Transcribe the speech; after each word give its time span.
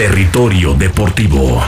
Territorio 0.00 0.72
Deportivo. 0.72 1.60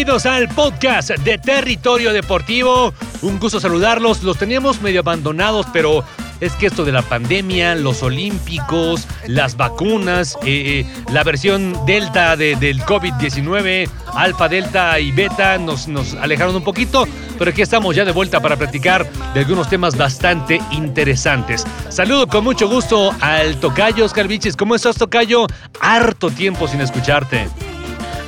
Bienvenidos 0.00 0.24
al 0.24 0.48
podcast 0.48 1.10
de 1.10 1.36
Territorio 1.36 2.14
Deportivo. 2.14 2.94
Un 3.20 3.38
gusto 3.38 3.60
saludarlos. 3.60 4.22
Los 4.22 4.38
teníamos 4.38 4.80
medio 4.80 5.00
abandonados, 5.00 5.66
pero 5.74 6.02
es 6.40 6.54
que 6.54 6.68
esto 6.68 6.86
de 6.86 6.92
la 6.92 7.02
pandemia, 7.02 7.74
los 7.74 8.02
olímpicos, 8.02 9.06
las 9.26 9.58
vacunas, 9.58 10.38
eh, 10.46 10.86
eh, 10.86 11.02
la 11.12 11.22
versión 11.22 11.84
delta 11.84 12.34
de- 12.38 12.56
del 12.56 12.80
COVID-19, 12.82 13.90
alfa, 14.14 14.48
delta 14.48 14.98
y 14.98 15.12
beta 15.12 15.58
nos, 15.58 15.86
nos 15.86 16.14
alejaron 16.14 16.56
un 16.56 16.64
poquito, 16.64 17.06
pero 17.38 17.50
aquí 17.50 17.60
estamos 17.60 17.94
ya 17.94 18.06
de 18.06 18.12
vuelta 18.12 18.40
para 18.40 18.56
platicar 18.56 19.06
de 19.34 19.40
algunos 19.40 19.68
temas 19.68 19.98
bastante 19.98 20.62
interesantes. 20.70 21.66
Saludo 21.90 22.26
con 22.26 22.42
mucho 22.42 22.70
gusto 22.70 23.14
al 23.20 23.56
Tocayo 23.60 24.06
Oscar 24.06 24.26
Viches. 24.28 24.56
¿Cómo 24.56 24.74
estás, 24.76 24.96
Tocayo? 24.96 25.46
Harto 25.78 26.30
tiempo 26.30 26.66
sin 26.68 26.80
escucharte. 26.80 27.50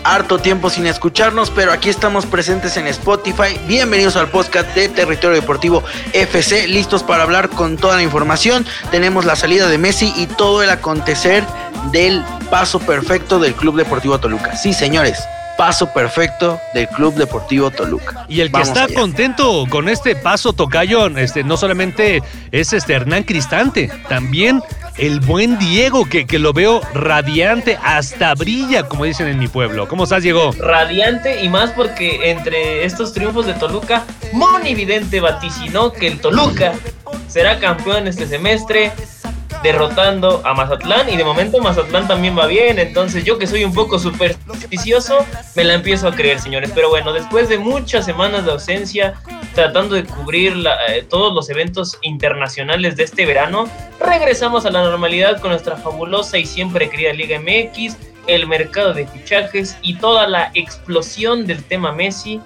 Harto 0.05 0.39
tiempo 0.39 0.71
sin 0.71 0.87
escucharnos, 0.87 1.51
pero 1.51 1.73
aquí 1.73 1.89
estamos 1.89 2.27
presentes 2.27 2.77
en 2.77 2.87
Spotify. 2.89 3.59
Bienvenidos 3.67 4.17
al 4.17 4.29
podcast 4.29 4.75
de 4.75 4.89
Territorio 4.89 5.41
Deportivo 5.41 5.83
FC, 6.13 6.67
listos 6.69 7.03
para 7.03 7.23
hablar 7.23 7.49
con 7.49 7.77
toda 7.77 7.97
la 7.97 8.03
información. 8.03 8.67
Tenemos 8.91 9.25
la 9.25 9.37
salida 9.37 9.69
de 9.69 9.79
Messi 9.79 10.13
y 10.17 10.27
todo 10.27 10.63
el 10.63 10.71
acontecer 10.71 11.45
del 11.91 12.25
paso 12.51 12.79
perfecto 12.81 13.39
del 13.39 13.55
Club 13.55 13.77
Deportivo 13.77 14.19
Toluca. 14.19 14.57
Sí, 14.57 14.73
señores, 14.73 15.19
paso 15.57 15.93
perfecto 15.93 16.61
del 16.75 16.89
Club 16.89 17.15
Deportivo 17.15 17.71
Toluca. 17.71 18.25
Y 18.29 18.41
el 18.41 18.49
que 18.49 18.53
Vamos 18.53 18.69
está 18.69 18.85
allá. 18.85 18.95
contento 18.95 19.65
con 19.69 19.89
este 19.89 20.17
paso 20.17 20.53
tocayo, 20.53 21.07
este, 21.19 21.45
no 21.45 21.57
solamente 21.57 22.23
es 22.51 22.73
este 22.73 22.95
Hernán 22.95 23.25
Cristante, 23.25 23.91
también 24.09 24.63
el 24.97 25.21
buen 25.21 25.59
Diego, 25.59 26.09
que, 26.09 26.27
que 26.27 26.39
lo 26.39 26.53
veo 26.53 26.81
radiante, 26.95 27.79
hasta 27.83 28.35
brilla, 28.35 28.89
como 28.89 29.05
dicen 29.05 29.29
en 29.29 29.39
mi 29.39 29.49
pueblo. 29.49 29.89
¿Cómo 29.89 30.05
estás, 30.05 30.23
Diego? 30.23 30.53
Radiante 30.59 31.43
y 31.43 31.49
más 31.49 31.71
porque 31.71 32.31
entre 32.31 32.85
estos 32.85 33.13
triunfos 33.13 33.47
de 33.47 33.55
Toluca, 33.55 34.05
Moni 34.33 34.75
Vidente 34.75 35.21
vaticinó 35.21 35.93
que 35.93 36.07
el 36.09 36.21
Toluca 36.21 36.75
será 37.29 37.59
campeón 37.59 38.07
este 38.07 38.27
semestre, 38.27 38.93
derrotando 39.63 40.43
a 40.45 40.55
Mazatlán. 40.55 41.09
Y 41.09 41.17
de 41.17 41.25
momento 41.25 41.61
Mazatlán 41.61 42.09
también 42.09 42.37
va 42.37 42.47
bien. 42.47 42.79
Entonces, 42.79 43.25
yo 43.25 43.39
que 43.39 43.47
soy 43.47 43.65
un 43.65 43.73
poco 43.73 43.99
supersticioso, 43.99 45.25
me 45.55 45.65
la 45.65 45.75
empiezo 45.75 46.09
a 46.09 46.15
creer, 46.15 46.41
señores. 46.41 46.73
Pero 46.75 46.89
bueno, 46.89 47.13
después 47.13 47.49
de 47.49 47.59
muchas 47.59 48.05
semanas 48.05 48.45
de 48.45 48.53
ausencia, 48.53 49.15
tratando 49.55 49.95
de 49.95 50.05
cubrir 50.05 50.55
eh, 50.89 51.05
todos 51.09 51.35
los 51.35 51.49
eventos 51.51 51.99
internacionales 52.03 52.97
de 52.97 53.05
este 53.05 53.27
verano, 53.27 53.69
regresamos 54.01 54.67
a 54.67 54.71
la 54.71 54.83
normalidad 54.83 55.41
con 55.41 55.51
nuestra 55.51 55.77
fabulosa 55.77 56.39
y 56.39 56.47
siempre 56.47 56.89
querida 56.91 57.13
Liga 57.13 57.39
MX, 57.39 57.97
el 58.27 58.47
mercado 58.47 58.95
de 58.95 59.07
fichajes 59.07 59.77
y 59.83 59.97
toda 59.97 60.29
la 60.29 60.51
explosión 60.55 61.47
del 61.47 61.65
tema 61.65 61.93
Messi 61.93 62.41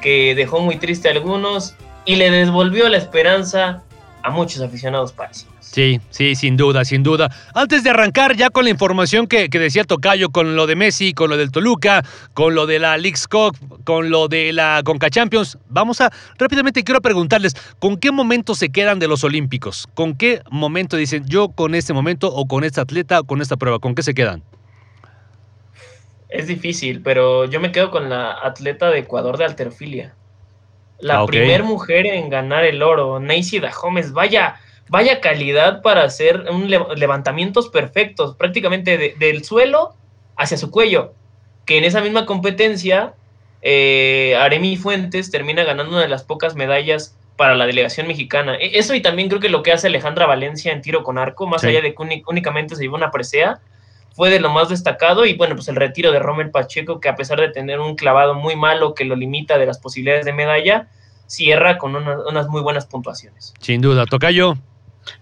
que 0.00 0.34
dejó 0.34 0.60
muy 0.60 0.76
triste 0.76 1.08
a 1.08 1.12
algunos 1.12 1.74
y 2.04 2.16
le 2.16 2.30
devolvió 2.30 2.88
la 2.88 2.98
esperanza 2.98 3.82
a 4.22 4.30
muchos 4.30 4.60
aficionados 4.60 5.12
parisinos. 5.12 5.51
Sí, 5.72 6.02
sí, 6.10 6.34
sin 6.34 6.58
duda, 6.58 6.84
sin 6.84 7.02
duda. 7.02 7.34
Antes 7.54 7.82
de 7.82 7.88
arrancar 7.88 8.36
ya 8.36 8.50
con 8.50 8.64
la 8.64 8.70
información 8.70 9.26
que, 9.26 9.48
que 9.48 9.58
decía 9.58 9.84
Tocayo, 9.84 10.28
con 10.28 10.54
lo 10.54 10.66
de 10.66 10.76
Messi, 10.76 11.14
con 11.14 11.30
lo 11.30 11.38
del 11.38 11.50
Toluca, 11.50 12.04
con 12.34 12.54
lo 12.54 12.66
de 12.66 12.78
la 12.78 12.98
League's 12.98 13.26
Cup, 13.26 13.56
con 13.84 14.10
lo 14.10 14.28
de 14.28 14.52
la 14.52 14.82
Conca 14.84 15.08
Champions, 15.08 15.56
vamos 15.70 16.02
a 16.02 16.12
rápidamente 16.38 16.84
quiero 16.84 17.00
preguntarles, 17.00 17.54
¿con 17.78 17.96
qué 17.96 18.12
momento 18.12 18.54
se 18.54 18.68
quedan 18.68 18.98
de 18.98 19.08
los 19.08 19.24
Olímpicos? 19.24 19.88
¿Con 19.94 20.14
qué 20.14 20.42
momento 20.50 20.98
dicen 20.98 21.24
yo 21.26 21.48
con 21.48 21.74
este 21.74 21.94
momento 21.94 22.28
o 22.28 22.46
con 22.46 22.64
este 22.64 22.82
atleta 22.82 23.20
o 23.20 23.24
con 23.24 23.40
esta 23.40 23.56
prueba? 23.56 23.78
¿Con 23.78 23.94
qué 23.94 24.02
se 24.02 24.12
quedan? 24.12 24.42
Es 26.28 26.48
difícil, 26.48 27.00
pero 27.00 27.46
yo 27.46 27.60
me 27.60 27.72
quedo 27.72 27.90
con 27.90 28.10
la 28.10 28.32
atleta 28.42 28.90
de 28.90 28.98
Ecuador 28.98 29.38
de 29.38 29.46
alterofilia. 29.46 30.14
La 30.98 31.20
Ah, 31.20 31.26
primer 31.26 31.62
mujer 31.62 32.04
en 32.06 32.28
ganar 32.28 32.64
el 32.64 32.82
oro, 32.82 33.20
Neisy 33.20 33.58
Dahomes, 33.58 34.12
vaya, 34.12 34.56
vaya 34.92 35.22
calidad 35.22 35.80
para 35.80 36.04
hacer 36.04 36.44
un 36.50 36.68
le- 36.70 36.84
levantamientos 36.96 37.70
perfectos, 37.70 38.36
prácticamente 38.36 38.98
de- 38.98 39.14
del 39.18 39.42
suelo 39.42 39.94
hacia 40.36 40.58
su 40.58 40.70
cuello. 40.70 41.14
Que 41.64 41.78
en 41.78 41.84
esa 41.84 42.02
misma 42.02 42.26
competencia, 42.26 43.14
eh, 43.62 44.36
Aremi 44.38 44.76
Fuentes 44.76 45.30
termina 45.30 45.64
ganando 45.64 45.92
una 45.92 46.02
de 46.02 46.08
las 46.08 46.24
pocas 46.24 46.56
medallas 46.56 47.16
para 47.38 47.54
la 47.54 47.64
delegación 47.64 48.06
mexicana. 48.06 48.54
E- 48.56 48.78
Eso 48.78 48.94
y 48.94 49.00
también 49.00 49.28
creo 49.30 49.40
que 49.40 49.48
lo 49.48 49.62
que 49.62 49.72
hace 49.72 49.86
Alejandra 49.86 50.26
Valencia 50.26 50.72
en 50.72 50.82
tiro 50.82 51.02
con 51.04 51.16
arco, 51.16 51.46
más 51.46 51.62
Sí. 51.62 51.68
allá 51.68 51.80
de 51.80 51.94
que 51.94 52.22
únicamente 52.26 52.76
se 52.76 52.82
llevó 52.82 52.96
una 52.96 53.10
presea, 53.10 53.60
fue 54.14 54.28
de 54.28 54.40
lo 54.40 54.50
más 54.50 54.68
destacado 54.68 55.24
y 55.24 55.32
bueno, 55.38 55.54
pues 55.56 55.68
el 55.68 55.76
retiro 55.76 56.12
de 56.12 56.18
Rommel 56.18 56.50
Pacheco, 56.50 57.00
que 57.00 57.08
a 57.08 57.16
pesar 57.16 57.40
de 57.40 57.48
tener 57.48 57.80
un 57.80 57.96
clavado 57.96 58.34
muy 58.34 58.56
malo 58.56 58.94
que 58.94 59.06
lo 59.06 59.16
limita 59.16 59.56
de 59.56 59.64
las 59.64 59.78
posibilidades 59.78 60.26
de 60.26 60.34
medalla, 60.34 60.88
cierra 61.26 61.78
con 61.78 61.96
una- 61.96 62.18
unas 62.28 62.46
muy 62.48 62.60
buenas 62.60 62.84
puntuaciones. 62.84 63.54
Sin 63.58 63.80
duda, 63.80 64.04
Tocayo. 64.04 64.58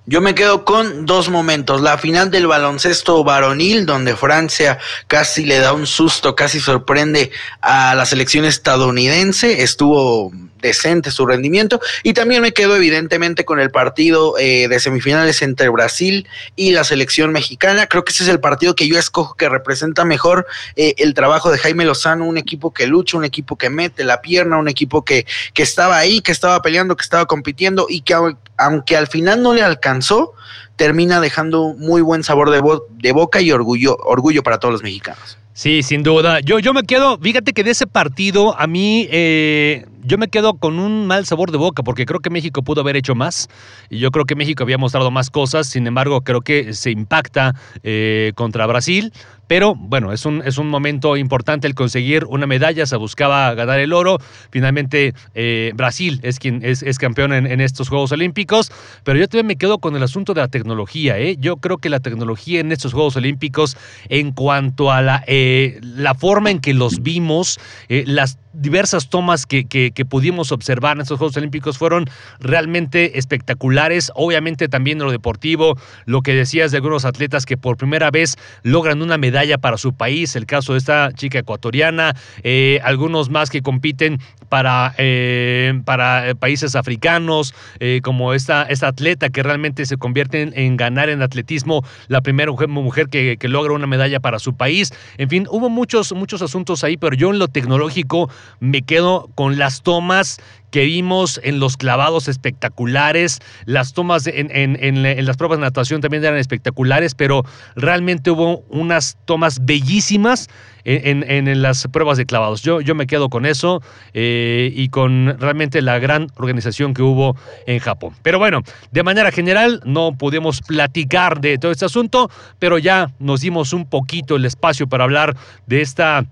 Yo 0.06 0.20
me 0.20 0.34
quedo 0.34 0.64
con 0.64 1.06
dos 1.06 1.28
momentos. 1.28 1.80
La 1.80 1.98
final 1.98 2.30
del 2.30 2.46
baloncesto 2.46 3.22
varonil, 3.22 3.86
donde 3.86 4.16
Francia 4.16 4.78
casi 5.06 5.44
le 5.44 5.58
da 5.58 5.72
un 5.72 5.86
susto, 5.86 6.34
casi 6.34 6.60
sorprende 6.60 7.30
a 7.60 7.94
la 7.94 8.04
selección 8.04 8.44
estadounidense. 8.44 9.62
Estuvo 9.62 10.32
decente 10.60 11.10
su 11.10 11.26
rendimiento. 11.26 11.80
Y 12.02 12.12
también 12.12 12.42
me 12.42 12.52
quedo 12.52 12.76
evidentemente 12.76 13.44
con 13.44 13.60
el 13.60 13.70
partido 13.70 14.38
eh, 14.38 14.68
de 14.68 14.80
semifinales 14.80 15.42
entre 15.42 15.68
Brasil 15.68 16.26
y 16.56 16.72
la 16.72 16.84
selección 16.84 17.32
mexicana. 17.32 17.86
Creo 17.86 18.04
que 18.04 18.12
ese 18.12 18.24
es 18.24 18.28
el 18.28 18.40
partido 18.40 18.74
que 18.74 18.88
yo 18.88 18.98
escojo 18.98 19.34
que 19.34 19.48
representa 19.48 20.04
mejor 20.04 20.46
eh, 20.76 20.94
el 20.98 21.14
trabajo 21.14 21.50
de 21.50 21.58
Jaime 21.58 21.84
Lozano, 21.84 22.26
un 22.26 22.38
equipo 22.38 22.72
que 22.72 22.86
lucha, 22.86 23.16
un 23.16 23.24
equipo 23.24 23.56
que 23.56 23.70
mete 23.70 24.04
la 24.04 24.20
pierna, 24.20 24.58
un 24.58 24.68
equipo 24.68 25.04
que, 25.04 25.26
que 25.54 25.62
estaba 25.62 25.98
ahí, 25.98 26.20
que 26.20 26.32
estaba 26.32 26.62
peleando, 26.62 26.96
que 26.96 27.02
estaba 27.02 27.26
compitiendo 27.26 27.86
y 27.88 28.02
que 28.02 28.14
au- 28.14 28.36
aunque 28.56 28.96
al 28.96 29.06
final 29.06 29.42
no 29.42 29.54
le 29.54 29.62
alcanzó, 29.62 30.34
termina 30.76 31.20
dejando 31.20 31.74
muy 31.76 32.00
buen 32.02 32.24
sabor 32.24 32.50
de, 32.50 32.62
de 32.90 33.12
boca 33.12 33.40
y 33.40 33.52
orgullo, 33.52 33.96
orgullo 34.04 34.42
para 34.42 34.58
todos 34.58 34.72
los 34.72 34.82
mexicanos. 34.82 35.38
Sí, 35.52 35.82
sin 35.82 36.02
duda. 36.02 36.40
Yo, 36.40 36.58
yo 36.58 36.72
me 36.72 36.84
quedo, 36.84 37.18
fíjate 37.18 37.52
que 37.52 37.64
de 37.64 37.72
ese 37.72 37.86
partido 37.86 38.58
a 38.58 38.66
mí, 38.66 39.06
eh, 39.10 39.84
yo 40.10 40.18
me 40.18 40.26
quedo 40.26 40.54
con 40.54 40.80
un 40.80 41.06
mal 41.06 41.24
sabor 41.24 41.52
de 41.52 41.56
boca 41.56 41.84
porque 41.84 42.04
creo 42.04 42.18
que 42.18 42.30
México 42.30 42.64
pudo 42.64 42.80
haber 42.80 42.96
hecho 42.96 43.14
más 43.14 43.48
y 43.90 44.00
yo 44.00 44.10
creo 44.10 44.24
que 44.24 44.34
México 44.34 44.64
había 44.64 44.76
mostrado 44.76 45.12
más 45.12 45.30
cosas, 45.30 45.68
sin 45.68 45.86
embargo 45.86 46.22
creo 46.22 46.40
que 46.40 46.74
se 46.74 46.90
impacta 46.90 47.54
eh, 47.84 48.32
contra 48.34 48.66
Brasil, 48.66 49.12
pero 49.46 49.76
bueno, 49.76 50.12
es 50.12 50.26
un, 50.26 50.42
es 50.44 50.58
un 50.58 50.68
momento 50.68 51.16
importante 51.16 51.68
el 51.68 51.76
conseguir 51.76 52.24
una 52.24 52.48
medalla, 52.48 52.86
se 52.86 52.96
buscaba 52.96 53.54
ganar 53.54 53.78
el 53.78 53.92
oro, 53.92 54.18
finalmente 54.50 55.14
eh, 55.36 55.70
Brasil 55.76 56.18
es 56.24 56.40
quien 56.40 56.64
es, 56.64 56.82
es 56.82 56.98
campeón 56.98 57.32
en, 57.32 57.60
estos 57.60 57.88
Juegos 57.88 58.10
Olímpicos, 58.10 58.72
pero 59.04 59.16
yo 59.16 59.28
también 59.28 59.46
me 59.46 59.56
quedo 59.56 59.78
con 59.78 59.94
el 59.94 60.02
asunto 60.02 60.34
de 60.34 60.40
la 60.40 60.48
tecnología, 60.48 61.20
¿eh? 61.20 61.36
yo 61.38 61.58
creo 61.58 61.78
que 61.78 61.88
la 61.88 62.00
tecnología 62.00 62.58
en 62.58 62.72
estos 62.72 62.92
Juegos 62.94 63.14
Olímpicos 63.14 63.76
en 64.08 64.32
cuanto 64.32 64.90
a 64.90 65.02
la, 65.02 65.24
la 65.28 66.14
forma 66.14 66.50
en 66.50 66.58
que 66.58 66.74
los 66.74 67.00
vimos, 67.00 67.60
las 67.88 68.38
diversas 68.52 69.08
tomas 69.08 69.46
que, 69.46 69.66
que, 69.66 70.04
pudimos 70.04 70.50
observar 70.50 70.96
en 70.96 71.02
estos 71.02 71.18
Juegos 71.18 71.36
Olímpicos 71.36 71.78
fueron 71.78 72.06
realmente 72.40 73.18
espectaculares. 73.18 74.10
Obviamente 74.14 74.68
también 74.68 74.98
lo 74.98 75.10
deportivo, 75.10 75.78
lo 76.04 76.22
que 76.22 76.34
decías 76.34 76.70
de 76.70 76.78
algunos 76.78 77.04
atletas 77.04 77.46
que 77.46 77.56
por 77.56 77.76
primera 77.76 78.10
vez 78.10 78.36
logran 78.62 79.02
una 79.02 79.18
medalla 79.18 79.58
para 79.58 79.76
su 79.76 79.92
país, 79.92 80.34
el 80.36 80.46
caso 80.46 80.72
de 80.72 80.78
esta 80.78 81.12
chica 81.12 81.38
ecuatoriana, 81.38 82.16
eh, 82.42 82.80
algunos 82.82 83.30
más 83.30 83.50
que 83.50 83.62
compiten 83.62 84.18
para, 84.48 84.94
eh, 84.98 85.80
para 85.84 86.34
países 86.34 86.74
africanos, 86.74 87.54
eh, 87.78 88.00
como 88.02 88.34
esta, 88.34 88.64
esta 88.64 88.88
atleta 88.88 89.30
que 89.30 89.42
realmente 89.42 89.86
se 89.86 89.96
convierte 89.96 90.42
en, 90.42 90.52
en 90.58 90.76
ganar 90.76 91.08
en 91.08 91.22
atletismo, 91.22 91.84
la 92.08 92.20
primera 92.20 92.50
mujer, 92.50 92.68
mujer 92.68 93.06
que, 93.08 93.36
que, 93.38 93.48
logra 93.48 93.72
una 93.72 93.86
medalla 93.86 94.20
para 94.20 94.38
su 94.38 94.54
país. 94.54 94.92
En 95.18 95.28
fin, 95.28 95.46
hubo 95.50 95.68
muchos, 95.68 96.12
muchos 96.12 96.42
asuntos 96.42 96.82
ahí, 96.82 96.96
pero 96.96 97.14
yo 97.14 97.30
en 97.30 97.38
lo 97.38 97.48
tecnológico 97.48 98.28
me 98.60 98.82
quedo 98.82 99.28
con 99.34 99.58
las 99.58 99.82
tomas 99.82 100.38
que 100.70 100.84
vimos 100.84 101.40
en 101.42 101.58
los 101.58 101.76
clavados 101.76 102.28
espectaculares, 102.28 103.40
las 103.64 103.92
tomas 103.92 104.26
en, 104.26 105.26
las 105.26 105.36
pruebas 105.36 105.58
de 105.58 105.64
natación 105.64 106.00
también 106.00 106.24
eran 106.24 106.38
espectaculares, 106.38 107.14
pero 107.14 107.44
realmente 107.74 108.30
hubo 108.30 108.60
unas 108.68 109.18
tomas 109.24 109.64
bellísimas 109.64 110.48
en 110.84 111.62
las 111.62 111.86
pruebas 111.88 112.18
de 112.18 112.26
clavados. 112.26 112.62
Yo, 112.62 112.80
yo 112.80 112.94
me 112.94 113.06
quedo 113.06 113.28
con 113.28 113.46
eso 113.46 113.82
eh, 114.14 114.72
y 114.74 114.88
con 114.88 115.36
realmente 115.38 115.82
la 115.82 115.98
gran 115.98 116.28
organización 116.36 116.94
que 116.94 117.02
hubo 117.02 117.36
en 117.66 117.80
Japón. 117.80 118.14
Pero 118.22 118.38
bueno, 118.38 118.62
de 118.90 119.02
manera 119.02 119.30
general 119.30 119.80
no 119.84 120.12
pudimos 120.16 120.62
platicar 120.62 121.40
de 121.40 121.58
todo 121.58 121.72
este 121.72 121.84
asunto, 121.84 122.30
pero 122.58 122.78
ya 122.78 123.12
nos 123.18 123.40
dimos 123.40 123.72
un 123.72 123.86
poquito 123.86 124.36
el 124.36 124.44
espacio 124.44 124.88
para 124.88 125.04
hablar 125.04 125.36
de 125.66 125.82
esta 125.82 126.24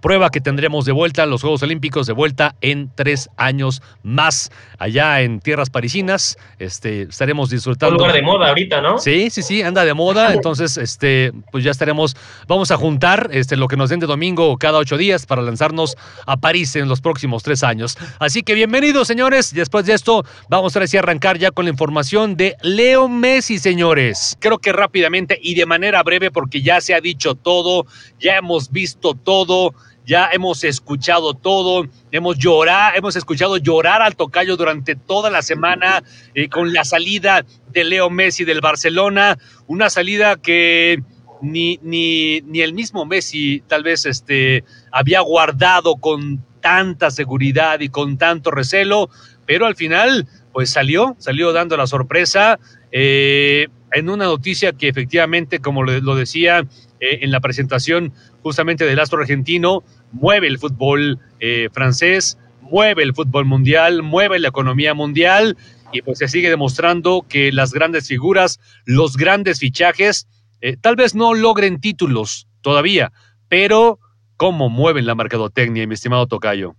prueba 0.00 0.30
que 0.30 0.40
tendremos 0.40 0.86
de 0.86 0.92
vuelta, 0.92 1.26
los 1.26 1.42
Juegos 1.42 1.62
Olímpicos 1.62 2.06
de 2.06 2.14
vuelta 2.14 2.54
en 2.62 2.90
tres 2.94 3.28
años 3.36 3.82
más, 4.02 4.50
allá 4.78 5.20
en 5.20 5.40
tierras 5.40 5.70
parisinas. 5.70 6.38
Este, 6.58 7.02
estaremos 7.02 7.50
Un 7.50 7.56
disfrutando. 7.56 7.96
lugar 7.96 8.14
de 8.14 8.22
moda 8.22 8.48
ahorita, 8.48 8.80
¿no? 8.80 8.98
Sí, 8.98 9.28
sí, 9.30 9.42
sí, 9.42 9.62
anda 9.62 9.84
de 9.84 9.92
moda. 9.94 10.32
Entonces, 10.32 10.78
este, 10.78 11.32
pues 11.52 11.64
ya 11.64 11.70
estaremos, 11.70 12.16
vamos 12.46 12.70
a 12.70 12.76
juntar 12.76 13.28
este, 13.32 13.56
lo 13.56 13.68
que 13.68 13.76
nos 13.76 13.90
den 13.90 14.00
de 14.00 14.06
domingo 14.06 14.56
cada 14.56 14.78
ocho 14.78 14.96
días 14.96 15.26
para 15.26 15.42
lanzarnos 15.42 15.96
a 16.26 16.38
París 16.38 16.74
en 16.76 16.88
los 16.88 17.00
próximos 17.02 17.42
tres 17.42 17.62
años. 17.62 17.98
Así 18.18 18.42
que 18.42 18.54
bienvenidos, 18.54 19.06
señores. 19.06 19.52
Después 19.52 19.84
de 19.84 19.92
esto, 19.92 20.24
vamos 20.48 20.76
a 20.76 20.78
a 20.78 20.98
arrancar 21.00 21.38
ya 21.38 21.50
con 21.50 21.64
la 21.64 21.70
información 21.70 22.36
de 22.36 22.56
Leo 22.62 23.08
Messi, 23.08 23.58
señores. 23.58 24.36
Creo 24.40 24.58
que 24.58 24.72
rápidamente 24.72 25.38
y 25.42 25.54
de 25.54 25.66
manera 25.66 26.02
breve, 26.04 26.30
porque 26.30 26.62
ya 26.62 26.80
se 26.80 26.94
ha 26.94 27.00
dicho 27.00 27.34
todo, 27.34 27.84
ya 28.20 28.36
hemos 28.36 28.70
visto 28.70 29.14
todo. 29.14 29.74
Ya 30.08 30.30
hemos 30.32 30.64
escuchado 30.64 31.34
todo, 31.34 31.86
hemos 32.10 32.38
llorado, 32.38 32.96
hemos 32.96 33.14
escuchado 33.14 33.58
llorar 33.58 34.00
al 34.00 34.16
tocayo 34.16 34.56
durante 34.56 34.96
toda 34.96 35.28
la 35.28 35.42
semana 35.42 36.02
eh, 36.34 36.48
con 36.48 36.72
la 36.72 36.84
salida 36.84 37.44
de 37.72 37.84
Leo 37.84 38.08
Messi 38.08 38.46
del 38.46 38.62
Barcelona, 38.62 39.36
una 39.66 39.90
salida 39.90 40.36
que 40.36 41.02
ni, 41.42 41.78
ni, 41.82 42.40
ni 42.40 42.62
el 42.62 42.72
mismo 42.72 43.04
Messi 43.04 43.62
tal 43.66 43.82
vez 43.82 44.06
este, 44.06 44.64
había 44.92 45.20
guardado 45.20 45.96
con 45.96 46.42
tanta 46.62 47.10
seguridad 47.10 47.80
y 47.80 47.90
con 47.90 48.16
tanto 48.16 48.50
recelo, 48.50 49.10
pero 49.44 49.66
al 49.66 49.76
final 49.76 50.26
pues 50.54 50.70
salió, 50.70 51.16
salió 51.18 51.52
dando 51.52 51.76
la 51.76 51.86
sorpresa 51.86 52.58
eh, 52.92 53.66
en 53.92 54.08
una 54.08 54.24
noticia 54.24 54.72
que 54.72 54.88
efectivamente, 54.88 55.60
como 55.60 55.82
lo, 55.82 56.14
decía 56.14 56.60
eh, 57.00 57.18
en 57.22 57.30
la 57.30 57.40
presentación 57.40 58.12
justamente 58.42 58.84
del 58.84 58.98
astro 58.98 59.20
argentino, 59.20 59.82
mueve 60.12 60.46
el 60.46 60.58
fútbol 60.58 61.18
eh, 61.40 61.68
francés, 61.72 62.38
mueve 62.60 63.02
el 63.02 63.14
fútbol 63.14 63.44
mundial, 63.44 64.02
mueve 64.02 64.38
la 64.38 64.48
economía 64.48 64.94
mundial 64.94 65.56
y 65.92 66.02
pues 66.02 66.18
se 66.18 66.28
sigue 66.28 66.50
demostrando 66.50 67.24
que 67.28 67.52
las 67.52 67.72
grandes 67.72 68.08
figuras, 68.08 68.60
los 68.84 69.16
grandes 69.16 69.60
fichajes, 69.60 70.26
eh, 70.60 70.76
tal 70.80 70.96
vez 70.96 71.14
no 71.14 71.34
logren 71.34 71.80
títulos 71.80 72.46
todavía, 72.60 73.12
pero 73.48 73.98
cómo 74.36 74.68
mueven 74.68 75.06
la 75.06 75.14
mercadotecnia, 75.14 75.86
mi 75.86 75.94
estimado 75.94 76.26
Tocayo. 76.26 76.76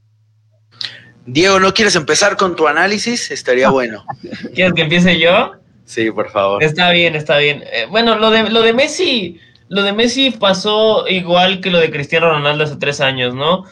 Diego, 1.26 1.60
¿no 1.60 1.74
quieres 1.74 1.96
empezar 1.96 2.38
con 2.38 2.56
tu 2.56 2.68
análisis? 2.68 3.32
Estaría 3.32 3.70
bueno. 3.72 4.06
¿Quieres 4.54 4.74
que 4.74 4.82
empiece 4.82 5.20
yo? 5.20 5.54
Sí, 5.86 6.12
por 6.12 6.30
favor. 6.30 6.64
Está 6.64 6.92
bien, 6.92 7.16
está 7.16 7.38
bien. 7.38 7.64
Eh, 7.72 7.88
bueno, 7.90 8.18
lo 8.18 8.30
de, 8.30 8.50
lo 8.50 8.62
de 8.62 8.74
Messi, 8.74 9.40
lo 9.70 9.84
de 9.84 9.94
Messi 9.94 10.32
pasó 10.32 11.08
igual 11.08 11.62
que 11.62 11.70
lo 11.70 11.80
de 11.80 11.92
Cristiano 11.92 12.30
Ronaldo 12.30 12.64
hace 12.64 12.76
tres 12.76 13.00
años, 13.02 13.36
¿no? 13.36 13.66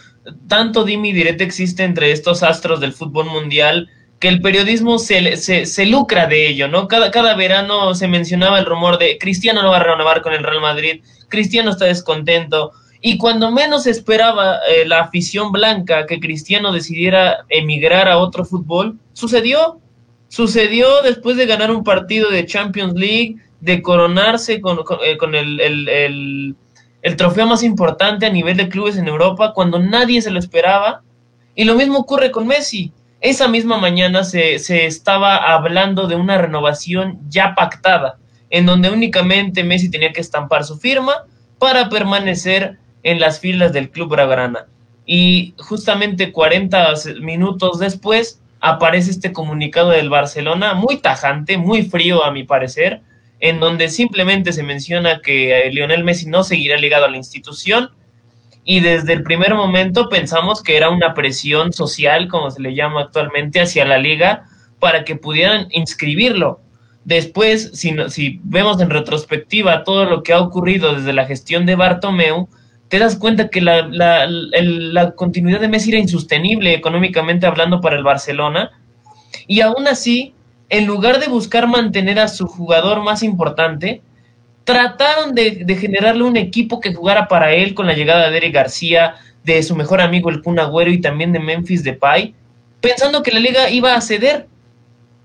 Tanto 0.48 0.84
dimi 0.84 1.12
direte 1.12 1.44
existe 1.44 1.84
entre 1.84 2.12
estos 2.12 2.44
astros 2.44 2.80
del 2.80 2.94
fútbol 2.94 3.26
mundial 3.26 3.90
que 4.20 4.28
el 4.28 4.42
periodismo 4.42 5.00
se, 5.00 5.38
se, 5.38 5.66
se 5.66 5.86
lucra 5.86 6.28
de 6.28 6.48
ello, 6.48 6.68
¿no? 6.68 6.88
Cada, 6.88 7.12
cada 7.12 7.36
verano 7.36 7.94
se 7.96 8.08
mencionaba 8.08 8.60
el 8.60 8.66
rumor 8.66 8.98
de 8.98 9.18
Cristiano 9.18 9.62
no 9.62 9.72
va 9.72 9.78
a 9.78 9.84
renovar 9.84 10.22
con 10.22 10.34
el 10.34 10.44
Real 10.44 10.62
Madrid, 10.62 11.02
Cristiano 11.30 11.72
está 11.72 11.86
descontento. 11.86 12.72
Y 13.02 13.18
cuando 13.18 13.52
menos 13.52 13.86
esperaba 13.86 14.60
eh, 14.70 14.86
la 14.86 15.02
afición 15.02 15.52
blanca 15.52 16.06
que 16.06 16.20
Cristiano 16.20 16.72
decidiera 16.72 17.46
emigrar 17.50 18.08
a 18.08 18.18
otro 18.18 18.46
fútbol, 18.46 19.00
sucedió. 19.14 19.80
Sucedió 20.30 21.02
después 21.04 21.38
de 21.38 21.46
ganar 21.46 21.72
un 21.72 21.86
partido 21.86 22.30
de 22.30 22.46
Champions 22.46 22.96
League, 22.96 23.38
de 23.60 23.82
coronarse 23.82 24.62
con, 24.62 24.84
con, 24.84 25.00
eh, 25.04 25.40
el, 25.40 25.60
el, 25.60 26.56
el, 27.02 27.16
trofeo 27.16 27.48
más 27.48 27.64
importante 27.64 28.26
a 28.26 28.32
nivel 28.32 28.58
de 28.58 28.70
clubes 28.70 28.98
en 28.98 29.08
Europa, 29.08 29.54
cuando 29.54 29.80
nadie 29.80 30.22
se 30.22 30.32
lo 30.32 30.40
esperaba. 30.40 31.02
Y 31.56 31.64
lo 31.64 31.76
mismo 31.76 32.00
ocurre 32.00 32.32
con 32.32 32.48
Messi. 32.48 32.92
Esa 33.20 33.48
misma 33.48 33.78
mañana 33.78 34.24
se, 34.24 34.60
se 34.60 34.86
estaba 34.86 35.38
hablando 35.38 36.08
de 36.08 36.16
una 36.16 36.38
renovación 36.38 37.20
ya 37.30 37.56
pactada, 37.56 38.18
en 38.50 38.68
donde 38.68 38.92
únicamente 38.92 39.64
Messi 39.64 39.90
tenía 39.90 40.14
que 40.14 40.22
estampar 40.22 40.64
su 40.64 40.78
firma 40.78 41.26
para 41.58 41.90
permanecer 41.90 42.78
en 43.04 43.20
las 43.20 43.40
filas 43.40 43.74
del 43.74 43.90
club 43.90 44.10
Bragrana. 44.10 44.68
Y 45.06 45.56
justamente 45.58 46.32
40 46.32 46.94
minutos 47.22 47.80
después 47.80 48.42
aparece 48.60 49.12
este 49.12 49.34
comunicado 49.34 49.90
del 49.92 50.10
Barcelona, 50.10 50.74
muy 50.74 50.98
tajante, 50.98 51.58
muy 51.58 51.84
frío 51.84 52.24
a 52.24 52.32
mi 52.32 52.44
parecer, 52.44 53.02
en 53.40 53.60
donde 53.60 53.90
simplemente 53.90 54.52
se 54.52 54.64
menciona 54.64 55.22
que 55.22 55.70
Lionel 55.72 56.04
Messi 56.04 56.28
no 56.28 56.44
seguirá 56.44 56.78
ligado 56.78 57.06
a 57.06 57.10
la 57.10 57.18
institución 57.18 57.92
y 58.70 58.82
desde 58.82 59.14
el 59.14 59.24
primer 59.24 59.56
momento 59.56 60.10
pensamos 60.10 60.62
que 60.62 60.76
era 60.76 60.90
una 60.90 61.14
presión 61.14 61.72
social, 61.72 62.28
como 62.28 62.52
se 62.52 62.62
le 62.62 62.76
llama 62.76 63.02
actualmente, 63.02 63.62
hacia 63.62 63.86
la 63.86 63.98
liga 63.98 64.44
para 64.80 65.06
que 65.06 65.16
pudieran 65.16 65.68
inscribirlo. 65.72 66.60
Después, 67.06 67.72
si, 67.74 67.96
si 68.10 68.42
vemos 68.44 68.82
en 68.82 68.90
retrospectiva 68.90 69.86
todo 69.86 70.04
lo 70.04 70.22
que 70.22 70.34
ha 70.34 70.42
ocurrido 70.42 70.94
desde 70.94 71.14
la 71.14 71.26
gestión 71.26 71.66
de 71.66 71.78
Bartomeu, 71.78 72.50
te 72.90 73.00
das 73.00 73.16
cuenta 73.16 73.48
que 73.48 73.62
la, 73.62 73.88
la, 73.88 74.28
la, 74.28 75.12
continuidad 75.12 75.62
de 75.62 75.70
Messi 75.70 75.92
era 75.92 76.00
insostenible 76.00 76.74
económicamente 76.74 77.46
hablando 77.46 77.80
para 77.80 77.96
el 77.96 78.04
Barcelona. 78.04 78.72
Y 79.48 79.62
aún 79.62 79.88
así, 79.88 80.34
en 80.70 80.86
lugar 80.86 81.20
de 81.20 81.28
buscar 81.28 81.68
mantener 81.68 82.20
a 82.20 82.28
su 82.28 82.48
jugador 82.48 83.02
más 83.02 83.24
importante, 83.24 84.02
trataron 84.64 85.34
de, 85.34 85.78
generarle 85.80 86.24
un 86.24 86.36
equipo 86.36 86.82
que 86.82 86.94
jugara 86.94 87.28
para 87.30 87.54
él 87.54 87.74
con 87.74 87.88
la 87.88 87.94
llegada 87.94 88.30
de 88.30 88.38
Eric 88.38 88.54
García, 88.54 89.16
de 89.46 89.64
su 89.64 89.76
mejor 89.78 90.02
amigo 90.02 90.30
el 90.30 90.42
Kun 90.42 90.60
Agüero 90.60 90.92
y 90.92 91.00
también 91.00 91.32
de 91.32 91.40
Memphis 91.40 91.86
Depay, 91.86 92.36
pensando 92.82 93.24
que 93.24 93.32
la 93.32 93.40
liga 93.40 93.70
iba 93.70 93.96
a 93.96 94.02
ceder, 94.02 94.48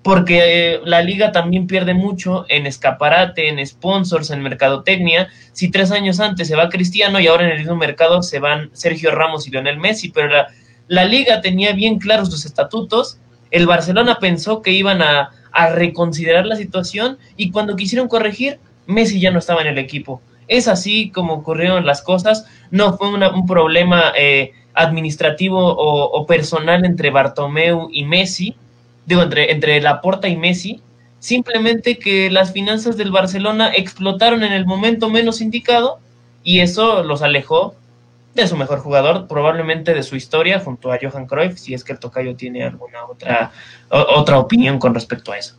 porque 0.05 0.75
eh, 0.75 0.81
la 0.85 1.03
liga 1.03 1.33
también 1.33 1.67
pierde 1.67 1.93
mucho 1.93 2.45
en 2.49 2.67
escaparate, 2.67 3.49
en 3.49 3.65
sponsors, 3.67 4.31
en 4.31 4.43
mercadotecnia. 4.43 5.29
Si 5.53 5.71
tres 5.71 5.91
años 5.91 6.21
antes 6.21 6.47
se 6.47 6.57
va 6.57 6.69
Cristiano 6.69 7.19
y 7.19 7.27
ahora 7.27 7.45
en 7.45 7.51
el 7.51 7.59
mismo 7.59 7.77
mercado 7.77 8.23
se 8.23 8.39
van 8.39 8.71
Sergio 8.73 9.11
Ramos 9.11 9.47
y 9.47 9.51
Lionel 9.51 9.79
Messi, 9.79 10.11
pero 10.11 10.29
la, 10.29 10.49
la 10.87 11.05
liga 11.05 11.41
tenía 11.41 11.73
bien 11.73 11.99
claros 11.99 12.31
sus 12.31 12.45
estatutos. 12.45 13.19
El 13.53 13.67
Barcelona 13.67 14.19
pensó 14.19 14.63
que 14.63 14.73
iban 14.73 15.03
a, 15.03 15.31
a 15.53 15.69
reconsiderar 15.69 16.47
la 16.47 16.57
situación 16.57 17.19
y 17.37 17.51
cuando 17.51 17.77
quisieron 17.77 18.09
corregir, 18.09 18.59
Messi 18.87 19.21
ya 19.21 19.31
no 19.31 19.39
estaba 19.39 19.61
en 19.61 19.69
el 19.69 19.79
equipo. 19.79 20.21
Es 20.49 20.67
así 20.69 21.11
como 21.11 21.35
ocurrieron 21.35 21.87
las 21.87 22.03
cosas. 22.03 22.47
No 22.71 22.97
fue 22.97 23.09
un 23.09 23.47
problema 23.47 24.13
eh, 24.17 24.53
administrativo 24.75 25.59
o, 25.61 26.05
o, 26.05 26.27
personal 26.27 26.85
entre 26.85 27.11
Bartomeu 27.11 27.89
y 27.93 28.05
Messi, 28.05 28.57
digo, 29.07 29.23
entre, 29.23 29.53
entre 29.53 29.81
Laporta 29.81 30.29
y 30.29 30.37
Messi. 30.37 30.81
Simplemente 31.21 31.99
que 31.99 32.31
las 32.31 32.53
finanzas 32.53 32.97
del 32.97 33.13
Barcelona 33.13 33.73
explotaron 33.73 34.43
en 34.43 34.53
el 34.53 34.67
momento 34.67 35.09
menos 35.09 35.41
indicado 35.41 36.01
y 36.43 36.61
eso 36.61 37.05
los 37.05 37.23
alejó 37.23 37.77
de 38.35 38.47
su 38.47 38.57
mejor 38.57 38.81
jugador, 38.81 39.27
probablemente 39.27 39.95
de 39.95 40.03
su 40.03 40.17
historia, 40.17 40.61
junto 40.61 40.93
a 40.93 40.99
Johan 41.01 41.27
Cruyff, 41.27 41.59
si 41.59 41.75
es 41.75 41.85
que 41.85 41.93
el 41.93 41.99
tocayo 41.99 42.35
tiene 42.35 42.65
alguna 42.65 43.05
otra, 43.05 43.53
otra 43.89 44.39
opinión 44.39 44.79
con 44.79 44.95
respecto 44.95 45.33
a 45.33 45.39
eso. 45.39 45.57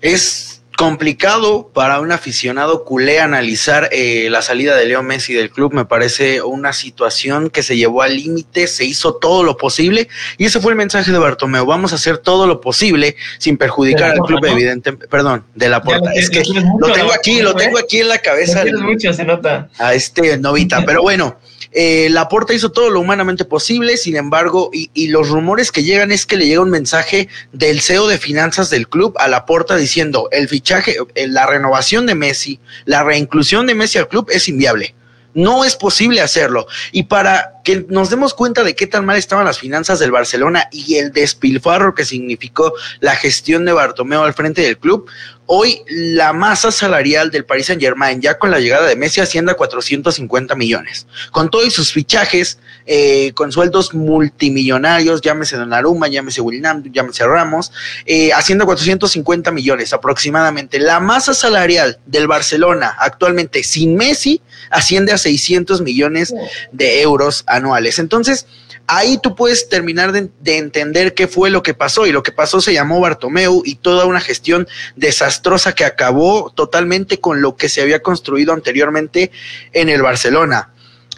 Es 0.00 0.55
complicado 0.76 1.70
para 1.72 2.00
un 2.00 2.12
aficionado 2.12 2.84
culé 2.84 3.18
analizar 3.20 3.88
eh, 3.92 4.28
la 4.30 4.42
salida 4.42 4.76
de 4.76 4.86
Leo 4.86 5.02
Messi 5.02 5.34
del 5.34 5.50
club. 5.50 5.72
Me 5.72 5.86
parece 5.86 6.42
una 6.42 6.72
situación 6.72 7.50
que 7.50 7.62
se 7.62 7.76
llevó 7.76 8.02
al 8.02 8.16
límite, 8.16 8.66
se 8.66 8.84
hizo 8.84 9.14
todo 9.16 9.42
lo 9.42 9.56
posible 9.56 10.08
y 10.38 10.44
ese 10.44 10.60
fue 10.60 10.72
el 10.72 10.78
mensaje 10.78 11.10
de 11.10 11.18
Bartomeu. 11.18 11.64
Vamos 11.66 11.92
a 11.92 11.96
hacer 11.96 12.18
todo 12.18 12.46
lo 12.46 12.60
posible 12.60 13.16
sin 13.38 13.56
perjudicar 13.56 14.12
al 14.12 14.20
club, 14.20 14.40
¿no? 14.42 14.48
evidentemente. 14.48 15.08
Perdón, 15.08 15.44
de 15.54 15.68
la 15.68 15.82
puerta. 15.82 16.12
Es 16.14 16.30
que 16.30 16.42
lo 16.78 16.92
tengo 16.92 17.12
aquí, 17.12 17.40
lo 17.40 17.54
tengo 17.54 17.78
aquí 17.78 18.00
en 18.00 18.08
la 18.08 18.18
cabeza. 18.18 18.64
Mucho, 18.80 19.12
se 19.12 19.24
nota. 19.24 19.68
A 19.78 19.94
este 19.94 20.38
novita, 20.38 20.84
pero 20.84 21.02
bueno. 21.02 21.38
Eh, 21.72 22.08
Laporta 22.10 22.54
hizo 22.54 22.72
todo 22.72 22.90
lo 22.90 23.00
humanamente 23.00 23.44
posible, 23.44 23.96
sin 23.96 24.16
embargo, 24.16 24.70
y, 24.72 25.08
los 25.08 25.28
rumores 25.28 25.70
que 25.70 25.84
llegan 25.84 26.12
es 26.12 26.26
que 26.26 26.36
le 26.36 26.46
llega 26.46 26.60
un 26.60 26.70
mensaje 26.70 27.28
del 27.52 27.80
CEO 27.80 28.08
de 28.08 28.18
finanzas 28.18 28.70
del 28.70 28.88
club 28.88 29.14
a 29.18 29.28
Laporta 29.28 29.76
diciendo 29.76 30.28
el 30.32 30.48
fichaje, 30.48 30.96
la 31.14 31.46
renovación 31.46 32.06
de 32.06 32.14
Messi, 32.14 32.60
la 32.84 33.04
reinclusión 33.04 33.66
de 33.66 33.74
Messi 33.74 33.98
al 33.98 34.08
club 34.08 34.28
es 34.30 34.48
inviable. 34.48 34.94
No 35.34 35.66
es 35.66 35.76
posible 35.76 36.22
hacerlo. 36.22 36.66
Y 36.92 37.04
para 37.04 37.60
que 37.62 37.84
nos 37.90 38.08
demos 38.08 38.32
cuenta 38.32 38.64
de 38.64 38.74
qué 38.74 38.86
tan 38.86 39.04
mal 39.04 39.18
estaban 39.18 39.44
las 39.44 39.58
finanzas 39.58 39.98
del 39.98 40.10
Barcelona 40.10 40.66
y 40.72 40.96
el 40.96 41.12
despilfarro 41.12 41.94
que 41.94 42.06
significó 42.06 42.72
la 43.00 43.14
gestión 43.16 43.66
de 43.66 43.74
Bartomeu 43.74 44.22
al 44.22 44.32
frente 44.32 44.62
del 44.62 44.78
club, 44.78 45.10
hoy 45.46 45.82
la 45.88 46.32
masa 46.32 46.70
salarial 46.70 47.30
del 47.30 47.44
Paris 47.44 47.66
Saint 47.66 47.80
Germain, 47.80 48.20
ya 48.20 48.38
con 48.38 48.50
la 48.50 48.60
llegada 48.60 48.86
de 48.86 48.96
Messi, 48.96 49.20
asciende 49.20 49.52
a 49.52 49.54
450 49.54 50.54
millones. 50.54 51.06
Con 51.30 51.50
todos 51.50 51.72
sus 51.72 51.92
fichajes, 51.92 52.58
eh, 52.86 53.32
con 53.34 53.52
sueldos 53.52 53.94
multimillonarios, 53.94 55.20
llámese 55.20 55.56
Donnarumma, 55.56 56.08
llámese 56.08 56.40
William, 56.40 56.82
llámese 56.92 57.26
Ramos, 57.26 57.72
eh, 58.04 58.32
asciende 58.32 58.64
a 58.64 58.66
450 58.66 59.50
millones 59.52 59.92
aproximadamente. 59.92 60.78
La 60.78 61.00
masa 61.00 61.34
salarial 61.34 61.98
del 62.06 62.26
Barcelona 62.26 62.96
actualmente 62.98 63.62
sin 63.62 63.96
Messi 63.96 64.42
asciende 64.70 65.12
a 65.12 65.18
600 65.18 65.80
millones 65.80 66.34
de 66.72 67.02
euros 67.02 67.44
anuales. 67.46 67.98
Entonces, 67.98 68.46
ahí 68.86 69.18
tú 69.22 69.34
puedes 69.34 69.68
terminar 69.68 70.12
de, 70.12 70.28
de, 70.40 70.58
entender 70.58 71.14
qué 71.14 71.26
fue 71.26 71.50
lo 71.50 71.62
que 71.62 71.74
pasó 71.74 72.06
y 72.06 72.12
lo 72.12 72.22
que 72.22 72.32
pasó 72.32 72.60
se 72.60 72.72
llamó 72.72 73.00
Bartomeu 73.00 73.62
y 73.64 73.76
toda 73.76 74.06
una 74.06 74.20
gestión 74.20 74.68
desastrosa 74.94 75.35
que 75.74 75.84
acabó 75.84 76.52
totalmente 76.54 77.20
con 77.20 77.40
lo 77.40 77.56
que 77.56 77.68
se 77.68 77.82
había 77.82 78.02
construido 78.02 78.52
anteriormente 78.52 79.30
en 79.72 79.88
el 79.88 80.02
Barcelona. 80.02 80.70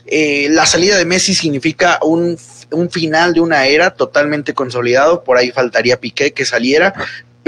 Eh, 0.06 0.48
la 0.50 0.64
salida 0.66 0.96
de 0.96 1.04
Messi 1.04 1.34
significa 1.34 1.98
un, 2.02 2.38
un 2.70 2.90
final 2.90 3.34
de 3.34 3.40
una 3.40 3.66
era 3.66 3.90
totalmente 3.90 4.54
consolidado, 4.54 5.24
por 5.24 5.36
ahí 5.36 5.50
faltaría 5.50 6.00
Piqué 6.00 6.32
que 6.32 6.44
saliera, 6.44 6.94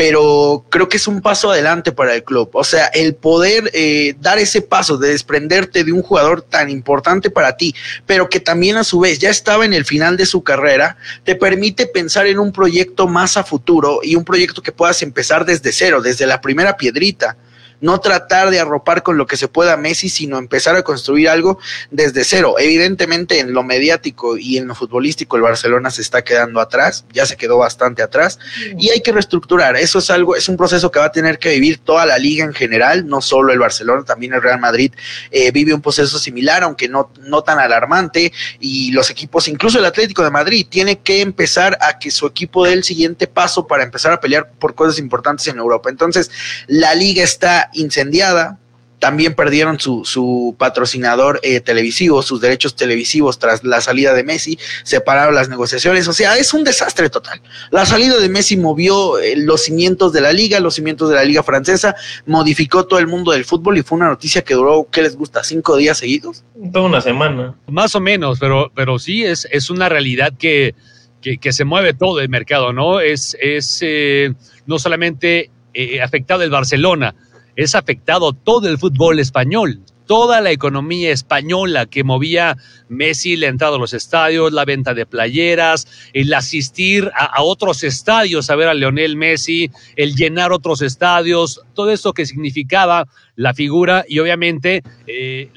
pero 0.00 0.64
creo 0.70 0.88
que 0.88 0.96
es 0.96 1.06
un 1.06 1.20
paso 1.20 1.50
adelante 1.50 1.92
para 1.92 2.14
el 2.14 2.24
club. 2.24 2.48
O 2.54 2.64
sea, 2.64 2.86
el 2.86 3.14
poder 3.14 3.70
eh, 3.74 4.14
dar 4.18 4.38
ese 4.38 4.62
paso 4.62 4.96
de 4.96 5.10
desprenderte 5.10 5.84
de 5.84 5.92
un 5.92 6.00
jugador 6.00 6.40
tan 6.40 6.70
importante 6.70 7.28
para 7.28 7.58
ti, 7.58 7.74
pero 8.06 8.30
que 8.30 8.40
también 8.40 8.78
a 8.78 8.84
su 8.84 9.00
vez 9.00 9.18
ya 9.18 9.28
estaba 9.28 9.66
en 9.66 9.74
el 9.74 9.84
final 9.84 10.16
de 10.16 10.24
su 10.24 10.42
carrera, 10.42 10.96
te 11.22 11.34
permite 11.34 11.86
pensar 11.86 12.26
en 12.28 12.38
un 12.38 12.50
proyecto 12.50 13.08
más 13.08 13.36
a 13.36 13.44
futuro 13.44 14.00
y 14.02 14.16
un 14.16 14.24
proyecto 14.24 14.62
que 14.62 14.72
puedas 14.72 15.02
empezar 15.02 15.44
desde 15.44 15.70
cero, 15.70 16.00
desde 16.00 16.24
la 16.24 16.40
primera 16.40 16.78
piedrita 16.78 17.36
no 17.80 18.00
tratar 18.00 18.50
de 18.50 18.60
arropar 18.60 19.02
con 19.02 19.16
lo 19.16 19.26
que 19.26 19.36
se 19.36 19.48
pueda 19.48 19.76
Messi, 19.76 20.08
sino 20.08 20.38
empezar 20.38 20.76
a 20.76 20.82
construir 20.82 21.28
algo 21.28 21.58
desde 21.90 22.24
cero. 22.24 22.56
Evidentemente 22.58 23.38
en 23.38 23.52
lo 23.52 23.62
mediático 23.62 24.36
y 24.36 24.58
en 24.58 24.66
lo 24.66 24.74
futbolístico 24.74 25.36
el 25.36 25.42
Barcelona 25.42 25.90
se 25.90 26.02
está 26.02 26.22
quedando 26.22 26.60
atrás, 26.60 27.04
ya 27.12 27.26
se 27.26 27.36
quedó 27.36 27.58
bastante 27.58 28.02
atrás 28.02 28.38
y 28.78 28.90
hay 28.90 29.00
que 29.00 29.12
reestructurar. 29.12 29.76
Eso 29.76 29.98
es 29.98 30.10
algo, 30.10 30.36
es 30.36 30.48
un 30.48 30.56
proceso 30.56 30.90
que 30.90 30.98
va 30.98 31.06
a 31.06 31.12
tener 31.12 31.38
que 31.38 31.50
vivir 31.50 31.78
toda 31.78 32.06
la 32.06 32.18
liga 32.18 32.44
en 32.44 32.54
general, 32.54 33.06
no 33.06 33.20
solo 33.20 33.52
el 33.52 33.58
Barcelona, 33.58 34.04
también 34.04 34.34
el 34.34 34.42
Real 34.42 34.60
Madrid 34.60 34.92
eh, 35.30 35.50
vive 35.50 35.74
un 35.74 35.80
proceso 35.80 36.18
similar, 36.18 36.62
aunque 36.62 36.88
no, 36.88 37.10
no 37.20 37.42
tan 37.42 37.58
alarmante 37.58 38.32
y 38.58 38.92
los 38.92 39.10
equipos, 39.10 39.48
incluso 39.48 39.78
el 39.78 39.84
Atlético 39.84 40.22
de 40.22 40.30
Madrid, 40.30 40.66
tiene 40.68 41.00
que 41.00 41.20
empezar 41.20 41.78
a 41.80 41.98
que 41.98 42.10
su 42.10 42.26
equipo 42.26 42.64
dé 42.64 42.72
el 42.72 42.84
siguiente 42.84 43.26
paso 43.26 43.66
para 43.66 43.82
empezar 43.82 44.12
a 44.12 44.20
pelear 44.20 44.50
por 44.58 44.74
cosas 44.74 44.98
importantes 44.98 45.46
en 45.48 45.58
Europa. 45.58 45.90
Entonces, 45.90 46.30
la 46.66 46.94
liga 46.94 47.22
está 47.22 47.69
incendiada. 47.74 48.58
También 48.98 49.34
perdieron 49.34 49.80
su, 49.80 50.04
su 50.04 50.54
patrocinador 50.58 51.40
eh, 51.42 51.60
televisivo, 51.60 52.20
sus 52.20 52.38
derechos 52.38 52.76
televisivos 52.76 53.38
tras 53.38 53.64
la 53.64 53.80
salida 53.80 54.12
de 54.12 54.24
Messi, 54.24 54.58
separaron 54.82 55.34
las 55.34 55.48
negociaciones, 55.48 56.06
o 56.06 56.12
sea, 56.12 56.36
es 56.36 56.52
un 56.52 56.64
desastre 56.64 57.08
total. 57.08 57.40
La 57.70 57.86
salida 57.86 58.18
de 58.18 58.28
Messi 58.28 58.58
movió 58.58 59.18
eh, 59.18 59.36
los 59.36 59.62
cimientos 59.62 60.12
de 60.12 60.20
la 60.20 60.34
liga, 60.34 60.60
los 60.60 60.74
cimientos 60.74 61.08
de 61.08 61.14
la 61.14 61.24
liga 61.24 61.42
francesa, 61.42 61.94
modificó 62.26 62.86
todo 62.86 62.98
el 62.98 63.06
mundo 63.06 63.32
del 63.32 63.46
fútbol 63.46 63.78
y 63.78 63.82
fue 63.82 63.96
una 63.96 64.08
noticia 64.08 64.42
que 64.42 64.52
duró, 64.52 64.86
¿qué 64.92 65.00
les 65.00 65.16
gusta? 65.16 65.42
¿Cinco 65.44 65.76
días 65.76 65.96
seguidos? 65.96 66.44
Toda 66.70 66.84
una 66.84 67.00
semana. 67.00 67.54
Más 67.68 67.94
o 67.94 68.00
menos, 68.00 68.38
pero, 68.38 68.70
pero 68.74 68.98
sí 68.98 69.24
es, 69.24 69.48
es 69.50 69.70
una 69.70 69.88
realidad 69.88 70.34
que, 70.38 70.74
que, 71.22 71.38
que 71.38 71.54
se 71.54 71.64
mueve 71.64 71.94
todo 71.94 72.20
el 72.20 72.28
mercado, 72.28 72.74
¿no? 72.74 73.00
Es, 73.00 73.34
es 73.40 73.78
eh, 73.80 74.34
no 74.66 74.78
solamente 74.78 75.50
eh, 75.72 76.02
afectado 76.02 76.42
el 76.42 76.50
Barcelona, 76.50 77.14
es 77.60 77.74
afectado 77.74 78.32
todo 78.32 78.68
el 78.68 78.78
fútbol 78.78 79.18
español, 79.18 79.82
toda 80.06 80.40
la 80.40 80.50
economía 80.50 81.12
española 81.12 81.84
que 81.84 82.04
movía 82.04 82.56
Messi, 82.88 83.36
la 83.36 83.48
entrada 83.48 83.76
a 83.76 83.78
los 83.78 83.92
estadios, 83.92 84.50
la 84.54 84.64
venta 84.64 84.94
de 84.94 85.04
playeras, 85.04 85.86
el 86.14 86.32
asistir 86.32 87.10
a, 87.14 87.42
otros 87.42 87.84
estadios 87.84 88.48
a 88.48 88.56
ver 88.56 88.68
a 88.68 88.74
Leonel 88.74 89.14
Messi, 89.14 89.70
el 89.96 90.16
llenar 90.16 90.52
otros 90.52 90.80
estadios, 90.80 91.60
todo 91.74 91.90
eso 91.90 92.14
que 92.14 92.24
significaba 92.24 93.06
la 93.36 93.52
figura 93.52 94.06
y 94.08 94.20
obviamente 94.20 94.82
eh, 95.06 95.50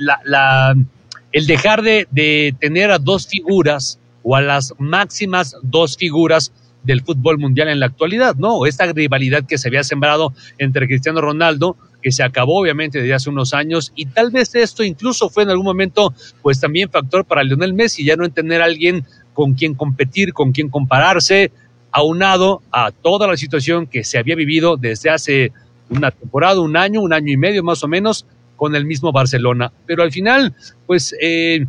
el 1.31 1.47
dejar 1.47 1.83
de, 1.83 2.05
de 2.11 2.53
tener 2.59 2.91
a 2.91 2.99
dos 2.99 3.27
figuras 3.27 3.97
o 4.23 4.35
a 4.35 4.41
las 4.41 4.73
máximas 4.77 5.55
dos 5.61 5.95
figuras 5.95 6.51
del 6.83 7.01
fútbol 7.01 7.37
mundial 7.37 7.69
en 7.69 7.79
la 7.79 7.87
actualidad, 7.87 8.35
¿no? 8.35 8.65
Esta 8.65 8.91
rivalidad 8.91 9.45
que 9.45 9.57
se 9.57 9.69
había 9.69 9.83
sembrado 9.83 10.33
entre 10.57 10.87
Cristiano 10.87 11.21
Ronaldo, 11.21 11.77
que 12.01 12.11
se 12.11 12.23
acabó 12.23 12.59
obviamente 12.59 12.99
desde 12.99 13.13
hace 13.13 13.29
unos 13.29 13.53
años, 13.53 13.93
y 13.95 14.05
tal 14.07 14.31
vez 14.31 14.53
esto 14.55 14.83
incluso 14.83 15.29
fue 15.29 15.43
en 15.43 15.49
algún 15.49 15.65
momento, 15.65 16.13
pues 16.41 16.59
también 16.59 16.89
factor 16.89 17.25
para 17.25 17.43
Lionel 17.43 17.73
Messi, 17.73 18.03
ya 18.03 18.15
no 18.15 18.25
en 18.25 18.31
tener 18.31 18.61
a 18.61 18.65
alguien 18.65 19.05
con 19.33 19.53
quien 19.53 19.73
competir, 19.73 20.33
con 20.33 20.51
quien 20.51 20.69
compararse, 20.69 21.51
aunado 21.91 22.61
a 22.71 22.91
toda 22.91 23.27
la 23.27 23.37
situación 23.37 23.87
que 23.87 24.03
se 24.03 24.17
había 24.17 24.35
vivido 24.35 24.77
desde 24.77 25.09
hace 25.09 25.51
una 25.89 26.11
temporada, 26.11 26.59
un 26.59 26.75
año, 26.75 27.01
un 27.01 27.13
año 27.13 27.31
y 27.31 27.37
medio 27.37 27.63
más 27.63 27.83
o 27.83 27.87
menos, 27.87 28.25
con 28.55 28.75
el 28.75 28.85
mismo 28.85 29.11
Barcelona. 29.11 29.71
Pero 29.85 30.03
al 30.03 30.11
final, 30.11 30.53
pues... 30.85 31.15
Eh, 31.21 31.65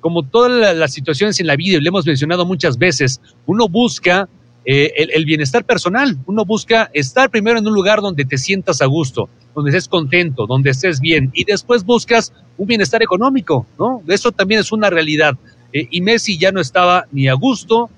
como 0.00 0.22
todas 0.22 0.76
las 0.76 0.92
situaciones 0.92 1.40
en 1.40 1.46
la 1.46 1.56
vida, 1.56 1.76
y 1.76 1.80
lo 1.80 1.88
hemos 1.88 2.06
mencionado 2.06 2.46
muchas 2.46 2.78
veces, 2.78 3.20
uno 3.46 3.68
busca 3.68 4.28
eh, 4.70 5.08
el, 5.14 5.24
bienestar 5.24 5.64
personal. 5.64 6.18
Uno 6.26 6.44
busca 6.44 6.90
estar 6.92 7.30
primero 7.30 7.58
en 7.58 7.66
un 7.66 7.72
lugar 7.72 8.02
donde 8.02 8.26
te 8.26 8.36
sientas 8.36 8.82
a 8.82 8.84
gusto, 8.84 9.30
donde 9.54 9.70
estés 9.70 9.88
contento, 9.88 10.46
donde 10.46 10.68
estés 10.68 11.00
bien, 11.00 11.30
y 11.32 11.44
después 11.44 11.84
buscas 11.84 12.34
un 12.58 12.66
bienestar 12.66 13.02
económico, 13.02 13.66
¿no? 13.78 14.02
Eso 14.06 14.30
también 14.30 14.60
es 14.60 14.70
una 14.70 14.90
realidad. 14.90 15.38
Eh, 15.72 15.88
y 15.90 16.02
Messi 16.02 16.36
ya 16.36 16.52
no 16.52 16.60
estaba 16.60 17.06
ni 17.12 17.28
a 17.28 17.32
gusto, 17.32 17.88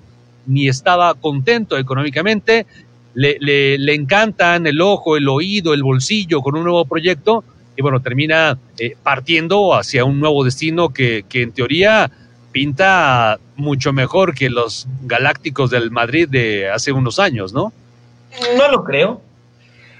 ni 0.45 0.69
estaba 0.69 1.13
contento 1.13 1.77
económicamente. 1.77 2.65
Le, 3.15 3.35
le, 3.41 3.77
le, 3.77 3.93
encantan 3.93 4.65
el 4.65 4.79
ojo, 4.79 5.17
el 5.17 5.27
oído, 5.27 5.73
el 5.73 5.83
bolsillo 5.83 6.41
con 6.41 6.55
un 6.55 6.63
nuevo 6.63 6.85
proyecto 6.85 7.43
y 7.75 7.81
bueno, 7.81 7.99
termina 7.99 8.57
eh, 8.79 8.95
partiendo 9.03 9.73
hacia 9.73 10.05
un 10.05 10.21
nuevo 10.21 10.45
destino 10.45 10.93
que, 10.93 11.25
que 11.27 11.41
en 11.41 11.51
teoría 11.51 12.09
pinta 12.53 13.39
mucho 13.61 13.93
mejor 13.93 14.35
que 14.35 14.49
los 14.49 14.87
Galácticos 15.03 15.69
del 15.69 15.91
Madrid 15.91 16.27
de 16.27 16.69
hace 16.69 16.91
unos 16.91 17.19
años, 17.19 17.53
¿no? 17.53 17.71
No 18.57 18.69
lo 18.69 18.83
creo. 18.83 19.21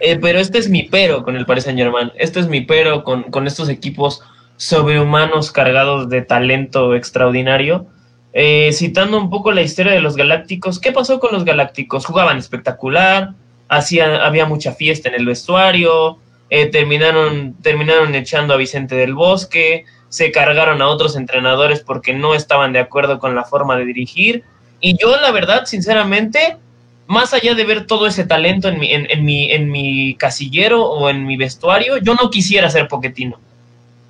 Eh, 0.02 0.18
pero 0.20 0.40
este 0.40 0.58
es 0.58 0.68
mi 0.68 0.84
pero 0.84 1.24
con 1.24 1.38
el 1.38 1.46
Paris 1.46 1.64
Saint 1.66 1.80
Germain. 1.80 2.12
Este 2.18 2.40
es 2.40 2.48
mi 2.48 2.62
pero 2.62 3.04
con, 3.04 3.24
con 3.24 3.48
estos 3.48 3.70
equipos 3.70 4.22
sobrehumanos 4.58 5.52
cargados 5.52 6.10
de 6.10 6.22
talento 6.22 6.96
extraordinario. 6.96 7.88
Eh, 8.34 8.72
citando 8.74 9.18
un 9.18 9.30
poco 9.30 9.52
la 9.52 9.62
historia 9.62 9.92
de 9.92 10.02
los 10.02 10.16
Galácticos, 10.16 10.80
¿qué 10.80 10.92
pasó 10.92 11.20
con 11.20 11.34
los 11.34 11.46
Galácticos? 11.46 12.06
Jugaban 12.06 12.38
espectacular, 12.38 13.32
hacía, 13.68 14.26
había 14.26 14.46
mucha 14.46 14.74
fiesta 14.74 15.10
en 15.10 15.16
el 15.16 15.26
vestuario, 15.26 16.18
eh, 16.50 16.68
terminaron, 16.68 17.56
terminaron 17.62 18.14
echando 18.16 18.54
a 18.54 18.58
Vicente 18.58 18.96
del 18.96 19.14
Bosque, 19.14 19.86
se 20.12 20.32
cargaron 20.32 20.82
a 20.82 20.90
otros 20.90 21.16
entrenadores 21.16 21.80
porque 21.80 22.14
no 22.14 22.36
estaban 22.36 22.74
de 22.74 22.80
acuerdo 22.80 23.18
con 23.18 23.34
la 23.34 23.46
forma 23.46 23.78
de 23.78 23.86
dirigir. 23.86 24.44
Y 24.82 24.98
yo, 24.98 25.16
la 25.16 25.32
verdad, 25.32 25.66
sinceramente, 25.66 26.58
más 27.08 27.34
allá 27.34 27.56
de 27.56 27.64
ver 27.64 27.88
todo 27.88 28.08
ese 28.08 28.26
talento 28.26 28.68
en 28.68 28.78
mi, 28.78 28.92
en, 28.92 29.08
en 29.10 29.24
mi, 29.24 29.52
en 29.52 29.72
mi 29.72 30.16
casillero 30.16 30.84
o 30.84 31.10
en 31.10 31.26
mi 31.26 31.38
vestuario, 31.38 31.98
yo 31.98 32.14
no 32.16 32.30
quisiera 32.30 32.70
ser 32.70 32.88
Poquetino. 32.90 33.40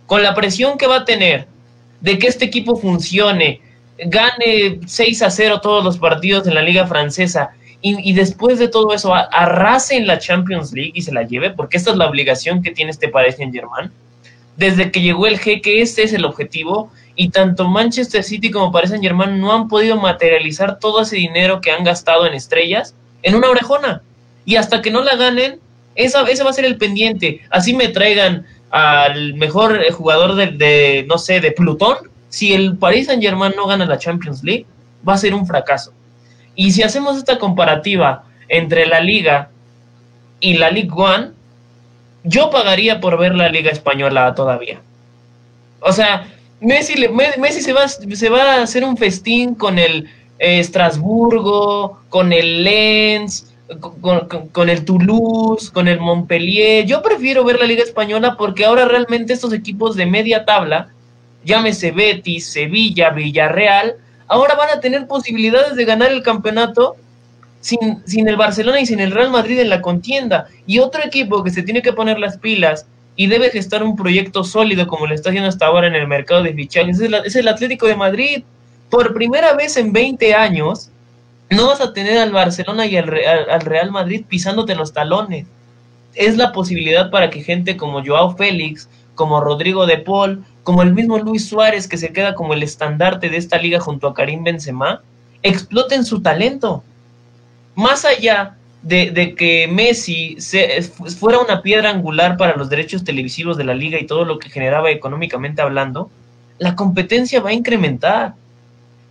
Con 0.07 0.23
la 0.23 0.33
presión 0.33 0.77
que 0.77 0.87
va 0.87 0.97
a 0.97 1.05
tener 1.05 1.47
de 1.99 2.17
que 2.17 2.27
este 2.27 2.45
equipo 2.45 2.75
funcione, 2.75 3.61
gane 3.99 4.79
6 4.83 5.21
a 5.21 5.29
0 5.29 5.61
todos 5.61 5.83
los 5.83 5.99
partidos 5.99 6.47
en 6.47 6.55
la 6.55 6.63
liga 6.63 6.87
francesa 6.87 7.51
y, 7.83 8.13
después 8.13 8.59
de 8.59 8.67
todo 8.67 8.93
eso 8.93 9.13
arrase 9.15 9.97
en 9.97 10.05
la 10.05 10.19
Champions 10.19 10.71
League 10.71 10.91
y 10.93 11.01
se 11.01 11.11
la 11.11 11.23
lleve, 11.23 11.49
porque 11.49 11.77
esta 11.77 11.91
es 11.91 11.97
la 11.97 12.07
obligación 12.07 12.61
que 12.61 12.71
tiene 12.71 12.91
este 12.91 13.07
Paris 13.07 13.37
Saint 13.37 13.53
Germain. 13.53 13.91
Desde 14.61 14.91
que 14.91 15.01
llegó 15.01 15.25
el 15.25 15.39
jeque, 15.39 15.81
este 15.81 16.03
es 16.03 16.13
el 16.13 16.23
objetivo, 16.23 16.91
y 17.15 17.29
tanto 17.29 17.67
Manchester 17.67 18.23
City 18.23 18.51
como 18.51 18.71
Paris 18.71 18.91
Saint 18.91 19.03
Germain 19.03 19.41
no 19.41 19.51
han 19.53 19.67
podido 19.67 19.97
materializar 19.97 20.77
todo 20.77 21.01
ese 21.01 21.15
dinero 21.15 21.61
que 21.61 21.71
han 21.71 21.83
gastado 21.83 22.27
en 22.27 22.35
estrellas 22.35 22.93
en 23.23 23.33
una 23.33 23.49
orejona. 23.49 24.03
Y 24.45 24.57
hasta 24.57 24.83
que 24.83 24.91
no 24.91 25.01
la 25.01 25.15
ganen, 25.15 25.59
esa, 25.95 26.21
ese 26.25 26.43
va 26.43 26.51
a 26.51 26.53
ser 26.53 26.65
el 26.65 26.77
pendiente. 26.77 27.41
Así 27.49 27.73
me 27.73 27.87
traigan 27.87 28.45
al 28.69 29.33
mejor 29.33 29.83
jugador 29.93 30.35
de, 30.35 30.51
de 30.51 31.05
no 31.07 31.17
sé, 31.17 31.39
de 31.39 31.51
Plutón. 31.53 31.97
Si 32.29 32.53
el 32.53 32.77
Paris 32.77 33.07
Saint 33.07 33.23
Germain 33.23 33.53
no 33.55 33.65
gana 33.65 33.87
la 33.87 33.97
Champions 33.97 34.43
League, 34.43 34.67
va 35.09 35.15
a 35.15 35.17
ser 35.17 35.33
un 35.33 35.47
fracaso. 35.47 35.91
Y 36.53 36.69
si 36.69 36.83
hacemos 36.83 37.17
esta 37.17 37.39
comparativa 37.39 38.25
entre 38.47 38.85
la 38.85 38.99
liga 38.99 39.49
y 40.39 40.53
la 40.53 40.69
League 40.69 40.91
One, 40.93 41.31
yo 42.23 42.49
pagaría 42.49 42.99
por 42.99 43.17
ver 43.17 43.35
la 43.35 43.49
liga 43.49 43.71
española 43.71 44.33
todavía. 44.35 44.81
O 45.79 45.91
sea, 45.91 46.27
Messi, 46.59 47.07
Messi 47.37 47.61
se, 47.61 47.73
va, 47.73 47.87
se 47.87 48.29
va 48.29 48.55
a 48.55 48.63
hacer 48.63 48.83
un 48.83 48.97
festín 48.97 49.55
con 49.55 49.79
el 49.79 50.07
eh, 50.37 50.59
Estrasburgo, 50.59 51.99
con 52.09 52.31
el 52.33 52.63
Lens, 52.63 53.51
con 54.51 54.69
el 54.69 54.85
Toulouse, 54.85 55.71
con 55.71 55.87
el 55.87 55.99
Montpellier. 55.99 56.85
Yo 56.85 57.01
prefiero 57.01 57.43
ver 57.43 57.59
la 57.59 57.65
Liga 57.65 57.83
Española 57.83 58.35
porque 58.37 58.65
ahora 58.65 58.85
realmente 58.85 59.33
estos 59.33 59.53
equipos 59.53 59.95
de 59.95 60.05
media 60.05 60.45
tabla, 60.45 60.89
llámese 61.45 61.91
Betis, 61.91 62.51
Sevilla, 62.51 63.09
Villarreal, 63.11 63.95
ahora 64.27 64.55
van 64.55 64.69
a 64.69 64.79
tener 64.79 65.07
posibilidades 65.07 65.75
de 65.75 65.85
ganar 65.85 66.11
el 66.11 66.21
campeonato 66.21 66.95
sin, 67.61 68.01
sin 68.05 68.27
el 68.27 68.35
Barcelona 68.35 68.81
y 68.81 68.85
sin 68.85 68.99
el 68.99 69.11
Real 69.11 69.31
Madrid 69.31 69.59
en 69.59 69.69
la 69.69 69.81
contienda. 69.81 70.47
Y 70.67 70.79
otro 70.79 71.03
equipo 71.03 71.43
que 71.43 71.51
se 71.51 71.63
tiene 71.63 71.81
que 71.81 71.93
poner 71.93 72.19
las 72.19 72.37
pilas 72.37 72.85
y 73.15 73.27
debe 73.27 73.49
gestar 73.49 73.83
un 73.83 73.95
proyecto 73.95 74.43
sólido 74.43 74.87
como 74.87 75.07
lo 75.07 75.15
está 75.15 75.29
haciendo 75.29 75.49
hasta 75.49 75.67
ahora 75.67 75.87
en 75.87 75.95
el 75.95 76.07
mercado 76.07 76.43
de 76.43 76.53
fichajes 76.53 76.99
es 76.99 77.11
es 77.25 77.35
el 77.35 77.47
Atlético 77.47 77.87
de 77.87 77.95
Madrid. 77.95 78.43
Por 78.89 79.13
primera 79.13 79.53
vez 79.53 79.77
en 79.77 79.93
20 79.93 80.33
años, 80.33 80.89
no 81.49 81.67
vas 81.67 81.81
a 81.81 81.93
tener 81.93 82.17
al 82.17 82.31
Barcelona 82.31 82.85
y 82.85 82.97
al 82.97 83.07
Real, 83.07 83.45
al 83.49 83.61
Real 83.61 83.91
Madrid 83.91 84.25
pisándote 84.27 84.75
los 84.75 84.93
talones. 84.93 85.45
Es 86.15 86.37
la 86.37 86.51
posibilidad 86.51 87.11
para 87.11 87.29
que 87.29 87.43
gente 87.43 87.77
como 87.77 88.03
Joao 88.03 88.35
Félix, 88.35 88.89
como 89.15 89.41
Rodrigo 89.41 89.85
de 89.85 89.97
Paul, 89.97 90.43
como 90.63 90.81
el 90.81 90.93
mismo 90.93 91.17
Luis 91.19 91.47
Suárez, 91.47 91.87
que 91.87 91.97
se 91.97 92.13
queda 92.13 92.35
como 92.35 92.53
el 92.53 92.63
estandarte 92.63 93.29
de 93.29 93.37
esta 93.37 93.57
liga 93.57 93.79
junto 93.79 94.07
a 94.07 94.13
Karim 94.13 94.43
Benzema, 94.43 95.01
exploten 95.43 96.05
su 96.05 96.21
talento. 96.21 96.83
Más 97.75 98.05
allá 98.05 98.55
de, 98.81 99.11
de 99.11 99.35
que 99.35 99.67
Messi 99.67 100.35
se- 100.39 100.81
fuera 100.81 101.39
una 101.39 101.61
piedra 101.61 101.89
angular 101.89 102.37
para 102.37 102.55
los 102.55 102.69
derechos 102.69 103.03
televisivos 103.03 103.57
de 103.57 103.63
la 103.63 103.73
liga 103.73 103.99
y 103.99 104.07
todo 104.07 104.25
lo 104.25 104.39
que 104.39 104.49
generaba 104.49 104.89
económicamente 104.91 105.61
hablando, 105.61 106.09
la 106.57 106.75
competencia 106.75 107.41
va 107.41 107.49
a 107.49 107.53
incrementar. 107.53 108.33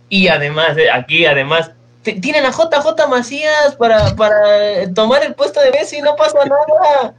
Y 0.09 0.27
además, 0.27 0.77
eh, 0.77 0.89
aquí 0.91 1.25
además, 1.25 1.71
tienen 2.03 2.45
a 2.45 2.51
JJ 2.51 3.07
Macías 3.09 3.75
para, 3.77 4.15
para 4.15 4.91
tomar 4.93 5.23
el 5.23 5.33
puesto 5.35 5.61
de 5.61 5.71
Messi, 5.71 6.01
no 6.01 6.15
pasa 6.15 6.39
nada. 6.45 7.13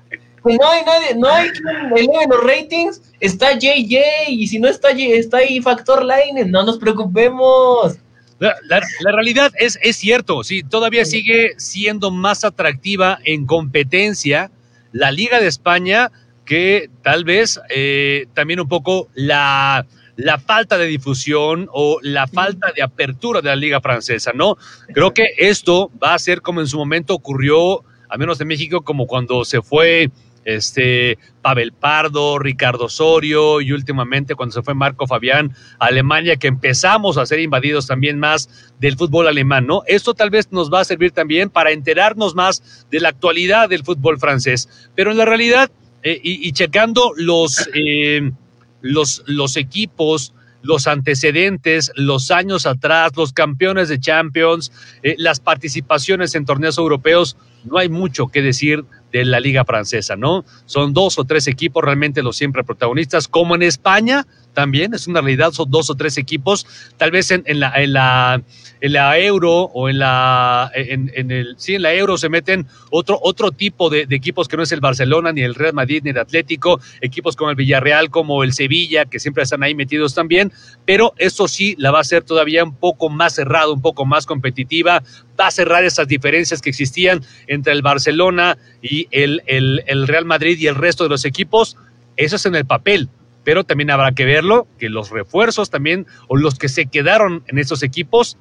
No 0.45 0.69
hay 0.69 0.83
nadie, 0.85 1.15
no 1.15 1.29
hay 1.29 1.51
quien 1.51 2.29
los 2.29 2.43
ratings, 2.45 3.01
está 3.21 3.53
JJ, 3.53 4.03
y 4.29 4.47
si 4.49 4.59
no 4.59 4.69
está, 4.69 4.91
está 4.91 5.37
ahí 5.39 5.61
Factor 5.61 6.05
Line, 6.05 6.45
no 6.47 6.65
nos 6.65 6.79
preocupemos. 6.79 7.95
La, 8.43 8.57
la- 8.69 8.87
la 9.01 9.13
realidad 9.13 9.53
es, 9.59 9.79
es 9.83 9.97
cierto, 9.97 10.43
sí, 10.45 10.63
todavía 10.63 11.05
sigue 11.05 11.53
siendo 11.59 12.11
más 12.11 12.45
atractiva 12.45 13.19
en 13.25 13.47
competencia 13.47 14.51
la 14.93 15.11
Liga 15.13 15.41
de 15.41 15.47
España 15.47 16.11
que 16.45 16.91
tal 17.03 17.25
vez 17.25 17.61
eh, 17.71 18.27
también 18.35 18.59
un 18.61 18.69
poco 18.69 19.09
la, 19.15 19.87
la 20.17 20.39
falta 20.39 20.77
de 20.77 20.87
difusión 20.87 21.69
o 21.73 21.99
la 22.03 22.27
falta 22.27 22.73
de 22.75 22.83
apertura 22.83 23.41
de 23.41 23.49
la 23.49 23.57
Liga 23.57 23.81
Francesa, 23.81 24.33
¿no? 24.35 24.57
Creo 24.93 25.15
que 25.15 25.25
esto 25.39 25.91
va 26.03 26.15
a 26.15 26.19
ser 26.19 26.43
como 26.43 26.61
en 26.61 26.67
su 26.67 26.77
momento 26.79 27.15
ocurrió, 27.15 27.85
al 28.09 28.19
menos 28.19 28.41
en 28.41 28.49
México, 28.49 28.83
como 28.83 29.07
cuando 29.07 29.45
se 29.45 29.63
fue 29.63 30.11
este 30.45 31.19
Pavel 31.41 31.73
Pardo, 31.73 32.39
Ricardo 32.39 32.87
Osorio 32.87 33.61
y 33.61 33.73
últimamente 33.73 34.35
cuando 34.35 34.53
se 34.53 34.63
fue 34.63 34.75
Marco 34.75 35.07
Fabián 35.07 35.55
a 35.79 35.87
Alemania, 35.87 36.37
que 36.37 36.49
empezamos 36.49 37.19
a 37.19 37.27
ser 37.27 37.41
invadidos 37.41 37.87
también 37.87 38.19
más 38.19 38.73
del 38.81 38.97
fútbol 38.97 39.29
alemán, 39.29 39.67
¿no? 39.67 39.83
Esto 39.87 40.15
tal 40.15 40.31
vez 40.31 40.51
nos 40.51 40.73
va 40.73 40.81
a 40.81 40.85
servir 40.85 41.13
también 41.13 41.51
para 41.51 41.73
enterarnos 41.73 42.35
más 42.35 42.87
de 42.91 43.01
la 43.01 43.11
actualidad 43.11 43.69
del 43.69 43.85
fútbol 43.85 44.19
francés, 44.19 44.69
pero 44.95 45.11
en 45.11 45.19
la 45.19 45.25
realidad, 45.25 45.71
eh, 46.03 46.21
y, 46.23 46.51
checando 46.53 47.13
los, 47.17 47.69
eh, 47.75 48.33
los, 48.81 49.23
los 49.27 49.57
equipos, 49.57 50.35
los 50.63 50.87
antecedentes, 50.87 51.93
los 51.97 52.31
años 52.31 52.67
atrás, 52.67 53.13
los 53.17 53.33
campeones 53.33 53.89
de 53.89 54.01
Champions, 54.01 54.73
eh, 55.03 55.15
las 55.19 55.41
participaciones 55.41 56.35
en 56.35 56.45
torneos 56.45 56.79
europeos, 56.79 57.37
no 57.65 57.79
hay 57.79 57.89
mucho 57.89 58.29
que 58.29 58.43
decir 58.43 58.85
de 59.13 59.25
la 59.25 59.39
liga 59.39 59.65
francesa, 59.65 60.17
¿no? 60.17 60.45
Son 60.65 60.93
dos 60.93 61.19
o 61.19 61.25
tres 61.25 61.47
equipos 61.47 61.85
realmente 61.85 62.23
los 62.23 62.37
siempre 62.37 62.65
protagonistas, 62.65 63.29
como 63.29 63.55
en 63.55 63.63
España 63.63 64.27
también, 64.53 64.95
es 64.95 65.07
una 65.07 65.21
realidad, 65.21 65.53
son 65.53 65.71
dos 65.71 65.91
o 65.91 65.95
tres 65.95 66.19
equipos, 66.19 66.67
tal 66.97 67.11
vez 67.11 67.31
en, 67.31 67.43
en 67.47 67.61
la, 67.61 67.73
en, 67.75 68.93
la, 68.93 69.19
euro 69.19 69.53
o 69.73 69.89
en 69.89 69.99
la, 69.99 70.71
en, 70.75 71.31
el, 71.31 71.55
sí, 71.59 71.75
en 71.75 71.83
la 71.83 71.95
euro 71.95 72.19
se 72.19 72.29
meten 72.29 72.67
otro, 72.91 73.19
otro 73.23 73.51
tipo 73.53 73.91
de, 73.91 74.07
equipos 74.11 74.49
que 74.49 74.57
no 74.57 74.63
es 74.63 74.73
el 74.73 74.81
Barcelona, 74.81 75.33
ni 75.33 75.43
el 75.43 75.55
Real 75.55 75.75
Madrid, 75.75 76.03
ni 76.05 76.11
el 76.11 76.19
Atlético, 76.19 76.81
equipos 77.01 77.37
como 77.37 77.51
el 77.51 77.57
Villarreal, 77.57 78.11
como 78.11 78.45
el 78.45 78.53
Sevilla, 78.53 79.05
que 79.07 79.19
siempre 79.19 79.43
están 79.43 79.63
ahí 79.63 79.75
metidos 79.75 80.15
también, 80.15 80.53
pero 80.85 81.15
esto 81.19 81.49
sí 81.49 81.75
la 81.79 81.91
va 81.91 81.99
a 81.99 82.03
hacer 82.03 82.23
todavía 82.23 82.65
un 82.65 82.77
poco 82.77 83.09
más 83.09 83.35
cerrado, 83.35 83.73
un 83.73 83.83
poco 83.83 84.05
más 84.05 84.27
competitiva, 84.27 85.03
va 85.41 85.47
a 85.47 85.51
cerrar 85.51 85.85
esas 85.85 86.09
diferencias 86.09 86.61
que 86.61 86.71
existían 86.71 87.23
entre 87.47 87.73
el 87.73 87.83
Barcelona 87.83 88.59
y 88.83 89.09
el, 89.11 89.43
el 89.47 90.07
Real 90.07 90.25
Madrid 90.25 90.59
y 90.59 90.67
el 90.67 90.75
resto 90.75 91.05
de 91.05 91.11
los 91.11 91.25
equipos, 91.25 91.77
eso 92.17 92.37
es 92.37 92.47
en 92.47 92.55
el 92.55 92.67
papel, 92.67 93.09
pero 93.45 93.65
también 93.65 93.91
habrá 93.91 94.13
que 94.13 94.25
verlo, 94.25 94.67
que 94.79 94.89
los 94.89 95.11
refuerzos 95.11 95.71
también, 95.71 96.07
o 96.29 96.37
los 96.37 96.59
que 96.59 96.69
se 96.69 96.87
quedaron 96.87 97.45
en 97.49 97.59
esos 97.59 97.83
equipos, 97.83 98.37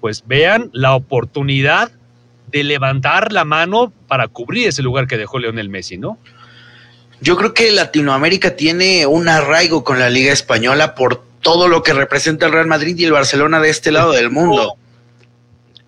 pues 0.00 0.24
vean 0.26 0.70
la 0.72 0.94
oportunidad 0.94 1.90
de 2.50 2.64
levantar 2.64 3.32
la 3.32 3.44
mano 3.44 3.92
para 4.06 4.28
cubrir 4.28 4.68
ese 4.68 4.82
lugar 4.82 5.06
que 5.06 5.16
dejó 5.16 5.38
Leonel 5.38 5.68
Messi, 5.68 5.98
¿no? 5.98 6.18
Yo 7.20 7.36
creo 7.36 7.54
que 7.54 7.70
Latinoamérica 7.70 8.54
tiene 8.54 9.06
un 9.06 9.28
arraigo 9.28 9.82
con 9.82 9.98
la 9.98 10.10
Liga 10.10 10.32
Española 10.32 10.94
por 10.94 11.24
todo 11.40 11.68
lo 11.68 11.82
que 11.82 11.92
representa 11.92 12.46
el 12.46 12.52
Real 12.52 12.66
Madrid 12.66 12.96
y 12.98 13.04
el 13.04 13.12
Barcelona 13.12 13.60
de 13.60 13.70
este 13.70 13.92
lado 13.92 14.12
del 14.12 14.30
mundo. 14.30 14.76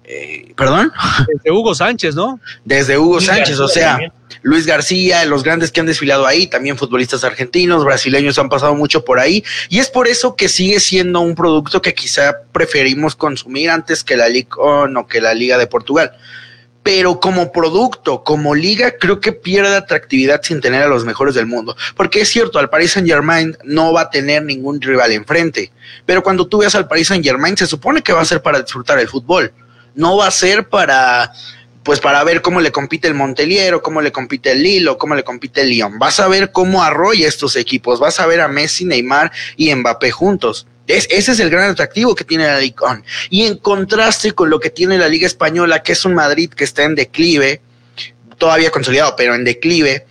Eh, 0.09 0.53
¿Perdón? 0.57 0.93
Desde 1.27 1.51
Hugo 1.51 1.75
Sánchez, 1.75 2.15
¿no? 2.15 2.41
Desde 2.65 2.97
Hugo 2.97 3.15
Luis 3.15 3.27
Sánchez, 3.27 3.59
García 3.59 3.65
o 3.65 3.69
sea, 3.69 3.91
también. 3.91 4.13
Luis 4.43 4.65
García, 4.65 5.25
los 5.25 5.43
grandes 5.43 5.73
que 5.73 5.81
han 5.81 5.87
desfilado 5.87 6.27
ahí, 6.27 6.47
también 6.47 6.79
futbolistas 6.79 7.25
argentinos, 7.25 7.85
brasileños 7.85 8.39
han 8.39 8.49
pasado 8.49 8.77
mucho 8.77 9.05
por 9.05 9.19
ahí, 9.19 9.43
y 9.69 9.81
es 9.81 9.91
por 9.91 10.07
eso 10.07 10.37
que 10.37 10.49
sigue 10.49 10.79
siendo 10.79 11.21
un 11.21 11.35
producto 11.35 11.83
que 11.83 11.93
quizá 11.93 12.37
preferimos 12.53 13.17
consumir 13.17 13.69
antes 13.69 14.05
que 14.05 14.17
la 14.17 14.29
Liga 14.29 14.51
o 14.59 15.07
que 15.09 15.21
la 15.21 15.35
Liga 15.35 15.59
de 15.59 15.67
Portugal. 15.67 16.13
Pero 16.85 17.19
como 17.19 17.51
producto, 17.51 18.23
como 18.23 18.55
liga, 18.55 18.93
creo 18.97 19.19
que 19.19 19.33
pierde 19.33 19.75
atractividad 19.75 20.41
sin 20.45 20.61
tener 20.61 20.85
a 20.85 20.87
los 20.87 21.05
mejores 21.05 21.35
del 21.35 21.47
mundo. 21.47 21.77
Porque 21.97 22.21
es 22.21 22.29
cierto, 22.29 22.61
al 22.61 22.71
Paris 22.71 22.93
Saint 22.93 23.09
Germain 23.09 23.57
no 23.65 23.93
va 23.93 24.03
a 24.03 24.11
tener 24.11 24.45
ningún 24.45 24.81
rival 24.81 25.11
enfrente. 25.11 25.73
Pero 26.05 26.23
cuando 26.23 26.47
tú 26.47 26.59
veas 26.59 26.77
al 26.77 26.87
Paris 26.87 27.09
Saint 27.09 27.25
Germain, 27.25 27.57
se 27.57 27.67
supone 27.67 28.03
que 28.03 28.13
va 28.13 28.21
a 28.21 28.25
ser 28.25 28.41
para 28.41 28.63
disfrutar 28.63 29.01
el 29.01 29.09
fútbol. 29.09 29.53
No 29.97 30.17
va 30.17 30.29
a 30.29 30.31
ser 30.31 30.69
para, 30.69 31.33
pues 31.83 32.01
para 32.01 32.23
ver 32.23 32.43
cómo 32.43 32.61
le 32.61 32.71
compite 32.71 33.09
el 33.09 33.15
Montelier 33.15 33.75
o 33.75 33.83
cómo 33.83 34.01
le 34.01 34.13
compite 34.13 34.53
el 34.53 34.63
Lille 34.63 34.89
o 34.89 34.99
cómo 34.99 35.15
le 35.15 35.25
compite 35.25 35.63
el 35.63 35.71
Lyon. 35.71 35.99
Vas 35.99 36.21
a 36.21 36.29
ver 36.29 36.53
cómo 36.53 36.83
arrolla 36.83 37.27
estos 37.27 37.57
equipos. 37.57 37.99
Vas 37.99 38.21
a 38.21 38.27
ver 38.27 38.41
a 38.41 38.49
Messi, 38.49 38.85
Neymar 38.85 39.33
y 39.57 39.75
Mbappé 39.75 40.11
juntos. 40.11 40.67
Es, 40.87 41.09
ese 41.11 41.33
es 41.33 41.41
el 41.41 41.51
gran 41.51 41.71
atractivo 41.71 42.15
que 42.15 42.25
tiene 42.25 42.47
la 42.47 42.61
Liga. 42.61 43.03
Y 43.31 43.47
en 43.47 43.57
contraste 43.57 44.33
con 44.33 44.51
lo 44.51 44.61
que 44.61 44.71
tiene 44.71 44.99
la 44.99 45.09
Liga 45.09 45.27
Española, 45.27 45.83
que 45.83 45.93
es 45.93 46.05
un 46.05 46.15
Madrid 46.15 46.51
que 46.51 46.65
está 46.65 46.85
en 46.85 46.95
declive, 46.95 47.61
todavía 48.39 48.71
consolidado, 48.71 49.15
pero 49.17 49.35
en 49.35 49.45
declive. 49.45 50.07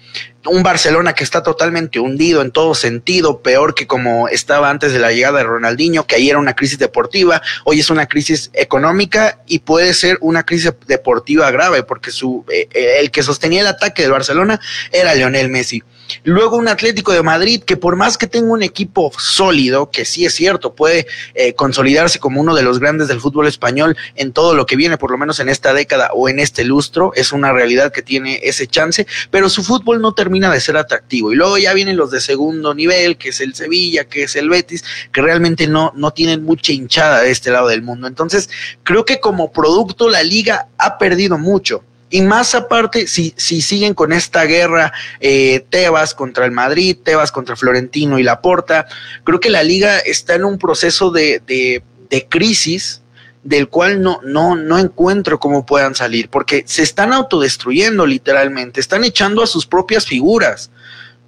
Un 0.45 0.63
Barcelona 0.63 1.13
que 1.13 1.23
está 1.23 1.43
totalmente 1.43 1.99
hundido 1.99 2.41
en 2.41 2.51
todo 2.51 2.75
sentido, 2.75 3.41
peor 3.41 3.73
que 3.73 3.87
como 3.87 4.27
estaba 4.27 4.69
antes 4.69 4.93
de 4.93 4.99
la 4.99 5.11
llegada 5.11 5.39
de 5.39 5.43
Ronaldinho, 5.45 6.05
que 6.05 6.15
ahí 6.15 6.29
era 6.29 6.39
una 6.39 6.55
crisis 6.55 6.77
deportiva, 6.77 7.41
hoy 7.63 7.79
es 7.79 7.89
una 7.89 8.07
crisis 8.07 8.51
económica 8.53 9.39
y 9.47 9.59
puede 9.59 9.93
ser 9.93 10.17
una 10.21 10.45
crisis 10.45 10.73
deportiva 10.87 11.49
grave, 11.51 11.83
porque 11.83 12.11
su, 12.11 12.45
eh, 12.49 12.67
el 12.99 13.11
que 13.11 13.23
sostenía 13.23 13.61
el 13.61 13.67
ataque 13.67 14.03
del 14.03 14.11
Barcelona 14.11 14.59
era 14.91 15.15
Lionel 15.15 15.49
Messi. 15.49 15.83
Luego 16.23 16.57
un 16.57 16.67
Atlético 16.67 17.11
de 17.11 17.23
Madrid 17.23 17.61
que 17.63 17.77
por 17.77 17.95
más 17.95 18.17
que 18.17 18.27
tenga 18.27 18.51
un 18.51 18.63
equipo 18.63 19.11
sólido, 19.17 19.89
que 19.89 20.05
sí 20.05 20.25
es 20.25 20.33
cierto, 20.33 20.75
puede 20.75 21.07
eh, 21.33 21.53
consolidarse 21.53 22.19
como 22.19 22.41
uno 22.41 22.55
de 22.55 22.63
los 22.63 22.79
grandes 22.79 23.07
del 23.07 23.19
fútbol 23.19 23.47
español 23.47 23.97
en 24.15 24.33
todo 24.33 24.53
lo 24.53 24.65
que 24.65 24.75
viene, 24.75 24.97
por 24.97 25.11
lo 25.11 25.17
menos 25.17 25.39
en 25.39 25.49
esta 25.49 25.73
década 25.73 26.09
o 26.13 26.29
en 26.29 26.39
este 26.39 26.63
lustro, 26.63 27.11
es 27.15 27.31
una 27.31 27.51
realidad 27.51 27.91
que 27.91 28.01
tiene 28.01 28.39
ese 28.43 28.67
chance, 28.67 29.07
pero 29.31 29.49
su 29.49 29.63
fútbol 29.63 30.01
no 30.01 30.13
termina 30.13 30.51
de 30.51 30.59
ser 30.59 30.77
atractivo. 30.77 31.31
Y 31.31 31.35
luego 31.35 31.57
ya 31.57 31.73
vienen 31.73 31.97
los 31.97 32.11
de 32.11 32.21
segundo 32.21 32.73
nivel, 32.73 33.17
que 33.17 33.29
es 33.29 33.41
el 33.41 33.55
Sevilla, 33.55 34.05
que 34.05 34.23
es 34.23 34.35
el 34.35 34.49
Betis, 34.49 34.83
que 35.11 35.21
realmente 35.21 35.67
no, 35.67 35.91
no 35.95 36.11
tienen 36.11 36.43
mucha 36.43 36.71
hinchada 36.71 37.21
de 37.21 37.31
este 37.31 37.51
lado 37.51 37.67
del 37.67 37.81
mundo. 37.81 38.07
Entonces, 38.07 38.49
creo 38.83 39.05
que 39.05 39.19
como 39.19 39.51
producto 39.51 40.09
la 40.09 40.23
liga 40.23 40.67
ha 40.77 40.97
perdido 40.97 41.37
mucho. 41.37 41.83
Y 42.09 42.21
más 42.21 42.53
aparte, 42.53 43.07
si, 43.07 43.33
si 43.35 43.61
siguen 43.61 43.93
con 43.93 44.13
esta 44.13 44.43
guerra, 44.45 44.93
eh, 45.19 45.65
Tebas 45.69 46.13
contra 46.13 46.45
el 46.45 46.51
Madrid, 46.51 46.97
Tebas 47.03 47.31
contra 47.31 47.55
Florentino 47.55 48.19
y 48.19 48.23
Laporta, 48.23 48.85
creo 49.23 49.39
que 49.39 49.49
la 49.49 49.63
liga 49.63 49.97
está 49.99 50.35
en 50.35 50.45
un 50.45 50.57
proceso 50.57 51.09
de, 51.11 51.41
de, 51.45 51.83
de 52.09 52.27
crisis 52.27 53.01
del 53.43 53.69
cual 53.69 54.01
no, 54.01 54.19
no, 54.23 54.55
no 54.55 54.79
encuentro 54.79 55.39
cómo 55.39 55.65
puedan 55.67 55.93
salir, 55.93 56.29
porque 56.29 56.63
se 56.65 56.81
están 56.81 57.13
autodestruyendo 57.13 58.05
literalmente, 58.07 58.79
están 58.79 59.03
echando 59.03 59.43
a 59.43 59.47
sus 59.47 59.67
propias 59.67 60.07
figuras 60.07 60.71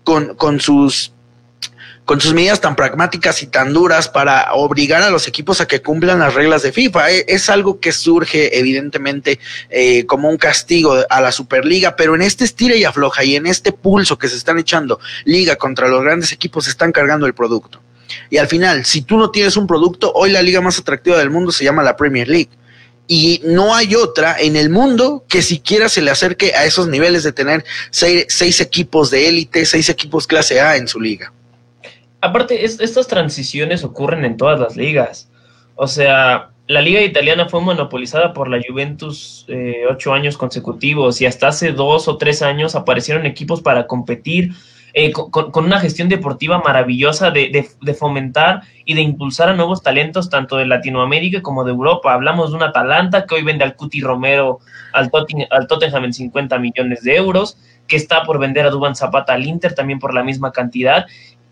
con, 0.03 0.35
con 0.35 0.59
sus 0.59 1.13
con 2.07 2.21
sus 2.21 2.33
medidas 2.33 2.61
tan 2.61 2.77
pragmáticas 2.77 3.43
y 3.43 3.47
tan 3.47 3.73
duras 3.73 4.07
para 4.07 4.53
obligar 4.53 5.01
a 5.03 5.09
los 5.09 5.27
equipos 5.27 5.59
a 5.59 5.67
que 5.67 5.81
cumplan 5.81 6.19
las 6.19 6.33
reglas 6.33 6.61
de 6.61 6.71
FIFA. 6.71 7.11
E- 7.11 7.25
Es 7.27 7.49
algo 7.49 7.81
que 7.81 7.91
surge 7.91 8.57
evidentemente 8.57 9.39
eh, 9.69 10.05
como 10.05 10.29
un 10.29 10.37
castigo 10.37 10.95
a 11.09 11.19
la 11.19 11.33
Superliga, 11.33 11.97
pero 11.97 12.15
en 12.15 12.21
este 12.21 12.45
estira 12.45 12.77
y 12.77 12.85
afloja 12.85 13.25
y 13.25 13.35
en 13.35 13.45
este 13.45 13.73
pulso 13.73 14.17
que 14.17 14.29
se 14.29 14.37
están 14.37 14.57
echando 14.57 15.01
liga 15.25 15.57
contra 15.57 15.89
los 15.89 16.01
grandes 16.01 16.31
equipos 16.31 16.63
se 16.63 16.71
están 16.71 16.93
cargando 16.93 17.25
el 17.25 17.33
producto. 17.33 17.81
Y 18.29 18.37
al 18.37 18.47
final, 18.47 18.85
si 18.85 19.01
tú 19.01 19.17
no 19.17 19.29
tienes 19.29 19.57
un 19.57 19.67
producto, 19.67 20.13
hoy 20.15 20.31
la 20.31 20.41
liga 20.41 20.61
más 20.61 20.79
atractiva 20.79 21.17
del 21.17 21.29
mundo 21.29 21.51
se 21.51 21.65
llama 21.65 21.83
la 21.83 21.97
Premier 21.97 22.29
League. 22.29 22.49
Y 23.09 23.41
no 23.43 23.75
hay 23.75 23.95
otra 23.95 24.37
en 24.39 24.55
el 24.55 24.69
mundo 24.69 25.25
que 25.27 25.41
siquiera 25.41 25.89
se 25.89 26.01
le 26.01 26.11
acerque 26.11 26.53
a 26.55 26.63
esos 26.63 26.87
niveles 26.87 27.23
de 27.23 27.33
tener 27.33 27.65
seis, 27.89 28.27
seis 28.29 28.61
equipos 28.61 29.11
de 29.11 29.27
élite, 29.27 29.65
seis 29.65 29.89
equipos 29.89 30.25
clase 30.25 30.61
A 30.61 30.77
en 30.77 30.87
su 30.87 31.01
liga. 31.01 31.33
Aparte, 32.21 32.65
es- 32.65 32.79
estas 32.79 33.07
transiciones 33.07 33.83
ocurren 33.83 34.25
en 34.25 34.37
todas 34.37 34.59
las 34.59 34.75
ligas. 34.75 35.31
O 35.75 35.87
sea, 35.87 36.49
la 36.67 36.81
liga 36.81 37.01
italiana 37.01 37.47
fue 37.47 37.61
monopolizada 37.61 38.33
por 38.33 38.49
la 38.49 38.59
Juventus 38.67 39.45
eh, 39.47 39.83
ocho 39.89 40.13
años 40.13 40.37
consecutivos 40.37 41.21
y 41.21 41.25
hasta 41.25 41.47
hace 41.49 41.71
dos 41.71 42.07
o 42.07 42.17
tres 42.17 42.41
años 42.41 42.75
aparecieron 42.75 43.25
equipos 43.25 43.61
para 43.61 43.87
competir 43.87 44.51
eh, 44.93 45.11
con, 45.11 45.51
una 45.65 45.79
gestión 45.79 46.09
deportiva 46.09 46.57
maravillosa 46.59 47.29
de, 47.29 47.67
de- 47.81 47.93
fomentar 47.93 48.63
y 48.83 48.95
de 48.95 49.01
impulsar 49.01 49.47
a 49.49 49.53
nuevos 49.53 49.83
talentos 49.83 50.29
tanto 50.31 50.57
de 50.57 50.65
Latinoamérica 50.65 51.43
como 51.43 51.63
de 51.63 51.71
Europa. 51.71 52.13
Hablamos 52.13 52.49
de 52.49 52.57
un 52.57 52.63
Atalanta 52.63 53.25
que 53.27 53.35
hoy 53.35 53.43
vende 53.43 53.63
al 53.63 53.75
Cuti 53.75 54.01
Romero 54.01 54.59
al, 54.93 55.11
Totten- 55.11 55.47
al 55.51 55.67
Tottenham 55.67 56.05
en 56.05 56.13
50 56.13 56.57
millones 56.57 57.03
de 57.03 57.15
euros, 57.15 57.57
que 57.87 57.95
está 57.95 58.23
por 58.23 58.39
vender 58.39 58.65
a 58.65 58.71
Duban 58.71 58.95
Zapata 58.95 59.33
al 59.33 59.45
Inter 59.45 59.75
también 59.75 59.99
por 59.99 60.13
la 60.15 60.23
misma 60.23 60.51
cantidad 60.51 61.05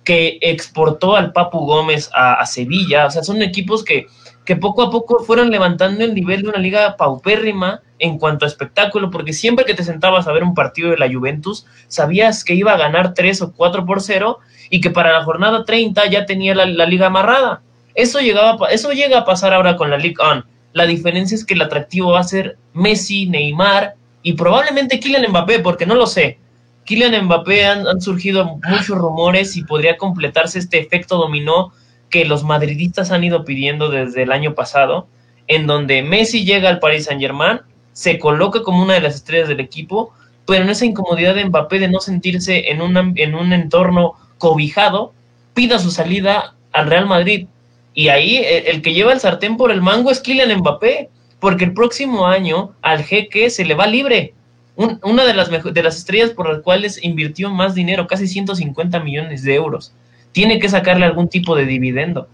que 0.06 0.38
exportó 0.42 1.16
al 1.16 1.34
Papu 1.34 1.60
Gómez 1.66 2.10
a, 2.14 2.46
Sevilla. 2.46 3.08
O 3.08 3.12
sea, 3.12 3.24
son 3.24 3.42
equipos 3.42 3.84
que, 3.84 4.08
que 4.46 4.56
poco 4.56 4.84
a 4.84 4.92
poco 4.92 5.24
fueron 5.24 5.50
levantando 5.50 6.06
el 6.06 6.14
nivel 6.14 6.44
de 6.44 6.50
una 6.50 6.60
liga 6.60 6.96
paupérrima 6.96 7.82
en 7.98 8.18
cuanto 8.18 8.46
a 8.46 8.48
espectáculo, 8.48 9.10
porque 9.10 9.34
siempre 9.34 9.66
que 9.66 9.74
te 9.74 9.84
sentabas 9.84 10.28
a 10.28 10.32
ver 10.32 10.44
un 10.44 10.54
partido 10.54 10.92
de 10.92 10.98
la 10.98 11.12
Juventus, 11.12 11.66
sabías 11.88 12.44
que 12.44 12.54
iba 12.54 12.74
a 12.74 12.78
ganar 12.78 13.14
3 13.14 13.42
o 13.42 13.54
4 13.54 13.86
por 13.86 14.02
0 14.02 14.40
y 14.70 14.80
que 14.80 14.92
para 14.92 15.12
la 15.12 15.24
jornada 15.24 15.66
30 15.66 16.06
ya 16.08 16.26
tenía 16.26 16.54
la, 16.54 16.66
la 16.66 16.86
liga 16.86 17.08
amarrada. 17.08 17.62
Eso, 17.96 18.20
llegaba, 18.20 18.70
eso 18.70 18.92
llega 18.92 19.20
a 19.20 19.26
pasar 19.26 19.54
ahora 19.54 19.78
con 19.78 19.90
la 19.90 19.98
Ligue 19.98 20.18
1. 20.22 20.44
La 20.74 20.86
diferencia 20.86 21.34
es 21.34 21.46
que 21.46 21.54
el 21.54 21.62
atractivo 21.62 22.12
va 22.12 22.20
a 22.20 22.26
ser 22.26 22.58
Messi, 22.74 23.28
Neymar 23.28 23.96
y 24.22 24.34
probablemente 24.34 25.00
Kylian 25.00 25.30
Mbappé, 25.30 25.60
porque 25.60 25.86
no 25.86 25.96
lo 25.96 26.06
sé. 26.06 26.38
Kylian 26.86 27.26
Mbappé 27.26 27.66
han, 27.66 28.02
surgido 28.02 28.60
muchos 28.64 28.98
rumores 28.98 29.58
y 29.58 29.64
podría 29.64 29.98
completarse 29.98 30.60
este 30.60 30.80
efecto 30.80 31.18
dominó 31.18 31.74
que 32.10 32.26
los 32.26 32.44
madridistas 32.44 33.12
han 33.12 33.24
ido 33.24 33.44
pidiendo 33.44 33.90
desde 33.90 34.24
el 34.24 34.32
año 34.32 34.54
pasado, 34.54 35.08
en 35.48 35.68
donde 35.68 36.04
Messi 36.04 36.46
llega 36.46 36.70
al 36.70 36.80
Paris 36.80 37.06
Saint 37.06 37.22
Germain, 37.22 37.62
se 37.94 38.20
coloca 38.20 38.62
como 38.62 38.84
una 38.84 38.94
de 38.94 39.02
las 39.02 39.16
estrellas 39.16 39.48
del 39.48 39.60
equipo, 39.60 40.14
pero 40.46 40.64
en 40.64 40.70
esa 40.70 40.86
incomodidad 40.86 41.34
de 41.36 41.46
Mbappé 41.46 41.80
de 41.80 41.88
no 41.88 42.00
sentirse 42.00 42.70
en 42.70 42.82
en 43.18 43.36
un 43.36 43.54
entorno 43.54 44.14
cobijado, 44.38 45.14
pida 45.54 45.80
su 45.80 45.90
salida 45.90 46.56
al 46.72 46.88
Real 46.88 47.08
Madrid. 47.08 47.48
Y 47.94 48.10
ahí 48.10 48.38
el, 48.38 48.68
el 48.68 48.82
que 48.82 48.94
lleva 48.94 49.14
el 49.14 49.20
sartén 49.20 49.58
por 49.58 49.72
el 49.72 49.82
mango 49.82 50.12
es 50.12 50.20
Kylian 50.20 50.60
Mbappé, 50.60 51.10
porque 51.40 51.66
el 51.66 51.74
próximo 51.74 52.28
año 52.28 52.74
al 52.82 53.04
jeque 53.04 53.50
se 53.50 53.66
le 53.66 53.74
va 53.74 53.88
libre. 53.88 54.34
Un- 54.78 55.00
una 55.04 55.24
de 55.26 55.34
las, 55.34 55.50
de 55.50 55.84
las 55.84 55.98
estrellas 55.98 56.32
por 56.32 56.50
las 56.50 56.62
cuales 56.62 57.02
invirtió 57.04 57.50
más 57.50 57.76
dinero, 57.76 58.08
casi 58.08 58.28
150 58.28 59.00
millones 59.00 59.44
de 59.44 59.56
euros, 59.56 59.94
tiene 60.32 60.60
que 60.60 60.68
sacarle 60.70 61.06
algún 61.06 61.30
tipo 61.30 61.56
de 61.56 61.66
dividendo. 61.66 62.28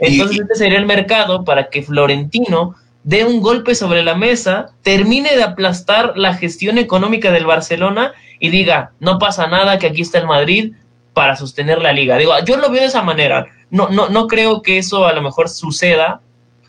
Entonces 0.00 0.36
Y- 0.36 0.40
este 0.40 0.54
sería 0.56 0.78
el 0.78 0.86
mercado 0.86 1.44
para 1.44 1.68
que 1.70 1.82
Florentino 1.82 2.74
dé 3.02 3.24
un 3.24 3.40
golpe 3.40 3.74
sobre 3.74 4.02
la 4.02 4.14
mesa, 4.14 4.70
termine 4.82 5.34
de 5.36 5.42
aplastar 5.42 6.16
la 6.16 6.34
gestión 6.34 6.78
económica 6.78 7.30
del 7.30 7.46
Barcelona 7.46 8.12
y 8.40 8.48
diga, 8.50 8.92
no 9.00 9.18
pasa 9.18 9.46
nada, 9.46 9.78
que 9.78 9.86
aquí 9.86 10.02
está 10.02 10.18
el 10.18 10.26
Madrid 10.26 10.72
para 11.12 11.36
sostener 11.36 11.80
la 11.80 11.92
liga. 11.92 12.16
Digo, 12.18 12.32
yo 12.44 12.56
lo 12.56 12.70
veo 12.70 12.80
de 12.80 12.88
esa 12.88 13.02
manera. 13.02 13.46
No, 13.70 13.88
no, 13.88 14.08
no 14.08 14.26
creo 14.26 14.62
que 14.62 14.78
eso 14.78 15.06
a 15.06 15.12
lo 15.12 15.22
mejor 15.22 15.48
suceda 15.48 16.20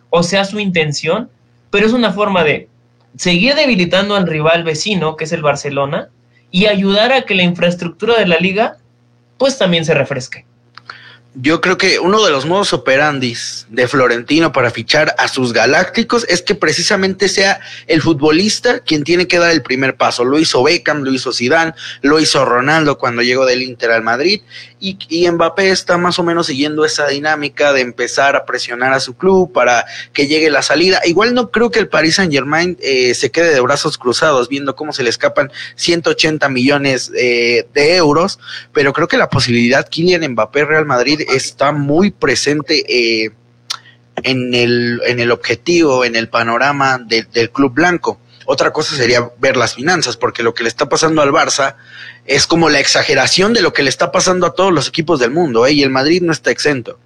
o 0.10 0.24
sea 0.24 0.46
su 0.46 0.60
intención, 0.60 1.30
pero 1.72 1.86
es 1.86 1.94
una 1.94 2.12
forma 2.12 2.44
de 2.44 2.70
seguir 3.18 3.56
debilitando 3.56 4.16
al 4.16 4.28
rival 4.28 4.64
vecino, 4.64 5.16
que 5.16 5.26
es 5.26 5.32
el 5.32 5.42
Barcelona, 5.42 6.10
y 6.52 6.68
ayudar 6.68 7.12
a 7.12 7.24
que 7.24 7.36
la 7.36 7.44
infraestructura 7.44 8.18
de 8.18 8.28
la 8.28 8.38
liga 8.38 8.78
pues 9.38 9.58
también 9.58 9.86
se 9.86 9.94
refresque. 9.94 10.46
Yo 11.38 11.60
creo 11.60 11.78
que 11.78 12.00
uno 12.00 12.24
de 12.24 12.32
los 12.32 12.46
modos 12.46 12.72
operandis 12.72 13.68
de 13.70 13.88
Florentino 13.88 14.54
para 14.54 14.72
fichar 14.72 15.14
a 15.18 15.28
sus 15.28 15.52
galácticos 15.52 16.26
es 16.30 16.42
que 16.42 16.56
precisamente 16.56 17.28
sea 17.28 17.60
el 17.88 18.02
futbolista 18.02 18.80
quien 18.80 19.04
tiene 19.04 19.28
que 19.28 19.38
dar 19.38 19.52
el 19.52 19.62
primer 19.62 19.98
paso. 19.98 20.24
Lo 20.24 20.40
hizo 20.40 20.64
Beckham, 20.64 21.04
lo 21.04 21.12
hizo 21.12 21.34
Zidane, 21.34 21.74
lo 22.02 22.20
hizo 22.20 22.46
Ronaldo 22.46 22.98
cuando 22.98 23.22
llegó 23.22 23.46
del 23.46 23.64
Inter 23.64 23.92
al 23.92 24.02
Madrid 24.02 24.42
y, 24.80 24.98
y 25.10 25.30
Mbappé 25.30 25.72
está 25.72 25.98
más 25.98 26.20
o 26.20 26.24
menos 26.24 26.48
siguiendo 26.48 26.86
esa 26.86 27.08
dinámica 27.08 27.74
de 27.74 27.82
empezar 27.82 28.36
a 28.36 28.46
presionar 28.46 28.94
a 28.94 29.00
su 29.00 29.18
club 29.18 29.52
para 29.52 29.86
que 30.14 30.28
llegue 30.28 30.50
la 30.50 30.62
salida. 30.62 31.02
Igual 31.06 31.34
no 31.34 31.52
creo 31.52 31.70
que 31.70 31.80
el 31.80 31.90
Paris 31.90 32.16
Saint 32.16 32.32
Germain 32.32 32.78
eh, 32.82 33.14
se 33.14 33.30
quede 33.30 33.54
de 33.54 33.60
brazos 33.60 33.98
cruzados 33.98 34.48
viendo 34.48 34.76
cómo 34.76 34.94
se 34.94 35.04
le 35.04 35.10
escapan 35.10 35.52
180 35.76 36.48
millones 36.50 37.12
eh, 37.16 37.68
de 37.74 37.96
euros 37.98 38.40
pero 38.72 38.94
creo 38.94 39.08
que 39.08 39.18
la 39.18 39.30
posibilidad 39.30 39.88
Kylian 39.88 40.32
Mbappé 40.32 40.66
Real 40.66 40.86
Madrid 40.86 41.22
está 41.30 41.72
muy 41.72 42.12
presente 42.12 42.84
eh, 42.88 43.32
en, 44.24 44.54
el, 44.54 45.02
en 45.06 45.20
el 45.20 45.32
objetivo, 45.32 46.06
en 46.06 46.16
el 46.16 46.30
panorama 46.30 46.98
de- 47.00 47.24
del 47.34 47.50
club 47.52 47.74
blanco. 47.74 48.20
Otra 48.46 48.72
cosa 48.72 48.96
sería 48.96 49.32
ver 49.40 49.58
las 49.58 49.74
finanzas, 49.76 50.18
porque 50.18 50.44
lo 50.44 50.54
que 50.54 50.64
le 50.64 50.70
está 50.70 50.88
pasando 50.88 51.22
al 51.22 51.32
Barça 51.32 51.76
es 52.26 52.46
como 52.46 52.70
la 52.70 52.80
exageración 52.80 53.54
de 53.54 53.62
lo 53.62 53.74
que 53.74 53.82
le 53.84 53.90
está 53.90 54.12
pasando 54.12 54.46
a 54.46 54.54
todos 54.54 54.72
los 54.72 54.88
equipos 54.88 55.20
del 55.20 55.32
mundo, 55.32 55.66
¿eh? 55.66 55.72
y 55.74 55.84
el 55.84 55.90
Madrid 55.90 56.22
no 56.22 56.32
está 56.32 56.52
exento. 56.52 57.00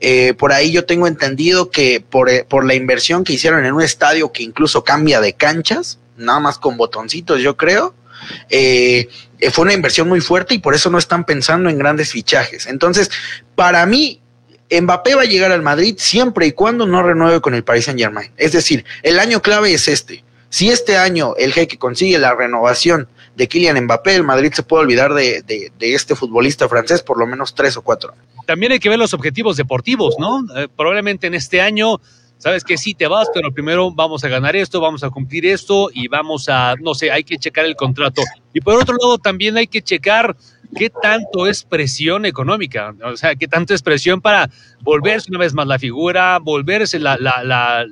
Eh, 0.00 0.34
por 0.34 0.52
ahí 0.52 0.72
yo 0.72 0.84
tengo 0.84 1.06
entendido 1.06 1.70
que 1.70 2.00
por, 2.00 2.28
por 2.46 2.64
la 2.66 2.74
inversión 2.74 3.22
que 3.24 3.32
hicieron 3.34 3.64
en 3.64 3.72
un 3.72 3.82
estadio 3.82 4.32
que 4.32 4.42
incluso 4.42 4.82
cambia 4.82 5.20
de 5.20 5.34
canchas, 5.34 5.98
nada 6.16 6.40
más 6.40 6.58
con 6.58 6.76
botoncitos, 6.76 7.40
yo 7.40 7.56
creo, 7.56 7.94
eh, 8.50 9.08
fue 9.50 9.64
una 9.64 9.74
inversión 9.74 10.08
muy 10.08 10.20
fuerte 10.20 10.54
y 10.54 10.58
por 10.58 10.74
eso 10.74 10.90
no 10.90 10.98
están 10.98 11.24
pensando 11.24 11.68
en 11.68 11.78
grandes 11.78 12.10
fichajes. 12.10 12.66
Entonces, 12.66 13.10
para 13.54 13.84
mí, 13.86 14.20
Mbappé 14.70 15.14
va 15.14 15.22
a 15.22 15.26
llegar 15.26 15.52
al 15.52 15.62
Madrid 15.62 15.96
siempre 15.98 16.46
y 16.46 16.52
cuando 16.52 16.86
no 16.86 17.02
renueve 17.02 17.40
con 17.40 17.54
el 17.54 17.64
Paris 17.64 17.84
Saint 17.86 18.00
Germain. 18.00 18.30
Es 18.36 18.52
decir, 18.52 18.84
el 19.02 19.18
año 19.18 19.42
clave 19.42 19.72
es 19.72 19.88
este. 19.88 20.24
Si 20.48 20.70
este 20.70 20.96
año 20.96 21.34
el 21.36 21.52
jeque 21.52 21.78
consigue 21.78 22.18
la 22.18 22.34
renovación 22.34 23.08
de 23.34 23.48
Kylian 23.48 23.84
Mbappé, 23.84 24.14
el 24.14 24.22
Madrid 24.22 24.52
se 24.52 24.62
puede 24.62 24.84
olvidar 24.84 25.12
de, 25.12 25.42
este 25.80 26.14
futbolista 26.14 26.68
francés 26.68 27.02
por 27.02 27.18
lo 27.18 27.26
menos 27.26 27.54
tres 27.54 27.76
o 27.76 27.82
cuatro. 27.82 28.14
También 28.46 28.72
hay 28.72 28.78
que 28.78 28.88
ver 28.88 28.98
los 28.98 29.14
objetivos 29.14 29.56
deportivos, 29.56 30.14
¿no? 30.18 30.44
Eh, 30.56 30.68
probablemente 30.74 31.26
en 31.26 31.34
este 31.34 31.60
año, 31.60 32.00
sabes 32.44 32.62
que 32.62 32.76
sí 32.76 32.92
te 32.92 33.08
vas, 33.08 33.30
pero 33.32 33.50
primero 33.54 33.90
vamos 33.90 34.22
a 34.22 34.28
ganar 34.28 34.54
esto, 34.54 34.78
vamos 34.78 35.02
a 35.02 35.08
cumplir 35.08 35.46
esto 35.46 35.88
y 35.90 36.08
vamos 36.08 36.50
a, 36.50 36.74
no 36.78 36.92
sé, 36.92 37.10
hay 37.10 37.24
que 37.24 37.38
checar 37.38 37.64
el 37.64 37.74
contrato. 37.74 38.20
Y 38.52 38.60
por 38.60 38.74
otro 38.74 38.98
lado, 39.00 39.16
también 39.16 39.56
hay 39.56 39.66
que 39.66 39.80
checar 39.80 40.36
qué 40.76 40.90
tanto 40.90 41.46
es 41.46 41.64
presión 41.64 42.26
económica, 42.26 42.94
o 43.02 43.16
sea, 43.16 43.34
qué 43.34 43.48
tanto 43.48 43.72
es 43.72 43.80
presión 43.80 44.20
para 44.20 44.50
volverse 44.82 45.30
una 45.30 45.38
vez 45.38 45.54
más 45.54 45.66
la 45.66 45.78
figura, 45.78 46.38
volverse 46.38 46.98
la, 46.98 47.16
la, 47.16 47.42
la, 47.42 47.86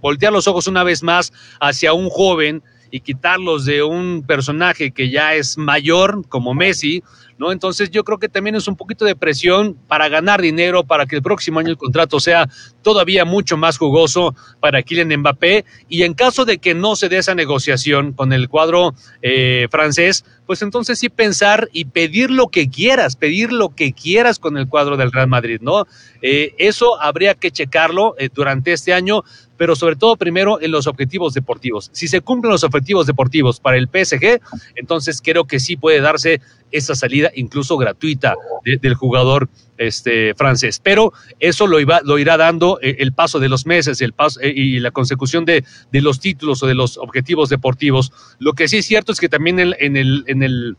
voltear 0.00 0.32
los 0.32 0.46
ojos 0.46 0.68
una 0.68 0.84
vez 0.84 1.02
más 1.02 1.32
hacia 1.60 1.92
un 1.92 2.08
joven 2.08 2.62
y 2.92 3.00
quitarlos 3.00 3.64
de 3.64 3.82
un 3.82 4.22
personaje 4.24 4.92
que 4.92 5.10
ya 5.10 5.34
es 5.34 5.58
mayor 5.58 6.28
como 6.28 6.54
Messi, 6.54 7.02
¿no? 7.38 7.52
Entonces 7.52 7.90
yo 7.90 8.04
creo 8.04 8.18
que 8.18 8.28
también 8.28 8.56
es 8.56 8.68
un 8.68 8.76
poquito 8.76 9.04
de 9.04 9.16
presión 9.16 9.76
para 9.88 10.08
ganar 10.08 10.40
dinero, 10.40 10.84
para 10.84 11.06
que 11.06 11.16
el 11.16 11.22
próximo 11.22 11.60
año 11.60 11.70
el 11.70 11.76
contrato 11.76 12.20
sea 12.20 12.48
todavía 12.82 13.24
mucho 13.24 13.56
más 13.56 13.78
jugoso 13.78 14.34
para 14.60 14.82
Kylian 14.82 15.20
Mbappé 15.20 15.64
y 15.88 16.02
en 16.02 16.14
caso 16.14 16.44
de 16.44 16.58
que 16.58 16.74
no 16.74 16.96
se 16.96 17.08
dé 17.08 17.18
esa 17.18 17.34
negociación 17.34 18.12
con 18.12 18.32
el 18.32 18.48
cuadro 18.48 18.94
eh, 19.22 19.68
francés, 19.70 20.24
pues 20.46 20.62
entonces 20.62 20.98
sí 20.98 21.08
pensar 21.08 21.68
y 21.72 21.86
pedir 21.86 22.30
lo 22.30 22.48
que 22.48 22.70
quieras, 22.70 23.16
pedir 23.16 23.52
lo 23.52 23.74
que 23.74 23.92
quieras 23.92 24.38
con 24.38 24.56
el 24.56 24.68
cuadro 24.68 24.96
del 24.96 25.12
Real 25.12 25.26
Madrid, 25.28 25.58
¿no? 25.60 25.86
Eh, 26.22 26.54
eso 26.58 27.00
habría 27.00 27.34
que 27.34 27.50
checarlo 27.50 28.14
eh, 28.18 28.28
durante 28.32 28.72
este 28.72 28.92
año, 28.92 29.24
pero 29.56 29.74
sobre 29.76 29.96
todo 29.96 30.16
primero 30.16 30.60
en 30.60 30.70
los 30.70 30.86
objetivos 30.86 31.34
deportivos. 31.34 31.90
Si 31.92 32.08
se 32.08 32.20
cumplen 32.20 32.52
los 32.52 32.64
objetivos 32.64 33.06
deportivos 33.06 33.60
para 33.60 33.76
el 33.76 33.88
PSG, 33.88 34.40
entonces 34.76 35.20
creo 35.22 35.44
que 35.46 35.60
sí 35.60 35.76
puede 35.76 36.00
darse 36.00 36.40
esa 36.72 36.94
salida 36.94 37.30
incluso 37.34 37.76
gratuita 37.76 38.34
de- 38.64 38.76
del 38.76 38.94
jugador 38.94 39.48
este, 39.78 40.34
francés. 40.34 40.80
Pero 40.82 41.12
eso 41.38 41.66
lo, 41.66 41.78
iba, 41.80 42.00
lo 42.04 42.18
irá 42.18 42.36
dando 42.36 42.78
eh, 42.82 42.96
el 42.98 43.12
paso 43.12 43.38
de 43.38 43.48
los 43.48 43.66
meses 43.66 44.00
el 44.00 44.12
paso, 44.12 44.40
eh, 44.40 44.52
y 44.54 44.80
la 44.80 44.90
consecución 44.90 45.44
de, 45.44 45.64
de 45.92 46.00
los 46.00 46.18
títulos 46.20 46.62
o 46.62 46.66
de 46.66 46.74
los 46.74 46.96
objetivos 46.98 47.48
deportivos. 47.50 48.12
Lo 48.38 48.52
que 48.54 48.68
sí 48.68 48.78
es 48.78 48.86
cierto 48.86 49.12
es 49.12 49.20
que 49.20 49.28
también 49.28 49.58
en 49.60 49.96
el, 49.96 50.24
en 50.26 50.42
el 50.42 50.76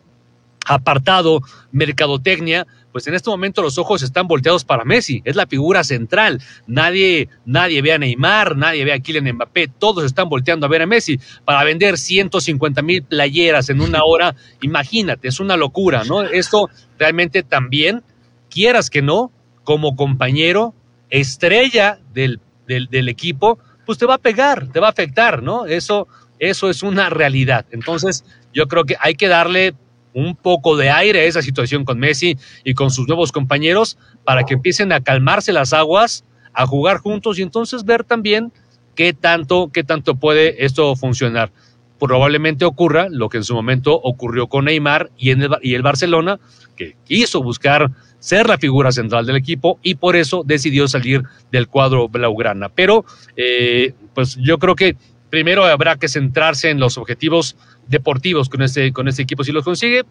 apartado, 0.65 1.41
mercadotecnia, 1.71 2.67
pues 2.97 3.05
en 3.05 3.13
este 3.13 3.29
momento 3.29 3.62
los 3.62 3.77
ojos 3.77 4.01
están 4.01 4.27
volteados 4.27 4.65
para 4.65 4.83
Messi, 4.83 5.21
es 5.23 5.36
la 5.36 5.45
figura 5.45 5.83
central. 5.83 6.41
Nadie, 6.65 7.29
nadie 7.45 7.83
ve 7.83 7.93
a 7.93 7.99
Neymar, 7.99 8.57
nadie 8.57 8.86
ve 8.86 8.91
a 8.91 8.97
Kylian 8.99 9.36
Mbappé, 9.36 9.67
todos 9.67 10.03
están 10.03 10.29
volteando 10.29 10.65
a 10.65 10.69
ver 10.69 10.81
a 10.81 10.88
Messi 10.88 11.19
para 11.45 11.63
vender 11.63 11.99
150 11.99 12.81
mil 12.81 13.03
playeras 13.03 13.69
en 13.69 13.81
una 13.81 14.03
hora. 14.03 14.36
Imagínate, 14.62 15.27
es 15.27 15.39
una 15.39 15.57
locura, 15.57 16.05
¿no? 16.05 16.23
Esto 16.23 16.71
realmente 16.97 17.43
también, 17.43 18.01
quieras 18.49 18.89
que 18.89 19.03
no, 19.03 19.31
como 19.63 19.95
compañero, 19.95 20.73
estrella 21.12 21.99
del, 22.15 22.39
del, 22.65 22.88
del 22.88 23.10
equipo, 23.10 23.60
pues 23.86 23.99
te 23.99 24.07
va 24.07 24.15
a 24.15 24.17
pegar, 24.17 24.69
te 24.71 24.79
va 24.79 24.88
a 24.88 24.89
afectar, 24.89 25.43
¿no? 25.43 25.67
Eso, 25.67 26.07
eso 26.39 26.67
es 26.67 26.81
una 26.81 27.12
realidad. 27.12 27.67
Entonces, 27.69 28.25
yo 28.55 28.67
creo 28.67 28.86
que 28.86 28.95
hay 28.99 29.13
que 29.13 29.27
darle 29.27 29.75
un 30.17 30.36
poco 30.36 30.75
de 30.75 30.89
aire 30.89 31.21
a 31.21 31.23
esa 31.25 31.43
situación 31.43 31.86
con 31.86 31.99
Messi 31.99 32.38
y 32.63 32.73
con 32.73 32.89
sus 32.89 33.08
nuevos 33.08 33.32
compañeros 33.32 33.99
para 34.23 34.43
que 34.43 34.56
empiecen 34.56 34.91
a 34.91 34.99
calmarse 34.99 35.53
las 35.53 35.73
aguas, 35.73 36.25
a 36.53 36.65
jugar 36.65 36.97
juntos 36.97 37.38
y 37.38 37.43
entonces 37.43 37.86
ver 37.86 38.03
también 38.03 38.51
qué 38.95 39.13
tanto, 39.13 39.69
qué 39.71 39.84
tanto 39.84 40.15
puede 40.15 40.65
esto 40.65 40.95
funcionar. 40.95 41.51
Probablemente 41.99 42.65
ocurra 42.65 43.10
lo 43.12 43.30
que 43.30 43.38
en 43.38 43.43
su 43.43 43.53
momento 43.53 43.93
ocurrió 43.93 44.47
con 44.47 44.65
Neymar 44.65 45.12
y, 45.19 45.30
en 45.30 45.43
el, 45.43 45.82
Barcelona, 45.84 46.39
que 46.75 46.95
quiso 47.06 47.43
buscar 47.43 47.91
ser 48.17 48.47
la 48.47 48.58
figura 48.58 48.91
central 48.91 49.27
del 49.27 49.36
equipo 49.36 49.77
y 49.84 49.95
por 49.95 50.15
eso 50.15 50.41
decidió 50.43 50.88
salir 50.88 51.23
del 51.51 51.67
cuadro 51.67 52.10
blaugrana. 52.10 52.69
Pero, 52.69 53.06
eh, 53.36 53.93
pues 54.15 54.36
yo 54.38 54.58
creo 54.58 54.75
que 54.75 54.95
primero 55.30 55.63
habrá 55.65 55.97
que 55.97 56.08
centrarse 56.08 56.71
en 56.71 56.80
los 56.80 56.97
objetivos 56.97 57.56
deportivos 57.88 58.50
con 58.50 58.62
este, 58.62 58.91
con 58.91 59.08
este 59.08 59.23
equipo. 59.23 59.43
Si 59.43 59.52
los 59.52 59.63
consigue, 59.63 60.04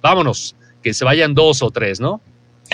vámonos, 0.00 0.54
que 0.82 0.92
se 0.92 1.04
vayan 1.04 1.34
dos 1.34 1.62
o 1.62 1.70
tres, 1.70 2.00
¿no? 2.00 2.20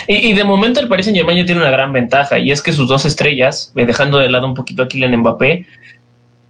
Y, 0.07 0.33
de 0.33 0.45
momento 0.45 0.81
el 0.81 0.89
Paris 0.89 1.07
Saint 1.07 1.17
Germain 1.17 1.45
tiene 1.45 1.61
una 1.61 1.71
gran 1.71 1.93
ventaja 1.93 2.39
y 2.39 2.51
es 2.51 2.63
que 2.63 2.73
sus 2.73 2.89
dos 2.89 3.05
estrellas, 3.05 3.73
eh, 3.75 3.85
dejando 3.85 4.19
de 4.19 4.29
lado 4.31 4.47
un 4.47 4.55
poquito 4.55 4.83
a 4.83 4.89
Kylian 4.89 5.17
Mbappé, 5.17 5.67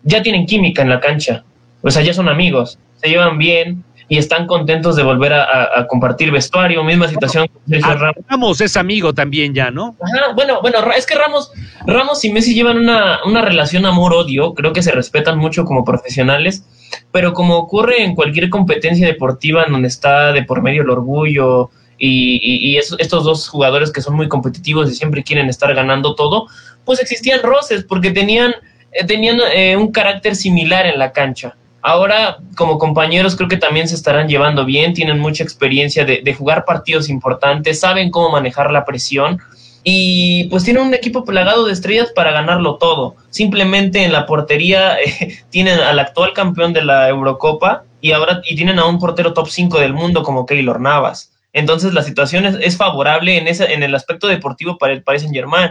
ya 0.02 0.22
tienen 0.22 0.44
química 0.44 0.82
en 0.82 0.90
la 0.90 1.00
cancha. 1.00 1.44
O 1.80 1.90
sea, 1.90 2.02
ya 2.02 2.12
son 2.12 2.28
amigos, 2.28 2.78
se 2.96 3.08
llevan 3.08 3.38
bien 3.38 3.84
y 4.08 4.16
están 4.18 4.46
contentos 4.46 4.96
de 4.96 5.02
volver 5.02 5.32
a, 5.34 5.42
a- 5.44 5.80
a 5.80 5.86
compartir 5.86 6.30
vestuario. 6.30 6.82
Misma 6.82 7.08
situación 7.08 7.46
con 7.48 7.62
Sergio 7.68 7.94
Ramos. 7.94 8.16
Ramos 8.28 8.60
es 8.62 8.76
amigo 8.76 9.12
también 9.12 9.52
ya, 9.54 9.70
¿no? 9.70 9.96
Ajá, 10.00 10.32
bueno, 10.34 10.60
bueno, 10.62 10.78
es 10.96 11.04
que 11.06 11.14
Ramos, 11.14 11.50
Ramos 11.86 12.24
y 12.24 12.32
Messi 12.32 12.54
llevan 12.54 12.78
una, 12.78 13.20
una 13.26 13.42
relación 13.42 13.84
amor-odio, 13.84 14.54
creo 14.54 14.72
que 14.72 14.82
se 14.82 14.92
respetan 14.92 15.36
mucho 15.38 15.64
como 15.64 15.84
profesionales, 15.84 16.64
pero 17.12 17.34
como 17.34 17.56
ocurre 17.56 18.02
en 18.02 18.14
cualquier 18.14 18.48
competencia 18.48 19.06
deportiva 19.06 19.64
en 19.64 19.72
donde 19.72 19.88
está 19.88 20.32
de 20.32 20.42
por 20.42 20.62
medio 20.62 20.82
el 20.82 20.90
orgullo 20.90 21.68
y, 21.98 22.36
y- 22.42 22.70
y 22.70 22.76
es- 22.78 22.96
estos 22.98 23.24
dos 23.24 23.46
jugadores 23.48 23.92
que 23.92 24.00
son 24.00 24.14
muy 24.14 24.26
competitivos 24.28 24.90
y 24.90 24.94
siempre 24.94 25.22
quieren 25.22 25.50
estar 25.50 25.74
ganando 25.74 26.14
todo, 26.14 26.46
pues 26.86 26.98
existían 27.00 27.42
roces 27.42 27.84
porque 27.84 28.10
tenían, 28.10 28.54
eh, 28.92 29.04
tenían 29.04 29.38
eh, 29.54 29.76
un 29.76 29.92
carácter 29.92 30.34
similar 30.34 30.86
en 30.86 30.98
la 30.98 31.12
cancha. 31.12 31.56
Ahora, 31.80 32.38
como 32.56 32.78
compañeros, 32.78 33.36
creo 33.36 33.48
que 33.48 33.56
también 33.56 33.88
se 33.88 33.94
estarán 33.94 34.28
llevando 34.28 34.64
bien, 34.64 34.94
tienen 34.94 35.18
mucha 35.20 35.44
experiencia 35.44 36.04
de, 36.04 36.34
jugar 36.34 36.64
partidos 36.64 37.08
importantes, 37.08 37.80
saben 37.80 38.10
cómo 38.10 38.30
manejar 38.30 38.72
la 38.72 38.84
presión 38.84 39.40
y 39.84 40.44
pues 40.48 40.64
tienen 40.64 40.82
un 40.82 40.92
equipo 40.92 41.24
plagado 41.24 41.64
de 41.64 41.72
estrellas 41.72 42.10
para 42.14 42.32
ganarlo 42.32 42.76
todo. 42.76 43.14
Simplemente 43.30 44.04
en 44.04 44.12
la 44.12 44.26
portería 44.26 44.98
eh, 45.04 45.38
tienen 45.50 45.78
al 45.78 45.98
actual 46.00 46.32
campeón 46.32 46.72
de 46.72 46.82
la 46.82 47.08
Eurocopa 47.08 47.84
y 48.00 48.12
ahora 48.12 48.42
y 48.44 48.56
tienen 48.56 48.78
a 48.78 48.86
un 48.86 48.98
portero 48.98 49.32
top 49.32 49.48
5 49.48 49.78
del 49.78 49.94
mundo 49.94 50.22
como 50.24 50.46
Keylor 50.46 50.80
Navas. 50.80 51.32
Entonces 51.52 51.94
la 51.94 52.02
situación 52.02 52.44
es, 52.44 52.76
favorable 52.76 53.38
en, 53.38 53.48
esa, 53.48 53.64
en 53.66 53.82
el 53.82 53.94
aspecto 53.94 54.26
deportivo 54.26 54.78
para 54.78 54.92
el 54.92 55.02
Paris 55.02 55.22
Saint 55.22 55.34
Germain. 55.34 55.70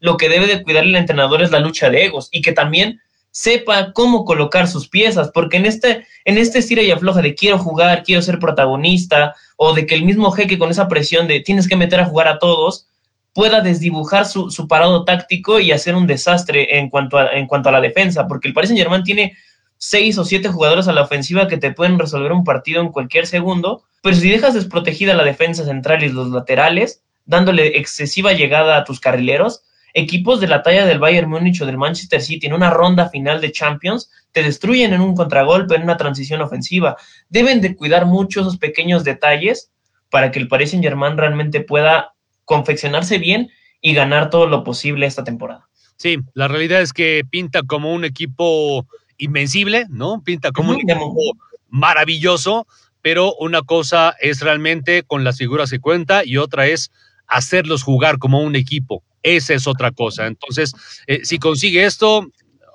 Lo 0.00 0.16
que 0.16 0.28
debe 0.28 0.46
de 0.46 0.62
cuidar 0.62 0.84
el 0.84 0.94
entrenador 0.94 1.42
es 1.42 1.50
la 1.50 1.58
lucha 1.58 1.90
de 1.90 2.04
egos 2.04 2.28
y 2.30 2.42
que 2.42 2.52
también 2.52 3.00
sepa 3.38 3.92
cómo 3.92 4.24
colocar 4.24 4.66
sus 4.66 4.88
piezas, 4.88 5.30
porque 5.32 5.58
en 5.58 5.66
este, 5.66 6.04
en 6.24 6.38
este 6.38 6.58
estira 6.58 6.82
y 6.82 6.90
afloja 6.90 7.22
de 7.22 7.36
quiero 7.36 7.56
jugar, 7.56 8.02
quiero 8.02 8.20
ser 8.20 8.40
protagonista, 8.40 9.36
o 9.56 9.74
de 9.74 9.86
que 9.86 9.94
el 9.94 10.04
mismo 10.04 10.32
jeque 10.32 10.58
con 10.58 10.72
esa 10.72 10.88
presión 10.88 11.28
de 11.28 11.38
tienes 11.38 11.68
que 11.68 11.76
meter 11.76 12.00
a 12.00 12.06
jugar 12.06 12.26
a 12.26 12.40
todos, 12.40 12.88
pueda 13.32 13.60
desdibujar 13.60 14.26
su, 14.26 14.50
su 14.50 14.66
parado 14.66 15.04
táctico 15.04 15.60
y 15.60 15.70
hacer 15.70 15.94
un 15.94 16.08
desastre 16.08 16.78
en 16.78 16.90
cuanto, 16.90 17.16
a, 17.16 17.30
en 17.30 17.46
cuanto 17.46 17.68
a 17.68 17.72
la 17.72 17.80
defensa, 17.80 18.26
porque 18.26 18.48
el 18.48 18.54
Paris 18.54 18.70
Saint 18.70 18.80
Germain 18.80 19.04
tiene 19.04 19.36
seis 19.76 20.18
o 20.18 20.24
siete 20.24 20.48
jugadores 20.48 20.88
a 20.88 20.92
la 20.92 21.02
ofensiva 21.02 21.46
que 21.46 21.58
te 21.58 21.70
pueden 21.70 21.96
resolver 21.96 22.32
un 22.32 22.42
partido 22.42 22.80
en 22.80 22.88
cualquier 22.88 23.28
segundo, 23.28 23.84
pero 24.02 24.16
si 24.16 24.28
dejas 24.28 24.54
desprotegida 24.54 25.14
la 25.14 25.22
defensa 25.22 25.64
central 25.64 26.02
y 26.02 26.08
los 26.08 26.30
laterales, 26.30 27.02
dándole 27.24 27.78
excesiva 27.78 28.32
llegada 28.32 28.78
a 28.78 28.84
tus 28.84 28.98
carrileros, 28.98 29.62
equipos 29.94 30.40
de 30.40 30.48
la 30.48 30.62
talla 30.62 30.86
del 30.86 30.98
Bayern 30.98 31.28
Múnich 31.28 31.60
o 31.62 31.66
del 31.66 31.78
Manchester 31.78 32.20
City 32.20 32.46
en 32.46 32.52
una 32.52 32.70
ronda 32.70 33.08
final 33.08 33.40
de 33.40 33.52
Champions 33.52 34.10
te 34.32 34.42
destruyen 34.42 34.92
en 34.92 35.00
un 35.00 35.14
contragolpe, 35.14 35.74
en 35.74 35.82
una 35.82 35.96
transición 35.96 36.40
ofensiva. 36.40 36.96
Deben 37.28 37.60
de 37.60 37.74
cuidar 37.74 38.06
mucho 38.06 38.40
esos 38.40 38.58
pequeños 38.58 39.04
detalles 39.04 39.70
para 40.10 40.30
que 40.30 40.38
el 40.38 40.48
Paris 40.48 40.70
Saint 40.70 40.84
Germain 40.84 41.16
realmente 41.16 41.60
pueda 41.60 42.14
confeccionarse 42.44 43.18
bien 43.18 43.50
y 43.80 43.94
ganar 43.94 44.30
todo 44.30 44.46
lo 44.46 44.64
posible 44.64 45.06
esta 45.06 45.24
temporada. 45.24 45.68
Sí, 45.96 46.18
la 46.34 46.48
realidad 46.48 46.80
es 46.80 46.92
que 46.92 47.24
pinta 47.28 47.62
como 47.62 47.92
un 47.92 48.04
equipo 48.04 48.86
invencible, 49.16 49.86
¿no? 49.90 50.22
Pinta 50.22 50.52
como 50.52 50.70
un 50.70 50.80
equipo 50.80 51.36
maravilloso, 51.68 52.66
pero 53.02 53.34
una 53.34 53.62
cosa 53.62 54.14
es 54.20 54.40
realmente 54.40 55.02
con 55.02 55.24
las 55.24 55.38
figuras 55.38 55.70
que 55.70 55.80
cuenta 55.80 56.24
y 56.24 56.36
otra 56.36 56.66
es 56.66 56.90
hacerlos 57.28 57.82
jugar 57.82 58.18
como 58.18 58.40
un 58.42 58.56
equipo. 58.56 59.02
Esa 59.22 59.54
es 59.54 59.66
otra 59.66 59.90
cosa. 59.92 60.26
Entonces, 60.26 60.72
eh, 61.06 61.20
si 61.24 61.38
consigue 61.38 61.84
esto, 61.84 62.26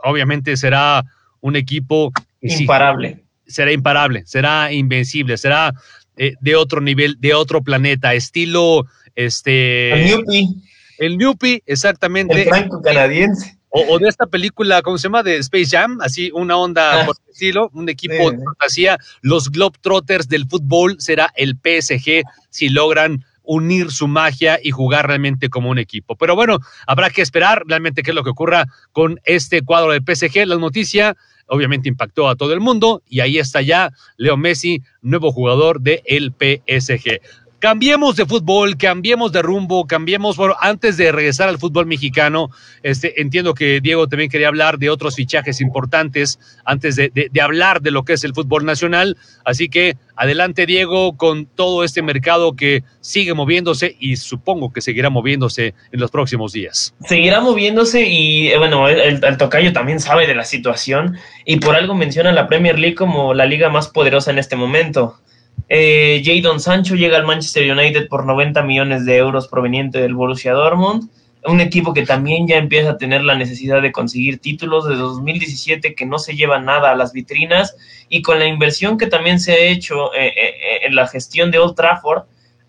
obviamente 0.04 0.56
será 0.58 1.04
un 1.42 1.56
equipo 1.56 2.12
sí, 2.42 2.62
Imparable. 2.62 3.24
será 3.46 3.72
imparable, 3.72 4.24
será 4.26 4.72
invencible, 4.72 5.38
será 5.38 5.74
eh, 6.18 6.34
de 6.42 6.56
otro 6.56 6.80
nivel, 6.82 7.18
de 7.20 7.34
otro 7.34 7.62
planeta, 7.64 8.14
estilo 8.14 8.86
este 9.16 9.94
El 9.94 10.06
Newpi, 10.06 10.50
el 11.00 11.18
Newpie, 11.18 11.64
exactamente. 11.66 12.42
el 12.44 12.48
franco 12.50 12.82
canadiense. 12.82 13.58
O, 13.76 13.82
o 13.96 13.98
de 14.00 14.08
esta 14.08 14.28
película, 14.28 14.84
¿cómo 14.84 15.00
se 15.00 15.04
llama? 15.08 15.24
De 15.24 15.38
Space 15.38 15.66
Jam, 15.76 15.98
así 16.02 16.30
una 16.34 16.56
onda 16.58 17.02
Ah. 17.02 17.06
por 17.08 17.16
el 17.26 17.32
estilo, 17.32 17.72
un 17.74 17.90
equipo 17.90 18.14
Sí, 18.14 18.36
de 18.36 18.38
sí. 18.38 18.44
fantasía. 18.46 18.98
Los 19.22 19.50
Globetrotters 19.50 20.30
del 20.30 20.46
fútbol 20.48 20.98
será 21.00 21.32
el 21.36 21.56
PSG 21.56 22.22
si 22.52 22.70
logran 22.70 23.26
unir 23.44 23.92
su 23.92 24.08
magia 24.08 24.60
y 24.62 24.72
jugar 24.72 25.08
realmente 25.08 25.50
como 25.50 25.70
un 25.70 25.80
equipo. 25.80 26.16
Pero 26.16 26.36
bueno, 26.36 26.60
habrá 26.88 27.10
que 27.10 27.22
esperar 27.22 27.64
realmente 27.68 28.04
qué 28.04 28.12
es 28.12 28.16
lo 28.16 28.24
que 28.24 28.32
ocurra 28.32 28.66
con 28.92 29.20
este 29.26 29.62
cuadro 29.62 29.92
del 29.92 30.04
PSG. 30.04 30.46
La 30.48 30.58
noticia 30.58 31.16
obviamente 31.48 31.90
impactó 31.90 32.30
a 32.30 32.36
todo 32.36 32.54
el 32.54 32.60
mundo 32.60 33.04
y 33.08 33.20
ahí 33.20 33.38
está 33.38 33.62
ya 33.62 33.92
Leo 34.18 34.38
Messi, 34.38 34.82
nuevo 35.02 35.32
jugador 35.32 35.82
del 35.82 36.34
PSG. 36.40 37.20
Cambiemos 37.64 38.18
de 38.18 38.26
fútbol, 38.26 38.76
cambiemos 38.76 39.32
de 39.32 39.42
rumbo, 39.42 39.88
cambiemos, 39.88 40.36
bueno, 40.36 40.54
antes 40.60 40.98
de 40.98 41.14
regresar 41.14 41.48
al 41.48 41.60
fútbol 41.60 41.86
mexicano, 41.86 42.50
este, 42.84 43.22
entiendo 43.22 43.54
que 43.54 43.80
Diego 43.80 44.10
también 44.10 44.30
quería 44.30 44.50
hablar 44.50 44.80
de 44.80 44.90
otros 44.90 45.16
fichajes 45.16 45.62
importantes 45.62 46.40
antes 46.66 46.98
de, 46.98 47.32
hablar 47.42 47.82
de 47.82 47.92
lo 47.92 48.04
que 48.04 48.12
es 48.12 48.26
el 48.26 48.34
fútbol 48.34 48.66
nacional. 48.66 49.16
Así 49.46 49.70
que 49.70 49.96
adelante, 50.18 50.66
Diego, 50.66 51.16
con 51.16 51.46
todo 51.46 51.86
este 51.86 52.02
mercado 52.02 52.54
que 52.58 52.84
sigue 53.00 53.34
moviéndose 53.34 53.96
y 53.98 54.18
supongo 54.18 54.74
que 54.74 54.82
seguirá 54.82 55.10
moviéndose 55.10 55.74
en 55.94 56.02
los 56.02 56.12
próximos 56.12 56.52
días. 56.52 56.94
Seguirá 57.06 57.40
moviéndose 57.40 58.06
y 58.06 58.50
eh, 58.50 58.58
bueno, 58.58 58.90
el 58.90 59.38
tocayo 59.38 59.72
también 59.72 60.02
sabe 60.02 60.28
de 60.28 60.36
la 60.36 60.44
situación 60.44 61.18
y 61.46 61.62
por 61.62 61.78
algo 61.78 61.96
menciona 61.96 62.34
la 62.34 62.50
Premier 62.50 62.78
League 62.78 62.96
como 62.96 63.34
la 63.34 63.46
liga 63.46 63.70
más 63.70 63.88
poderosa 63.88 64.32
en 64.32 64.40
este 64.40 64.58
momento. 64.58 65.16
Eh, 65.70 66.22
Jadon 66.24 66.60
Sancho 66.60 66.96
llega 66.96 67.18
al 67.18 67.26
Manchester 67.26 67.72
United 67.72 68.08
por 68.08 68.26
90 68.26 68.62
millones 68.64 69.06
de 69.06 69.18
euros 69.18 69.48
proveniente 69.48 70.00
del 70.00 70.14
Borussia 70.14 70.54
Dortmund, 70.54 71.10
un 71.46 71.62
equipo 71.62 71.94
que 71.94 72.06
también 72.06 72.48
ya 72.48 72.58
empieza 72.58 72.92
a 72.92 72.98
tener 72.98 73.24
la 73.24 73.36
necesidad 73.36 73.82
de 73.82 73.92
conseguir 73.92 74.40
títulos 74.40 74.88
desde 74.88 75.02
2017 75.02 75.96
que 75.96 76.06
no 76.06 76.20
se 76.20 76.36
lleva 76.36 76.60
nada 76.60 76.92
a 76.92 76.96
las 76.96 77.12
vitrinas 77.12 77.76
y 78.08 78.22
con 78.22 78.40
la 78.40 78.46
inversión 78.46 78.98
que 78.98 79.08
también 79.08 79.40
se 79.40 79.54
ha 79.54 79.58
hecho 79.58 80.14
eh, 80.14 80.28
eh, 80.28 80.56
en 80.84 80.96
la 80.96 81.08
gestión 81.08 81.52
de 81.52 81.60
Old 81.60 81.76
Trafford, 81.76 82.24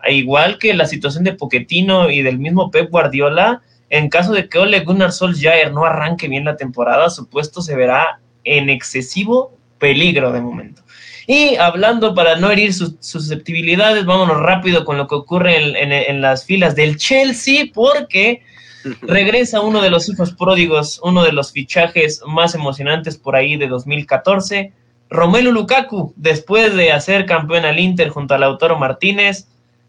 igual 0.09 0.57
que 0.57 0.73
la 0.73 0.85
situación 0.85 1.23
de 1.23 1.33
Pochettino 1.33 2.09
y 2.09 2.21
del 2.21 2.39
mismo 2.39 2.71
Pep 2.71 2.89
Guardiola, 2.89 3.61
en 3.89 4.09
caso 4.09 4.33
de 4.33 4.49
que 4.49 4.57
Ole 4.57 4.81
Gunnar 4.81 5.11
Solskjaer 5.11 5.71
no 5.71 5.85
arranque 5.85 6.27
bien 6.27 6.45
la 6.45 6.57
temporada, 6.57 7.09
su 7.09 7.27
puesto 7.27 7.61
se 7.61 7.75
verá 7.75 8.19
en 8.43 8.69
excesivo 8.69 9.53
peligro 9.79 10.31
de 10.31 10.41
momento. 10.41 10.84
Y 11.27 11.55
hablando 11.55 12.13
para 12.13 12.35
no 12.35 12.51
herir 12.51 12.73
sus 12.73 12.95
susceptibilidades, 12.99 14.05
vámonos 14.05 14.37
rápido 14.39 14.85
con 14.85 14.97
lo 14.97 15.07
que 15.07 15.15
ocurre 15.15 15.57
en, 15.57 15.75
en- 15.75 15.91
en 15.91 16.21
las 16.21 16.45
filas 16.45 16.75
del 16.75 16.97
Chelsea, 16.97 17.65
porque 17.73 18.41
regresa 19.01 19.61
uno 19.61 19.81
de 19.81 19.89
los 19.89 20.07
hijos 20.09 20.33
pródigos, 20.33 20.99
uno 21.03 21.23
de 21.23 21.31
los 21.31 21.51
fichajes 21.51 22.21
más 22.27 22.53
emocionantes 22.55 23.17
por 23.17 23.35
ahí 23.35 23.57
de 23.57 23.67
2014, 23.67 24.71
Romelu 25.09 25.51
Lukaku, 25.51 26.13
después 26.15 26.75
de 26.75 26.91
hacer 26.91 27.25
campeón 27.25 27.65
al 27.65 27.79
Inter 27.79 28.09
junto 28.09 28.33
a 28.35 28.37
Lautaro 28.37 28.77
Martínez, 28.77 29.47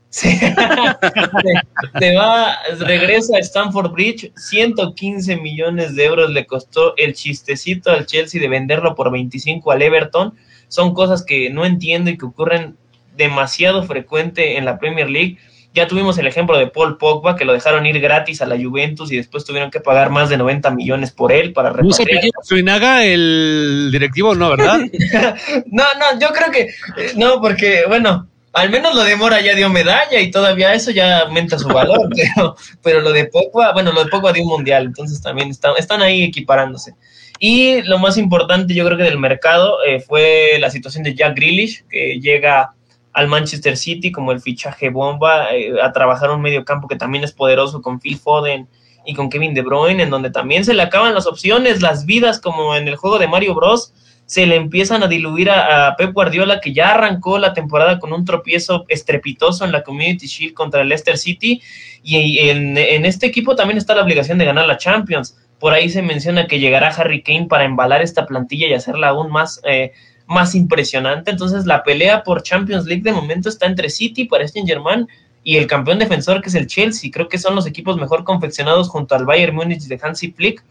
se, 0.08 0.30
se- 0.38 1.98
se 1.98 2.14
va, 2.14 2.56
regresa 2.78 3.36
a 3.36 3.40
Stamford 3.40 3.90
Bridge, 3.92 4.32
115 4.36 5.36
millones 5.36 5.94
de 5.96 6.04
euros 6.06 6.30
le 6.30 6.46
costó 6.46 6.96
el 6.96 7.12
chistecito 7.14 7.90
al 7.90 8.06
Chelsea 8.06 8.40
de 8.40 8.48
venderlo 8.48 8.94
por 8.94 9.10
25 9.10 9.70
al 9.72 9.82
Everton. 9.82 10.34
Son 10.68 10.94
cosas 10.94 11.24
que 11.24 11.50
no 11.50 11.64
entiendo 11.64 12.10
y 12.10 12.18
que 12.18 12.26
ocurren 12.26 12.76
demasiado 13.16 13.82
frecuente 13.84 14.56
en 14.56 14.64
la 14.64 14.78
Premier 14.78 15.08
League. 15.08 15.38
Ya 15.74 15.86
tuvimos 15.86 16.16
el 16.16 16.26
ejemplo 16.26 16.56
de 16.56 16.68
Paul 16.68 16.96
Pogba, 16.96 17.36
que 17.36 17.44
lo 17.44 17.52
dejaron 17.52 17.84
ir 17.84 18.00
gratis 18.00 18.40
a 18.40 18.46
la 18.46 18.56
Juventus 18.56 19.12
y 19.12 19.16
después 19.16 19.44
tuvieron 19.44 19.70
que 19.70 19.80
pagar 19.80 20.08
más 20.08 20.30
de 20.30 20.38
90 20.38 20.70
millones 20.70 21.10
por 21.10 21.32
él 21.32 21.52
para 21.52 21.70
¿No 21.70 21.90
se 21.92 22.02
repatriar. 22.02 22.18
apellida 22.18 22.38
Suinaga 22.42 23.04
el 23.04 23.90
directivo? 23.92 24.34
No, 24.34 24.50
¿verdad? 24.50 24.80
No, 25.66 25.84
no, 25.98 26.18
yo 26.18 26.28
creo 26.28 26.50
que 26.50 26.60
eh, 26.60 27.12
no, 27.16 27.42
porque 27.42 27.84
bueno, 27.88 28.26
al 28.54 28.70
menos 28.70 28.94
lo 28.94 29.04
de 29.04 29.16
Mora 29.16 29.42
ya 29.42 29.54
dio 29.54 29.68
medalla 29.68 30.18
y 30.18 30.30
todavía 30.30 30.72
eso 30.72 30.90
ya 30.90 31.20
aumenta 31.20 31.58
su 31.58 31.68
valor, 31.68 32.08
pero, 32.16 32.56
pero 32.82 33.00
lo 33.02 33.12
de 33.12 33.26
Pogba, 33.26 33.74
bueno, 33.74 33.92
lo 33.92 34.02
de 34.02 34.10
Pogba 34.10 34.32
dio 34.32 34.44
un 34.44 34.48
mundial, 34.48 34.86
entonces 34.86 35.20
también 35.20 35.50
están, 35.50 35.74
están 35.76 36.00
ahí 36.00 36.22
equiparándose. 36.22 36.94
Y 37.38 37.82
lo 37.82 37.98
más 37.98 38.16
importante, 38.16 38.74
yo 38.74 38.84
creo 38.84 38.96
que 38.96 39.04
del 39.04 39.18
mercado 39.18 39.78
eh, 39.84 40.00
fue 40.00 40.56
la 40.58 40.70
situación 40.70 41.04
de 41.04 41.14
Jack 41.14 41.36
Grealish, 41.36 41.84
que 41.88 42.18
llega 42.20 42.72
al 43.12 43.28
Manchester 43.28 43.76
City 43.76 44.12
como 44.12 44.32
el 44.32 44.40
fichaje 44.40 44.90
bomba 44.90 45.54
eh, 45.54 45.72
a 45.82 45.90
trabajar 45.92 46.30
un 46.30 46.42
medio 46.42 46.64
campo 46.64 46.86
que 46.86 46.96
también 46.96 47.24
es 47.24 47.32
poderoso 47.32 47.80
con 47.80 47.98
Phil 47.98 48.18
Foden 48.18 48.68
y 49.06 49.14
con 49.14 49.30
Kevin 49.30 49.54
De 49.54 49.62
Bruyne, 49.62 50.02
en 50.02 50.10
donde 50.10 50.30
también 50.30 50.64
se 50.64 50.74
le 50.74 50.82
acaban 50.82 51.14
las 51.14 51.26
opciones, 51.26 51.80
las 51.80 52.06
vidas, 52.06 52.40
como 52.40 52.74
en 52.74 52.88
el 52.88 52.96
juego 52.96 53.18
de 53.18 53.28
Mario 53.28 53.54
Bros. 53.54 53.94
Se 54.26 54.44
le 54.44 54.56
empiezan 54.56 55.04
a 55.04 55.06
diluir 55.06 55.48
a, 55.50 55.86
a 55.86 55.96
Pep 55.96 56.12
Guardiola, 56.12 56.60
que 56.60 56.72
ya 56.72 56.90
arrancó 56.94 57.38
la 57.38 57.54
temporada 57.54 58.00
con 58.00 58.12
un 58.12 58.24
tropiezo 58.24 58.84
estrepitoso 58.88 59.64
en 59.64 59.70
la 59.70 59.84
Community 59.84 60.26
Shield 60.26 60.52
contra 60.52 60.82
el 60.82 60.88
Leicester 60.88 61.16
City. 61.16 61.62
Y 62.02 62.40
en, 62.48 62.76
en 62.76 63.06
este 63.06 63.26
equipo 63.26 63.54
también 63.54 63.78
está 63.78 63.94
la 63.94 64.02
obligación 64.02 64.36
de 64.36 64.44
ganar 64.44 64.66
la 64.66 64.78
Champions. 64.78 65.36
Por 65.58 65.72
ahí 65.72 65.88
se 65.88 66.02
menciona 66.02 66.46
que 66.46 66.58
llegará 66.58 66.88
Harry 66.88 67.22
Kane 67.22 67.46
para 67.48 67.64
embalar 67.64 68.02
esta 68.02 68.26
plantilla 68.26 68.66
y 68.66 68.74
hacerla 68.74 69.08
aún 69.08 69.30
más, 69.30 69.60
eh, 69.64 69.92
más 70.26 70.54
impresionante. 70.54 71.30
Entonces, 71.30 71.66
la 71.66 71.82
pelea 71.82 72.22
por 72.22 72.42
Champions 72.42 72.84
League 72.86 73.02
de 73.02 73.12
momento 73.12 73.48
está 73.48 73.66
entre 73.66 73.90
City, 73.90 74.26
Paris 74.26 74.52
Saint-Germain 74.52 75.08
y 75.42 75.56
el 75.56 75.66
campeón 75.66 75.98
defensor 75.98 76.42
que 76.42 76.48
es 76.48 76.54
el 76.54 76.66
Chelsea. 76.66 77.10
Creo 77.12 77.28
que 77.28 77.38
son 77.38 77.54
los 77.54 77.66
equipos 77.66 77.96
mejor 77.96 78.24
confeccionados 78.24 78.88
junto 78.88 79.14
al 79.14 79.24
Bayern 79.24 79.54
Múnich 79.54 79.82
de 79.82 79.98
Hansi 80.02 80.32
Flick 80.32 80.62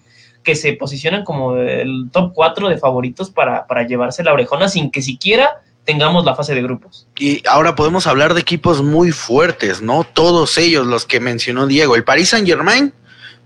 que 0.43 0.55
se 0.55 0.73
posicionan 0.73 1.23
como 1.23 1.55
el 1.55 2.09
top 2.11 2.31
4 2.33 2.69
de 2.69 2.77
favoritos 2.77 3.31
para, 3.31 3.65
para 3.67 3.87
llevarse 3.87 4.23
la 4.23 4.31
orejona 4.31 4.69
sin 4.69 4.91
que 4.91 5.01
siquiera 5.01 5.61
tengamos 5.85 6.25
la 6.25 6.35
fase 6.35 6.55
de 6.55 6.61
grupos. 6.61 7.07
Y 7.17 7.41
ahora 7.47 7.75
podemos 7.75 8.07
hablar 8.07 8.33
de 8.33 8.41
equipos 8.41 8.81
muy 8.81 9.11
fuertes, 9.11 9.81
¿no? 9.81 10.03
Todos 10.03 10.57
ellos, 10.57 10.85
los 10.85 11.05
que 11.05 11.19
mencionó 11.19 11.67
Diego. 11.67 11.95
El 11.95 12.03
Paris 12.03 12.29
Saint 12.29 12.47
Germain, 12.47 12.93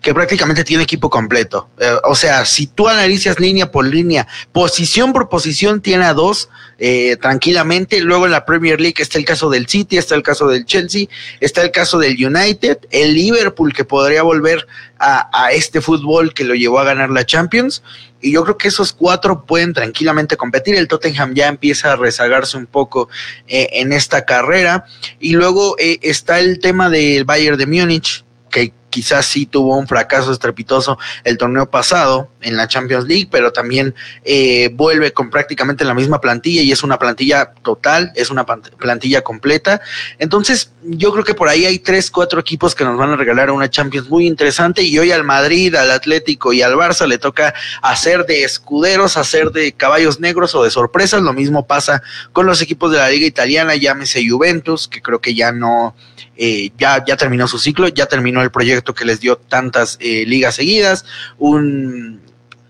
que 0.01 0.13
prácticamente 0.13 0.63
tiene 0.63 0.83
equipo 0.83 1.09
completo. 1.09 1.69
Eh, 1.79 1.93
o 2.03 2.15
sea, 2.15 2.45
si 2.45 2.67
tú 2.67 2.87
analizas 2.87 3.39
línea 3.39 3.71
por 3.71 3.85
línea, 3.85 4.27
posición 4.51 5.11
por 5.13 5.29
posición, 5.29 5.81
tiene 5.81 6.05
a 6.05 6.13
dos 6.13 6.49
eh, 6.77 7.17
tranquilamente. 7.21 7.99
Luego 8.01 8.25
en 8.25 8.31
la 8.31 8.45
Premier 8.45 8.79
League 8.79 8.95
está 8.99 9.17
el 9.17 9.25
caso 9.25 9.49
del 9.49 9.67
City, 9.67 9.97
está 9.97 10.15
el 10.15 10.23
caso 10.23 10.47
del 10.47 10.65
Chelsea, 10.65 11.07
está 11.41 11.61
el 11.61 11.71
caso 11.71 11.99
del 11.99 12.13
United, 12.13 12.79
el 12.91 13.13
Liverpool 13.13 13.73
que 13.73 13.83
podría 13.83 14.23
volver 14.23 14.65
a, 14.97 15.51
este 15.51 15.81
fútbol 15.81 16.33
que 16.33 16.43
lo 16.43 16.55
llevó 16.55 16.79
a 16.79 16.83
ganar 16.85 17.09
la 17.09 17.25
Champions. 17.25 17.83
Y 18.21 18.33
yo 18.33 18.43
creo 18.43 18.57
que 18.57 18.67
esos 18.67 18.91
cuatro 18.93 19.45
pueden 19.45 19.73
tranquilamente 19.73 20.37
competir. 20.37 20.75
El 20.75 20.87
Tottenham 20.87 21.33
ya 21.33 21.47
empieza 21.47 21.93
a 21.93 21.95
rezagarse 21.95 22.57
un 22.57 22.65
poco 22.65 23.09
eh, 23.47 23.69
en 23.73 23.93
esta 23.93 24.25
carrera. 24.25 24.85
Y 25.19 25.33
luego 25.33 25.75
eh, 25.79 25.99
está 26.01 26.39
el 26.39 26.59
tema 26.59 26.89
del 26.89 27.23
Bayern 27.23 27.57
de 27.57 27.65
Múnich, 27.65 28.25
que 28.49 28.73
quizás 28.89 29.25
sí 29.25 29.45
tuvo 29.45 29.77
un 29.77 29.87
fracaso 29.87 30.31
estrepitoso 30.31 30.97
el 31.23 31.37
torneo 31.37 31.69
pasado 31.69 32.29
en 32.41 32.57
la 32.57 32.67
Champions 32.67 33.05
League, 33.05 33.27
pero 33.31 33.51
también 33.51 33.95
eh, 34.23 34.69
vuelve 34.73 35.11
con 35.11 35.29
prácticamente 35.29 35.83
la 35.85 35.93
misma 35.93 36.21
plantilla 36.21 36.61
y 36.61 36.71
es 36.71 36.83
una 36.83 36.97
plantilla 36.97 37.53
total, 37.63 38.11
es 38.15 38.29
una 38.29 38.45
plantilla 38.45 39.21
completa. 39.21 39.81
Entonces, 40.17 40.71
yo 40.83 41.11
creo 41.11 41.23
que 41.23 41.33
por 41.33 41.49
ahí 41.49 41.65
hay 41.65 41.79
tres, 41.79 42.09
cuatro 42.09 42.39
equipos 42.39 42.75
que 42.75 42.83
nos 42.83 42.97
van 42.97 43.11
a 43.11 43.15
regalar 43.15 43.51
una 43.51 43.69
Champions 43.69 44.09
muy 44.09 44.25
interesante 44.25 44.81
y 44.81 44.97
hoy 44.97 45.11
al 45.11 45.23
Madrid, 45.23 45.75
al 45.75 45.91
Atlético 45.91 46.53
y 46.53 46.61
al 46.61 46.73
Barça 46.73 47.07
le 47.07 47.17
toca 47.17 47.53
hacer 47.81 48.25
de 48.25 48.43
escuderos, 48.43 49.17
hacer 49.17 49.51
de 49.51 49.73
caballos 49.73 50.19
negros 50.19 50.55
o 50.55 50.63
de 50.63 50.71
sorpresas. 50.71 51.21
Lo 51.21 51.33
mismo 51.33 51.67
pasa 51.67 52.01
con 52.31 52.45
los 52.45 52.61
equipos 52.61 52.91
de 52.91 52.97
la 52.97 53.09
Liga 53.09 53.25
Italiana, 53.25 53.75
llámese 53.75 54.27
Juventus, 54.27 54.87
que 54.87 55.01
creo 55.01 55.19
que 55.19 55.35
ya 55.35 55.51
no, 55.51 55.95
eh, 56.41 56.71
ya, 56.77 57.03
ya 57.05 57.17
terminó 57.17 57.49
su 57.49 57.59
ciclo, 57.59 57.89
ya 57.89 58.05
terminó 58.05 58.41
el 58.41 58.49
proyecto 58.49 58.93
que 58.93 59.03
les 59.03 59.19
dio 59.19 59.35
tantas 59.35 59.97
eh, 59.99 60.23
ligas 60.25 60.55
seguidas, 60.55 61.03
un 61.37 62.21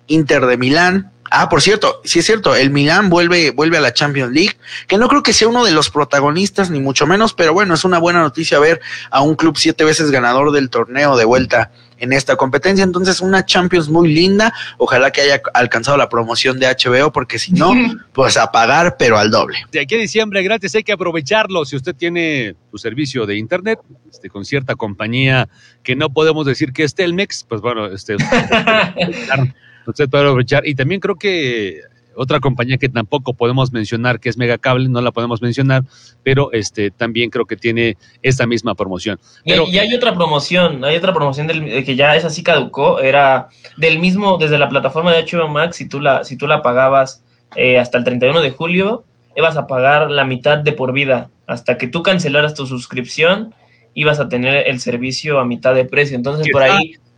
Inter 0.08 0.48
de 0.48 0.58
Milán. 0.58 1.12
Ah, 1.30 1.50
por 1.50 1.62
cierto, 1.62 2.02
sí 2.04 2.18
es 2.18 2.26
cierto, 2.26 2.56
el 2.56 2.72
Milán 2.72 3.12
vuelve, 3.12 3.52
vuelve 3.52 3.78
a 3.78 3.82
la 3.82 3.94
Champions 3.94 4.34
League, 4.34 4.58
que 4.88 4.98
no 4.98 5.08
creo 5.08 5.22
que 5.22 5.34
sea 5.34 5.48
uno 5.48 5.64
de 5.64 5.72
los 5.72 5.92
protagonistas, 5.92 6.72
ni 6.72 6.80
mucho 6.80 7.06
menos, 7.06 7.36
pero 7.36 7.54
bueno, 7.54 7.76
es 7.76 7.86
una 7.86 8.00
buena 8.00 8.22
noticia 8.22 8.58
ver 8.58 8.82
a 9.12 9.22
un 9.22 9.36
club 9.36 9.56
siete 9.56 9.84
veces 9.84 10.10
ganador 10.10 10.52
del 10.52 10.72
torneo 10.72 11.16
de 11.16 11.26
vuelta 11.26 11.70
en 12.00 12.14
esta 12.14 12.36
competencia. 12.36 12.84
Entonces, 12.84 13.22
una 13.22 13.46
Champions 13.46 13.90
muy 13.90 14.14
linda. 14.14 14.54
Ojalá 14.78 15.12
que 15.12 15.22
haya 15.22 15.42
alcanzado 15.54 15.98
la 15.98 16.10
promoción 16.10 16.60
de 16.60 16.68
HBO, 16.68 17.12
porque 17.12 17.40
si 17.40 17.52
no, 17.52 17.74
pues 18.14 18.38
a 18.38 18.52
pagar, 18.52 18.96
pero 18.98 19.18
al 19.18 19.32
doble. 19.32 19.60
De 19.72 19.82
aquí 19.82 19.96
a 19.96 20.00
diciembre 20.00 20.44
gratis 20.44 20.76
hay 20.76 20.84
que 20.84 20.92
aprovecharlo. 20.92 21.66
Si 21.66 21.76
usted 21.76 21.96
tiene 21.96 22.56
su 22.72 22.78
servicio 22.78 23.26
de 23.26 23.38
internet 23.38 23.80
este, 24.10 24.30
con 24.30 24.46
cierta 24.46 24.76
compañía 24.76 25.50
que 25.84 25.96
no 25.96 26.10
podemos 26.10 26.46
decir 26.46 26.74
que 26.74 26.84
es 26.84 26.96
Telmex, 26.96 27.46
pues 27.48 27.62
bueno, 27.62 27.88
este, 27.88 28.16
usted 29.86 30.10
puede 30.10 30.24
aprovechar. 30.24 30.64
Y 30.70 30.76
también 30.76 31.00
creo 31.00 31.16
que 31.16 31.82
otra 32.16 32.40
compañía 32.40 32.78
que 32.78 32.90
tampoco 32.90 33.34
podemos 33.34 33.72
mencionar, 33.72 34.20
que 34.20 34.30
es 34.30 34.38
Megacable, 34.38 34.90
no 34.90 35.02
la 35.02 35.12
podemos 35.12 35.42
mencionar, 35.42 35.84
pero 36.24 36.52
este 36.52 36.92
también 36.92 37.30
creo 37.30 37.46
que 37.46 37.56
tiene 37.56 37.98
esta 38.22 38.46
misma 38.46 38.76
promoción. 38.76 39.20
Y, 39.44 39.52
Pero, 39.52 39.68
y 39.68 39.78
hay 39.78 39.94
otra 39.94 40.14
promoción, 40.16 40.84
hay 40.84 40.96
otra 40.96 41.14
promoción 41.14 41.48
del, 41.48 41.68
eh, 41.68 41.84
que 41.84 41.96
ya 41.96 42.16
esa 42.16 42.30
sí 42.30 42.44
caducó, 42.44 43.00
era 43.00 43.50
del 43.78 44.00
mismo, 44.00 44.38
desde 44.38 44.58
la 44.58 44.70
plataforma 44.70 45.14
de 45.14 45.24
HBO 45.24 45.48
Max, 45.48 45.78
si 45.78 45.88
tú 45.88 46.00
la, 46.00 46.24
si 46.24 46.38
tú 46.38 46.48
la 46.48 46.62
pagabas 46.62 47.24
eh, 47.56 47.80
hasta 47.80 47.98
el 47.98 48.04
31 48.04 48.42
de 48.42 48.52
julio, 48.52 49.06
ibas 49.36 49.58
a 49.58 49.68
pagar 49.68 50.12
la 50.12 50.26
mitad 50.26 50.58
de 50.58 50.74
por 50.74 50.94
vida. 50.94 51.30
Hasta 51.48 51.78
que 51.78 51.88
tú 51.88 52.04
cancelaras 52.04 52.54
tu 52.54 52.68
suscripción, 52.68 53.56
ibas 53.94 54.20
a 54.20 54.30
tener 54.30 54.68
el 54.68 54.80
servicio 54.80 55.40
a 55.40 55.46
mitad 55.46 55.74
de 55.74 55.86
precio. 55.86 56.16
Entonces, 56.16 56.46
¿Qué 56.46 56.52
por 56.52 56.62
ahí, 56.62 56.92
está 56.92 57.09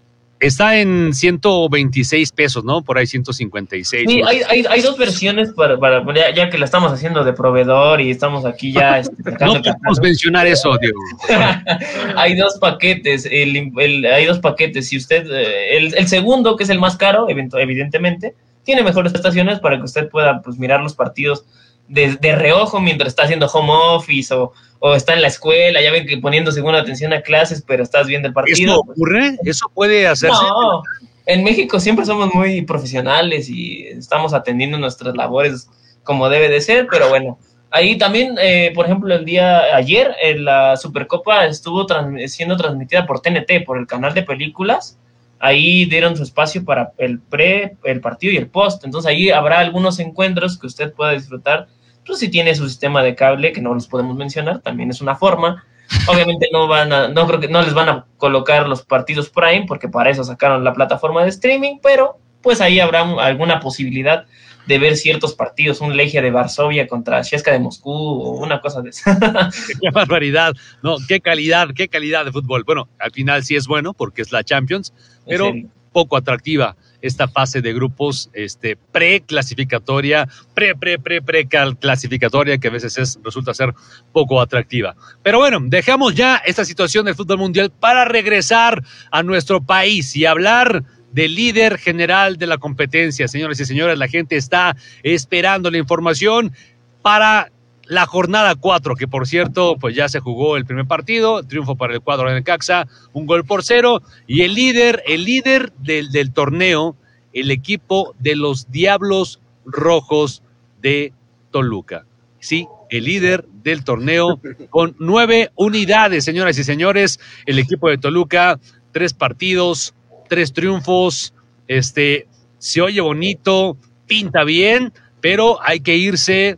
en 0.42 1.14
126 1.14 2.32
pesos, 2.32 2.64
¿no? 2.64 2.82
Por 2.82 2.98
ahí 2.98 3.06
156. 3.06 4.06
Sí, 4.10 4.22
¿no? 4.22 4.28
hay, 4.28 4.42
hay, 4.50 4.66
hay 4.68 4.82
dos 4.82 4.98
versiones 4.98 5.54
para, 5.54 5.80
para 5.80 6.04
ya, 6.16 6.34
ya 6.34 6.50
que 6.50 6.58
la 6.58 6.66
estamos 6.66 6.92
haciendo 6.92 7.24
de 7.24 7.34
proveedor 7.34 8.02
y 8.02 8.10
estamos 8.10 8.44
aquí 8.46 8.72
ya 8.72 8.98
este, 9.00 9.14
No 9.40 9.62
podemos 9.62 10.02
mencionar 10.02 10.48
eso, 10.48 10.76
Diego. 10.80 11.00
hay 12.16 12.36
dos 12.36 12.58
paquetes, 12.60 13.26
el, 13.30 13.72
el- 13.78 14.06
hay 14.06 14.26
dos 14.26 14.40
paquetes. 14.40 14.90
Si 14.90 14.98
usted, 14.98 15.26
eh, 15.32 15.78
el, 15.78 15.96
el 15.96 16.08
segundo, 16.08 16.56
que 16.56 16.64
es 16.64 16.70
el 16.70 16.80
más 16.80 16.98
caro, 16.98 17.28
evidentemente, 17.30 18.34
tiene 18.64 18.84
mejores 18.84 19.12
prestaciones 19.12 19.60
para 19.60 19.78
que 19.78 19.84
usted 19.84 20.10
pueda 20.10 20.42
pues, 20.42 20.58
mirar 20.58 20.82
los 20.82 20.94
partidos 20.96 21.46
de, 21.92 22.16
de 22.20 22.36
reojo 22.36 22.80
mientras 22.80 23.10
está 23.10 23.24
haciendo 23.24 23.48
home 23.48 23.72
office 23.72 24.34
o, 24.34 24.54
o 24.80 24.96
está 24.96 25.14
en 25.14 25.22
la 25.22 25.28
escuela. 25.28 25.82
Ya 25.82 25.92
ven 25.92 26.08
que 26.08 26.18
poniendo 26.18 26.52
segunda 26.52 26.80
atención 26.80 27.14
a 27.14 27.22
clases, 27.22 27.64
pero 27.66 27.84
estás 27.84 28.08
viendo 28.08 28.28
el 28.28 28.34
partido. 28.34 28.56
¿Eso 28.72 28.80
ocurre? 28.80 29.38
¿Eso 29.46 29.66
puede 29.74 30.08
hacerse? 30.08 30.36
No, 30.42 30.84
en 31.26 31.44
México 31.44 31.80
siempre 31.80 32.06
somos 32.06 32.34
muy 32.34 32.62
profesionales 32.64 33.50
y 33.50 33.84
estamos 33.88 34.34
atendiendo 34.34 34.78
nuestras 34.78 35.16
labores 35.16 35.70
como 36.04 36.30
debe 36.30 36.50
de 36.50 36.62
ser, 36.62 36.88
pero 36.90 37.10
bueno, 37.10 37.38
ahí 37.70 37.98
también, 37.98 38.36
eh, 38.42 38.72
por 38.74 38.86
ejemplo, 38.86 39.14
el 39.14 39.24
día 39.24 39.76
ayer 39.76 40.16
eh, 40.22 40.36
la 40.38 40.76
Supercopa 40.78 41.46
estuvo 41.46 41.86
trans- 41.86 42.34
siendo 42.34 42.58
transmitida 42.58 43.06
por 43.06 43.22
TNT, 43.22 43.64
por 43.66 43.78
el 43.78 43.86
canal 43.86 44.14
de 44.14 44.24
películas. 44.24 44.98
Ahí 45.44 45.86
dieron 45.86 46.16
su 46.16 46.24
espacio 46.24 46.64
para 46.66 46.92
el 47.00 47.20
pre, 47.20 47.76
el 47.84 48.00
partido 48.00 48.34
y 48.34 48.38
el 48.38 48.48
post. 48.48 48.84
Entonces 48.86 49.10
ahí 49.10 49.30
habrá 49.32 49.60
algunos 49.60 50.00
encuentros 50.00 50.58
que 50.60 50.68
usted 50.68 50.94
pueda 50.94 51.12
disfrutar. 51.14 51.68
Pues 52.06 52.20
si 52.20 52.30
tiene 52.30 52.56
su 52.56 52.68
sistema 52.68 53.04
de 53.04 53.16
cable, 53.16 53.52
que 53.52 53.62
no 53.62 53.74
los 53.74 53.88
podemos 53.88 54.16
mencionar, 54.16 54.60
también 54.62 54.90
es 54.90 55.02
una 55.02 55.16
forma. 55.16 55.64
Obviamente 56.08 56.48
no 56.52 56.68
van 56.68 56.92
a, 56.94 57.08
no 57.10 57.28
creo 57.28 57.40
que 57.40 57.48
no 57.48 57.62
les 57.62 57.74
van 57.74 57.90
a 57.90 58.06
colocar 58.18 58.68
los 58.68 58.84
partidos 58.84 59.30
Prime, 59.30 59.66
porque 59.68 59.88
para 59.90 60.10
eso 60.10 60.24
sacaron 60.24 60.64
la 60.64 60.74
plataforma 60.74 61.24
de 61.24 61.30
streaming, 61.30 61.78
pero 61.82 62.18
pues 62.42 62.62
ahí 62.62 62.80
habrá 62.80 63.04
un- 63.04 63.20
alguna 63.20 63.60
posibilidad 63.60 64.26
de 64.68 64.80
ver 64.80 64.96
ciertos 64.96 65.34
partidos, 65.34 65.82
un 65.82 65.98
Legia 65.98 66.22
de 66.22 66.32
Varsovia 66.32 66.88
contra 66.88 67.22
Sheshka 67.22 67.52
de 67.52 67.60
Moscú 67.60 67.92
o 67.92 68.32
una 68.44 68.62
cosa 68.62 68.82
de 68.82 68.92
esa. 68.92 69.18
Qué 69.82 69.90
barbaridad. 69.92 70.54
No, 70.84 70.98
qué 71.08 71.20
calidad, 71.20 71.70
qué 71.76 71.88
calidad 71.88 72.26
de 72.26 72.32
fútbol. 72.32 72.64
Bueno, 72.64 72.88
al 73.00 73.12
final 73.12 73.44
sí 73.44 73.56
es 73.56 73.68
bueno 73.68 73.94
porque 73.94 74.22
es 74.22 74.32
la 74.32 74.44
Champions, 74.44 74.94
pero 75.28 75.52
poco 75.92 76.16
atractiva 76.16 76.76
esta 77.02 77.28
fase 77.28 77.62
de 77.62 77.74
grupos 77.74 78.30
este, 78.34 78.78
pre-clasificatoria, 78.92 80.28
pre, 80.54 80.76
pre, 80.76 81.00
pre, 81.00 81.22
pre 81.22 81.48
clasificatoria, 81.48 82.58
que 82.58 82.68
a 82.68 82.72
veces 82.72 82.98
es, 82.98 83.20
resulta 83.24 83.54
ser 83.54 83.74
poco 84.12 84.42
atractiva. 84.42 84.96
Pero 85.24 85.40
bueno, 85.40 85.60
dejamos 85.62 86.16
ya 86.16 86.38
esta 86.38 86.66
situación 86.66 87.06
del 87.06 87.16
fútbol 87.16 87.38
mundial 87.38 87.72
para 87.72 88.06
regresar 88.06 88.84
a 89.12 89.24
nuestro 89.24 89.62
país 89.62 90.16
y 90.16 90.26
hablar 90.26 90.84
del 91.12 91.36
líder 91.36 91.78
general 91.78 92.38
de 92.38 92.48
la 92.48 92.58
competencia. 92.58 93.28
Señoras 93.28 93.60
y 93.60 93.66
señores, 93.66 93.98
la 93.98 94.08
gente 94.08 94.38
está 94.38 94.76
esperando 95.04 95.70
la 95.70 95.78
información 95.78 96.54
para 97.02 97.52
la 97.92 98.06
jornada 98.06 98.56
4, 98.56 98.96
que 98.96 99.06
por 99.06 99.28
cierto, 99.28 99.76
pues 99.76 99.94
ya 99.94 100.08
se 100.08 100.22
jugó 100.22 100.56
el 100.56 100.64
primer 100.64 100.86
partido, 100.86 101.44
triunfo 101.44 101.76
para 101.76 101.94
el 101.94 102.00
cuadro 102.00 102.30
de 102.30 102.36
Necaxa, 102.36 102.88
un 103.12 103.26
gol 103.26 103.44
por 103.44 103.66
cero, 103.66 104.02
y 104.28 104.44
el 104.44 104.54
líder, 104.54 105.04
el 105.08 105.26
líder 105.26 105.74
del, 105.74 106.10
del 106.10 106.32
torneo, 106.32 106.96
el 107.34 107.52
equipo 107.52 108.16
de 108.18 108.38
los 108.38 108.72
Diablos 108.72 109.42
Rojos 109.66 110.42
de 110.82 111.12
Toluca. 111.52 112.06
Sí, 112.40 112.66
el 112.90 113.04
líder 113.04 113.46
del 113.62 113.84
torneo 113.84 114.40
con 114.70 114.96
nueve 114.98 115.52
unidades, 115.56 116.24
señoras 116.24 116.58
y 116.58 116.64
señores, 116.64 117.20
el 117.46 117.60
equipo 117.60 117.90
de 117.90 117.98
Toluca, 117.98 118.58
tres 118.94 119.14
partidos, 119.14 119.96
tres 120.30 120.54
triunfos, 120.54 121.34
este, 121.68 122.30
se 122.58 122.80
oye 122.80 123.02
bonito, 123.02 123.76
pinta 124.08 124.46
bien, 124.46 124.94
pero 125.20 125.60
hay 125.62 125.82
que 125.82 125.98
irse 125.98 126.58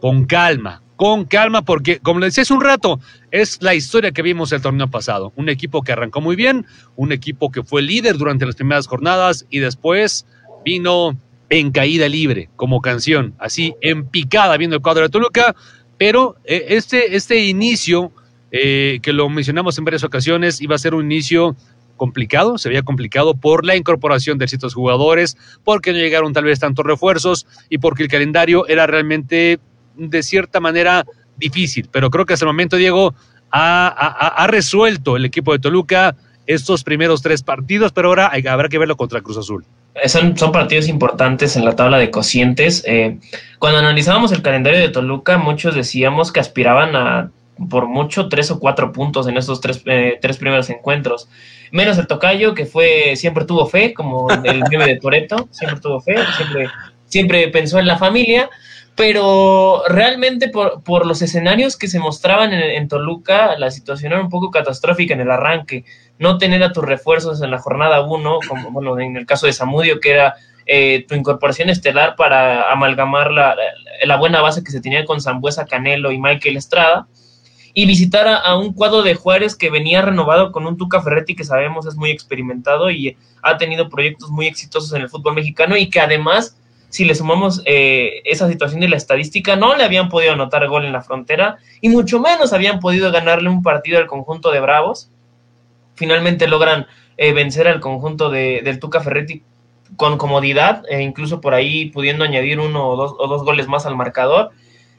con 0.00 0.24
calma, 0.24 0.82
con 0.96 1.24
calma, 1.24 1.62
porque 1.62 1.98
como 2.00 2.20
le 2.20 2.26
decía 2.26 2.42
hace 2.42 2.52
un 2.52 2.60
rato, 2.60 3.00
es 3.30 3.62
la 3.62 3.74
historia 3.74 4.12
que 4.12 4.22
vimos 4.22 4.52
el 4.52 4.60
torneo 4.60 4.88
pasado. 4.88 5.32
Un 5.36 5.48
equipo 5.48 5.82
que 5.82 5.92
arrancó 5.92 6.20
muy 6.20 6.36
bien, 6.36 6.66
un 6.96 7.12
equipo 7.12 7.50
que 7.50 7.62
fue 7.62 7.82
líder 7.82 8.18
durante 8.18 8.46
las 8.46 8.56
primeras 8.56 8.86
jornadas 8.86 9.46
y 9.50 9.60
después 9.60 10.26
vino 10.64 11.16
en 11.48 11.72
caída 11.72 12.08
libre 12.08 12.48
como 12.56 12.80
canción, 12.80 13.34
así 13.38 13.74
en 13.80 14.06
picada 14.06 14.56
viendo 14.56 14.76
el 14.76 14.82
cuadro 14.82 15.02
de 15.02 15.08
Toluca, 15.08 15.54
pero 15.98 16.36
eh, 16.44 16.66
este, 16.68 17.16
este 17.16 17.44
inicio, 17.44 18.12
eh, 18.52 19.00
que 19.02 19.12
lo 19.12 19.28
mencionamos 19.28 19.76
en 19.76 19.84
varias 19.84 20.04
ocasiones, 20.04 20.60
iba 20.60 20.76
a 20.76 20.78
ser 20.78 20.94
un 20.94 21.04
inicio 21.04 21.56
complicado, 21.96 22.56
se 22.56 22.70
veía 22.70 22.82
complicado 22.82 23.34
por 23.34 23.66
la 23.66 23.76
incorporación 23.76 24.38
de 24.38 24.48
ciertos 24.48 24.74
jugadores, 24.74 25.36
porque 25.64 25.92
no 25.92 25.98
llegaron 25.98 26.32
tal 26.32 26.44
vez 26.44 26.58
tantos 26.58 26.86
refuerzos 26.86 27.46
y 27.68 27.78
porque 27.78 28.04
el 28.04 28.08
calendario 28.08 28.66
era 28.68 28.86
realmente 28.86 29.60
de 29.96 30.22
cierta 30.22 30.60
manera 30.60 31.04
difícil, 31.36 31.88
pero 31.90 32.10
creo 32.10 32.26
que 32.26 32.34
hasta 32.34 32.44
el 32.44 32.50
momento, 32.50 32.76
Diego, 32.76 33.14
ha, 33.50 33.88
ha, 33.88 34.28
ha 34.42 34.46
resuelto 34.46 35.16
el 35.16 35.24
equipo 35.24 35.52
de 35.52 35.58
Toluca 35.58 36.16
estos 36.46 36.82
primeros 36.82 37.22
tres 37.22 37.42
partidos, 37.42 37.92
pero 37.92 38.08
ahora 38.08 38.30
hay, 38.32 38.46
habrá 38.46 38.68
que 38.68 38.78
verlo 38.78 38.96
contra 38.96 39.20
Cruz 39.20 39.38
Azul. 39.38 39.64
Son, 40.06 40.36
son 40.36 40.52
partidos 40.52 40.88
importantes 40.88 41.56
en 41.56 41.64
la 41.64 41.76
tabla 41.76 41.98
de 41.98 42.10
cocientes. 42.10 42.84
Eh, 42.86 43.18
cuando 43.58 43.78
analizábamos 43.78 44.32
el 44.32 44.42
calendario 44.42 44.80
de 44.80 44.88
Toluca, 44.88 45.38
muchos 45.38 45.74
decíamos 45.74 46.32
que 46.32 46.40
aspiraban 46.40 46.96
a 46.96 47.30
por 47.68 47.86
mucho 47.86 48.28
tres 48.28 48.50
o 48.50 48.58
cuatro 48.58 48.90
puntos 48.92 49.28
en 49.28 49.36
estos 49.36 49.60
tres, 49.60 49.82
eh, 49.84 50.18
tres 50.20 50.38
primeros 50.38 50.70
encuentros. 50.70 51.28
Menos 51.72 51.98
el 51.98 52.06
Tocayo, 52.06 52.54
que 52.54 52.66
fue, 52.66 53.14
siempre 53.16 53.44
tuvo 53.44 53.66
fe, 53.66 53.92
como 53.92 54.28
el 54.30 54.62
meme 54.70 54.86
de 54.86 54.96
Toreto, 54.96 55.48
siempre 55.50 55.80
tuvo 55.80 56.00
fe, 56.00 56.16
siempre, 56.36 56.68
siempre 57.06 57.48
pensó 57.48 57.78
en 57.78 57.86
la 57.86 57.98
familia 57.98 58.48
pero 58.96 59.82
realmente 59.88 60.48
por, 60.48 60.82
por, 60.82 61.06
los 61.06 61.22
escenarios 61.22 61.76
que 61.76 61.88
se 61.88 61.98
mostraban 61.98 62.52
en, 62.52 62.60
en, 62.62 62.88
Toluca, 62.88 63.56
la 63.56 63.70
situación 63.70 64.12
era 64.12 64.20
un 64.20 64.28
poco 64.28 64.50
catastrófica 64.50 65.14
en 65.14 65.20
el 65.20 65.30
arranque. 65.30 65.84
No 66.18 66.38
tener 66.38 66.62
a 66.62 66.72
tus 66.72 66.84
refuerzos 66.84 67.40
en 67.40 67.50
la 67.50 67.58
jornada 67.58 68.02
1, 68.02 68.38
como 68.48 68.70
bueno, 68.70 68.98
en 68.98 69.16
el 69.16 69.26
caso 69.26 69.46
de 69.46 69.52
Samudio, 69.52 70.00
que 70.00 70.10
era 70.10 70.34
eh, 70.66 71.04
tu 71.08 71.14
incorporación 71.14 71.70
estelar 71.70 72.14
para 72.14 72.70
amalgamar 72.70 73.30
la, 73.32 73.56
la, 74.04 74.16
buena 74.16 74.40
base 74.40 74.62
que 74.62 74.70
se 74.70 74.80
tenía 74.80 75.04
con 75.04 75.20
Zambuesa, 75.20 75.66
Canelo 75.66 76.12
y 76.12 76.18
Michael 76.18 76.56
Estrada, 76.56 77.08
y 77.72 77.86
visitar 77.86 78.28
a, 78.28 78.36
a, 78.36 78.58
un 78.58 78.72
cuadro 78.72 79.02
de 79.02 79.14
Juárez 79.14 79.56
que 79.56 79.70
venía 79.70 80.02
renovado 80.02 80.52
con 80.52 80.66
un 80.66 80.76
Tuca 80.76 81.02
Ferretti 81.02 81.34
que 81.34 81.44
sabemos 81.44 81.86
es 81.86 81.96
muy 81.96 82.10
experimentado 82.10 82.90
y 82.90 83.16
ha 83.42 83.56
tenido 83.56 83.88
proyectos 83.88 84.30
muy 84.30 84.46
exitosos 84.46 84.92
en 84.92 85.02
el 85.02 85.08
fútbol 85.08 85.34
mexicano 85.34 85.76
y 85.76 85.88
que 85.88 86.00
además 86.00 86.59
si 86.90 87.04
le 87.04 87.14
sumamos 87.14 87.62
eh, 87.64 88.20
esa 88.24 88.48
situación 88.48 88.80
de 88.80 88.88
la 88.88 88.96
estadística, 88.96 89.56
no 89.56 89.76
le 89.76 89.84
habían 89.84 90.08
podido 90.08 90.32
anotar 90.32 90.66
gol 90.68 90.84
en 90.84 90.92
la 90.92 91.02
frontera 91.02 91.58
y 91.80 91.88
mucho 91.88 92.20
menos 92.20 92.52
habían 92.52 92.80
podido 92.80 93.10
ganarle 93.12 93.48
un 93.48 93.62
partido 93.62 93.98
al 93.98 94.06
conjunto 94.06 94.50
de 94.50 94.60
Bravos. 94.60 95.08
Finalmente 95.94 96.48
logran 96.48 96.86
eh, 97.16 97.32
vencer 97.32 97.68
al 97.68 97.80
conjunto 97.80 98.28
de, 98.28 98.60
del 98.64 98.80
Tuca 98.80 99.00
Ferretti 99.00 99.42
con 99.96 100.18
comodidad, 100.18 100.82
e 100.88 101.00
incluso 101.00 101.40
por 101.40 101.54
ahí 101.54 101.86
pudiendo 101.86 102.24
añadir 102.24 102.58
uno 102.58 102.88
o 102.88 102.96
dos, 102.96 103.14
o 103.18 103.26
dos 103.28 103.44
goles 103.44 103.68
más 103.68 103.86
al 103.86 103.96
marcador. 103.96 104.50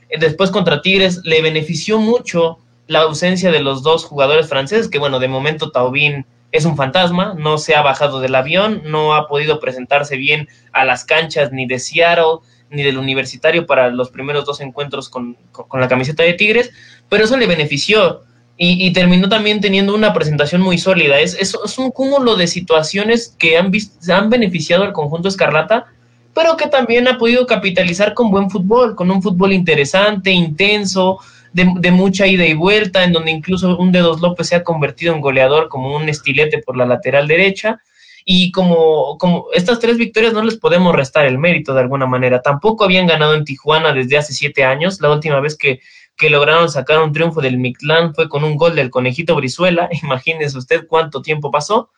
Eh, 0.09 0.17
después 0.19 0.49
contra 0.49 0.81
Tigres 0.81 1.21
le 1.23 1.41
benefició 1.41 1.99
mucho 1.99 2.59
la 2.87 3.01
ausencia 3.01 3.51
de 3.51 3.61
los 3.61 3.83
dos 3.83 4.05
jugadores 4.05 4.47
franceses, 4.47 4.87
que 4.87 4.99
bueno, 4.99 5.19
de 5.19 5.27
momento 5.27 5.71
Taubín 5.71 6.25
es 6.51 6.65
un 6.65 6.75
fantasma, 6.75 7.33
no 7.37 7.57
se 7.57 7.75
ha 7.75 7.81
bajado 7.81 8.19
del 8.19 8.35
avión, 8.35 8.81
no 8.85 9.13
ha 9.15 9.27
podido 9.27 9.59
presentarse 9.59 10.17
bien 10.17 10.47
a 10.73 10.85
las 10.85 11.05
canchas 11.05 11.51
ni 11.51 11.65
de 11.65 11.79
Seattle 11.79 12.39
ni 12.69 12.83
del 12.83 12.97
universitario 12.97 13.65
para 13.65 13.89
los 13.89 14.09
primeros 14.09 14.45
dos 14.45 14.61
encuentros 14.61 15.09
con, 15.09 15.37
con, 15.51 15.81
la 15.81 15.87
camiseta 15.87 16.23
de 16.23 16.33
Tigres, 16.33 16.71
pero 17.09 17.25
eso 17.25 17.37
le 17.37 17.47
benefició 17.47 18.21
y, 18.57 18.85
y 18.85 18.93
terminó 18.93 19.27
también 19.27 19.59
teniendo 19.59 19.93
una 19.93 20.13
presentación 20.13 20.61
muy 20.61 20.77
sólida. 20.77 21.19
Es, 21.19 21.33
es, 21.35 21.57
es 21.63 21.77
un 21.77 21.91
cúmulo 21.91 22.35
de 22.35 22.47
situaciones 22.47 23.35
que 23.37 23.57
han, 23.57 23.71
han 24.09 24.29
beneficiado 24.29 24.83
al 24.83 24.93
conjunto 24.93 25.27
Escarlata, 25.27 25.87
pero 26.33 26.55
que 26.55 26.67
también 26.67 27.07
ha 27.07 27.17
podido 27.17 27.45
capitalizar 27.45 28.13
con 28.13 28.31
buen 28.31 28.49
fútbol, 28.49 28.95
con 28.95 29.11
un 29.11 29.21
fútbol 29.21 29.51
interesante, 29.51 30.31
intenso, 30.31 31.19
de, 31.53 31.91
mucha 31.91 32.27
ida 32.27 32.45
y 32.45 32.53
vuelta, 32.53 33.03
en 33.03 33.13
donde 33.13 33.31
incluso 33.31 33.77
un 33.77 33.91
Dedos 33.91 34.21
López 34.21 34.47
se 34.47 34.55
ha 34.55 34.63
convertido 34.63 35.13
en 35.13 35.21
goleador 35.21 35.67
como 35.69 35.95
un 35.95 36.07
estilete 36.09 36.59
por 36.59 36.77
la 36.77 36.85
lateral 36.85 37.27
derecha. 37.27 37.79
Y 38.23 38.51
como, 38.51 39.17
como 39.17 39.47
estas 39.53 39.79
tres 39.79 39.97
victorias 39.97 40.33
no 40.33 40.43
les 40.43 40.57
podemos 40.57 40.95
restar 40.95 41.25
el 41.25 41.39
mérito 41.39 41.73
de 41.73 41.81
alguna 41.81 42.05
manera. 42.05 42.41
Tampoco 42.41 42.83
habían 42.83 43.07
ganado 43.07 43.33
en 43.33 43.45
Tijuana 43.45 43.93
desde 43.93 44.17
hace 44.17 44.33
siete 44.33 44.63
años. 44.63 45.01
La 45.01 45.11
última 45.11 45.39
vez 45.39 45.57
que, 45.57 45.81
que 46.17 46.29
lograron 46.29 46.69
sacar 46.69 47.01
un 47.01 47.13
triunfo 47.13 47.41
del 47.41 47.57
Mictlán 47.57 48.13
fue 48.13 48.29
con 48.29 48.43
un 48.43 48.55
gol 48.55 48.75
del 48.75 48.91
conejito 48.91 49.35
Brizuela. 49.35 49.89
Imagínese 50.03 50.57
usted 50.57 50.85
cuánto 50.87 51.21
tiempo 51.21 51.51
pasó. 51.51 51.89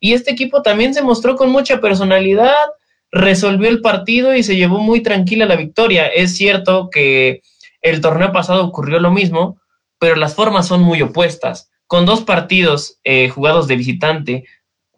Y 0.00 0.14
este 0.14 0.30
equipo 0.30 0.62
también 0.62 0.94
se 0.94 1.02
mostró 1.02 1.36
con 1.36 1.50
mucha 1.50 1.80
personalidad, 1.80 2.54
resolvió 3.10 3.68
el 3.68 3.80
partido 3.80 4.34
y 4.34 4.42
se 4.42 4.56
llevó 4.56 4.78
muy 4.78 5.02
tranquila 5.02 5.44
la 5.44 5.56
victoria. 5.56 6.06
Es 6.06 6.36
cierto 6.36 6.88
que 6.90 7.42
el 7.80 8.00
torneo 8.00 8.32
pasado 8.32 8.64
ocurrió 8.64 8.98
lo 9.00 9.10
mismo, 9.10 9.60
pero 9.98 10.16
las 10.16 10.34
formas 10.34 10.66
son 10.66 10.82
muy 10.82 11.02
opuestas. 11.02 11.70
Con 11.86 12.06
dos 12.06 12.22
partidos 12.22 12.98
eh, 13.04 13.28
jugados 13.28 13.66
de 13.68 13.76
visitante, 13.76 14.44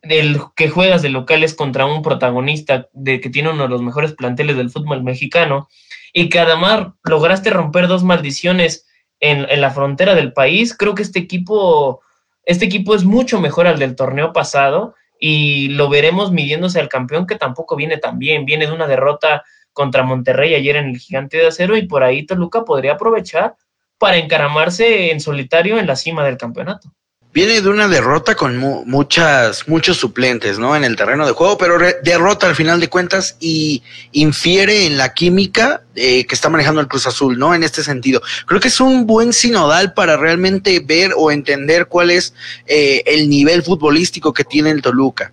del 0.03 0.41
que 0.57 0.71
juegas 0.71 1.03
de 1.03 1.11
locales 1.11 1.55
contra 1.55 1.85
un 1.85 2.03
protagonista 2.03 2.89
de 2.93 3.21
que 3.21 3.29
tiene 3.29 3.51
uno 3.51 3.65
de 3.65 3.69
los 3.69 3.83
mejores 3.83 4.15
planteles 4.15 4.57
del 4.57 4.71
fútbol 4.71 5.03
mexicano, 5.03 5.69
y 6.13 6.29
que 6.29 6.41
además 6.41 6.89
lograste 7.05 7.51
romper 7.51 7.87
dos 7.87 8.03
maldiciones 8.03 8.87
en, 9.21 9.47
en 9.49 9.61
la 9.61 9.71
frontera 9.71 10.15
del 10.15 10.33
país, 10.33 10.77
creo 10.77 10.95
que 10.95 11.03
este 11.03 11.19
equipo, 11.19 12.01
este 12.45 12.65
equipo 12.65 12.95
es 12.95 13.05
mucho 13.05 13.41
mejor 13.41 13.67
al 13.67 13.79
del 13.79 13.95
torneo 13.95 14.33
pasado 14.33 14.95
y 15.21 15.69
lo 15.69 15.91
veremos 15.91 16.33
midiéndose 16.33 16.81
al 16.81 16.89
campeón 16.89 17.27
que 17.27 17.37
tampoco 17.37 17.77
viene 17.77 17.99
tan 17.99 18.19
bien, 18.19 18.47
viene 18.47 18.67
de 18.67 18.73
una 18.73 18.87
derrota 18.87 19.45
contra 19.81 20.03
Monterrey 20.03 20.55
ayer 20.55 20.77
en 20.77 20.91
el 20.91 20.99
Gigante 20.99 21.39
de 21.39 21.47
Acero 21.47 21.75
y 21.75 21.87
por 21.87 22.03
ahí 22.03 22.27
Toluca 22.27 22.67
podría 22.67 22.93
aprovechar 22.93 23.55
para 23.97 24.19
encaramarse 24.19 25.11
en 25.11 25.21
solitario 25.21 25.79
en 25.79 25.87
la 25.87 25.97
cima 25.97 26.23
del 26.23 26.37
campeonato. 26.37 26.93
Viene 27.33 27.63
de 27.63 27.69
una 27.71 27.89
derrota 27.89 28.35
con 28.35 28.59
mu 28.59 28.85
muchas, 28.85 29.69
muchos 29.69 29.97
suplentes, 29.97 30.59
¿no? 30.59 30.77
En 30.77 30.85
el 30.85 30.97
terreno 30.97 31.25
de 31.25 31.33
juego, 31.33 31.57
pero 31.57 31.79
derrota 32.03 32.47
al 32.47 32.57
final 32.57 32.79
de 32.79 32.89
cuentas 32.89 33.39
y 33.41 33.83
infiere 34.13 34.85
en 34.85 34.99
la 34.99 35.15
química 35.15 35.83
eh, 35.95 36.27
que 36.27 36.35
está 36.35 36.51
manejando 36.51 36.83
el 36.83 36.89
Cruz 36.89 37.07
Azul, 37.07 37.39
¿no? 37.39 37.55
En 37.55 37.63
este 37.63 37.83
sentido. 37.83 38.21
Creo 38.45 38.61
que 38.61 38.69
es 38.69 38.81
un 38.81 39.07
buen 39.07 39.33
sinodal 39.33 39.95
para 39.95 40.19
realmente 40.19 40.79
ver 40.81 41.13
o 41.17 41.31
entender 41.31 41.87
cuál 41.87 42.11
es 42.11 42.35
eh, 42.67 43.03
el 43.07 43.31
nivel 43.31 43.63
futbolístico 43.63 44.35
que 44.35 44.45
tiene 44.45 44.71
el 44.71 44.83
Toluca. 44.83 45.33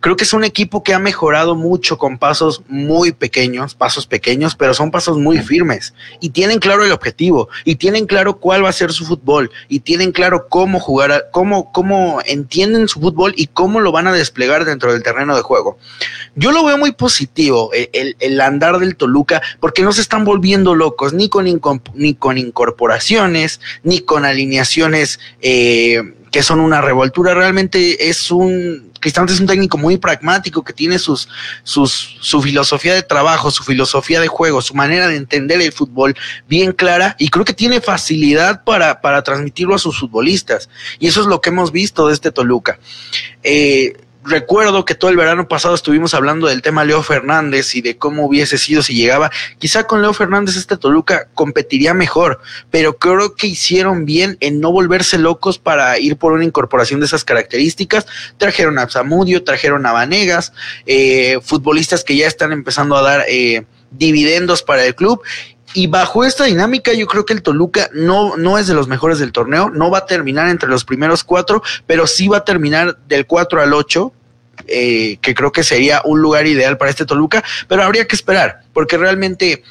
Creo 0.00 0.16
que 0.16 0.24
es 0.24 0.32
un 0.32 0.44
equipo 0.44 0.82
que 0.82 0.94
ha 0.94 0.98
mejorado 0.98 1.54
mucho 1.54 1.98
con 1.98 2.18
pasos 2.18 2.62
muy 2.68 3.12
pequeños, 3.12 3.74
pasos 3.74 4.06
pequeños, 4.06 4.54
pero 4.54 4.72
son 4.72 4.90
pasos 4.90 5.18
muy 5.18 5.38
firmes. 5.38 5.92
Y 6.20 6.30
tienen 6.30 6.60
claro 6.60 6.84
el 6.84 6.92
objetivo, 6.92 7.48
y 7.64 7.76
tienen 7.76 8.06
claro 8.06 8.38
cuál 8.38 8.64
va 8.64 8.68
a 8.68 8.72
ser 8.72 8.92
su 8.92 9.04
fútbol, 9.04 9.50
y 9.68 9.80
tienen 9.80 10.12
claro 10.12 10.46
cómo 10.48 10.78
jugar, 10.78 11.28
cómo, 11.32 11.72
cómo 11.72 12.20
entienden 12.24 12.88
su 12.88 13.00
fútbol 13.00 13.34
y 13.36 13.48
cómo 13.48 13.80
lo 13.80 13.90
van 13.90 14.06
a 14.06 14.12
desplegar 14.12 14.64
dentro 14.64 14.92
del 14.92 15.02
terreno 15.02 15.34
de 15.34 15.42
juego. 15.42 15.78
Yo 16.36 16.52
lo 16.52 16.64
veo 16.64 16.78
muy 16.78 16.92
positivo, 16.92 17.72
el, 17.72 17.90
el, 17.92 18.16
el 18.20 18.40
andar 18.40 18.78
del 18.78 18.96
Toluca, 18.96 19.42
porque 19.60 19.82
no 19.82 19.92
se 19.92 20.00
están 20.00 20.24
volviendo 20.24 20.74
locos, 20.74 21.12
ni 21.12 21.28
con, 21.28 21.44
ni 21.94 22.14
con 22.14 22.38
incorporaciones, 22.38 23.60
ni 23.82 24.00
con 24.00 24.24
alineaciones. 24.24 25.18
Eh, 25.40 26.14
que 26.30 26.42
son 26.42 26.60
una 26.60 26.80
revoltura. 26.80 27.34
Realmente 27.34 28.08
es 28.08 28.30
un, 28.30 28.88
Cristante 29.00 29.32
es 29.32 29.40
un 29.40 29.46
técnico 29.46 29.78
muy 29.78 29.96
pragmático 29.96 30.64
que 30.64 30.72
tiene 30.72 30.98
sus, 30.98 31.28
sus, 31.62 32.16
su 32.20 32.42
filosofía 32.42 32.94
de 32.94 33.02
trabajo, 33.02 33.50
su 33.50 33.62
filosofía 33.62 34.20
de 34.20 34.28
juego, 34.28 34.60
su 34.60 34.74
manera 34.74 35.06
de 35.06 35.16
entender 35.16 35.60
el 35.60 35.72
fútbol 35.72 36.16
bien 36.48 36.72
clara 36.72 37.14
y 37.18 37.28
creo 37.28 37.44
que 37.44 37.52
tiene 37.52 37.80
facilidad 37.80 38.64
para, 38.64 39.00
para 39.00 39.22
transmitirlo 39.22 39.74
a 39.74 39.78
sus 39.78 40.00
futbolistas. 40.00 40.68
Y 40.98 41.06
eso 41.06 41.20
es 41.20 41.26
lo 41.26 41.40
que 41.40 41.50
hemos 41.50 41.70
visto 41.70 42.08
de 42.08 42.14
este 42.14 42.32
Toluca. 42.32 42.78
Eh, 43.42 43.92
recuerdo 44.24 44.84
que 44.84 44.94
todo 44.94 45.10
el 45.10 45.16
verano 45.16 45.48
pasado 45.48 45.74
estuvimos 45.74 46.14
hablando 46.14 46.46
del 46.46 46.62
tema 46.62 46.84
Leo 46.84 47.02
Fernández 47.02 47.74
y 47.74 47.80
de 47.80 47.96
cómo 47.96 48.26
hubiese 48.26 48.58
sido 48.58 48.82
si 48.82 48.94
llegaba. 48.94 49.30
Quizá 49.58 49.84
con 49.84 50.02
Leo 50.02 50.12
Fernández 50.12 50.56
este 50.56 50.76
Toluca 50.76 51.28
competiría 51.34 51.94
mejor, 51.94 52.40
pero 52.70 52.98
creo 52.98 53.34
que 53.34 53.46
hicieron 53.46 54.04
bien 54.04 54.36
en 54.40 54.60
no 54.60 54.72
volverse 54.72 55.18
locos 55.18 55.58
para 55.58 55.98
ir 55.98 56.16
por 56.16 56.32
una 56.32 56.44
incorporación 56.44 57.00
de 57.00 57.06
esas 57.06 57.24
características. 57.24 58.06
Trajeron 58.36 58.78
a 58.78 58.88
Zamudio, 58.88 59.44
trajeron 59.44 59.86
a 59.86 59.92
Vanegas, 59.92 60.52
eh, 60.86 61.38
futbolistas 61.42 62.04
que 62.04 62.16
ya 62.16 62.26
están 62.26 62.52
empezando 62.52 62.96
a 62.96 63.02
dar 63.02 63.24
eh, 63.28 63.64
dividendos 63.90 64.62
para 64.62 64.84
el 64.84 64.94
club 64.94 65.22
y 65.74 65.86
bajo 65.86 66.24
esta 66.24 66.44
dinámica, 66.44 66.92
yo 66.92 67.06
creo 67.06 67.24
que 67.24 67.34
el 67.34 67.42
Toluca 67.42 67.90
no, 67.92 68.36
no 68.36 68.58
es 68.58 68.66
de 68.66 68.74
los 68.74 68.88
mejores 68.88 69.18
del 69.18 69.32
torneo, 69.32 69.70
no 69.70 69.90
va 69.90 69.98
a 69.98 70.06
terminar 70.06 70.48
entre 70.48 70.68
los 70.68 70.84
primeros 70.84 71.24
cuatro, 71.24 71.62
pero 71.86 72.06
sí 72.06 72.28
va 72.28 72.38
a 72.38 72.44
terminar 72.44 72.96
del 73.06 73.26
4 73.26 73.62
al 73.62 73.74
8, 73.74 74.12
eh, 74.66 75.18
que 75.20 75.34
creo 75.34 75.52
que 75.52 75.62
sería 75.62 76.02
un 76.04 76.20
lugar 76.20 76.46
ideal 76.46 76.78
para 76.78 76.90
este 76.90 77.06
Toluca, 77.06 77.44
pero 77.68 77.82
habría 77.82 78.06
que 78.06 78.16
esperar, 78.16 78.62
porque 78.72 78.96
realmente 78.96 79.62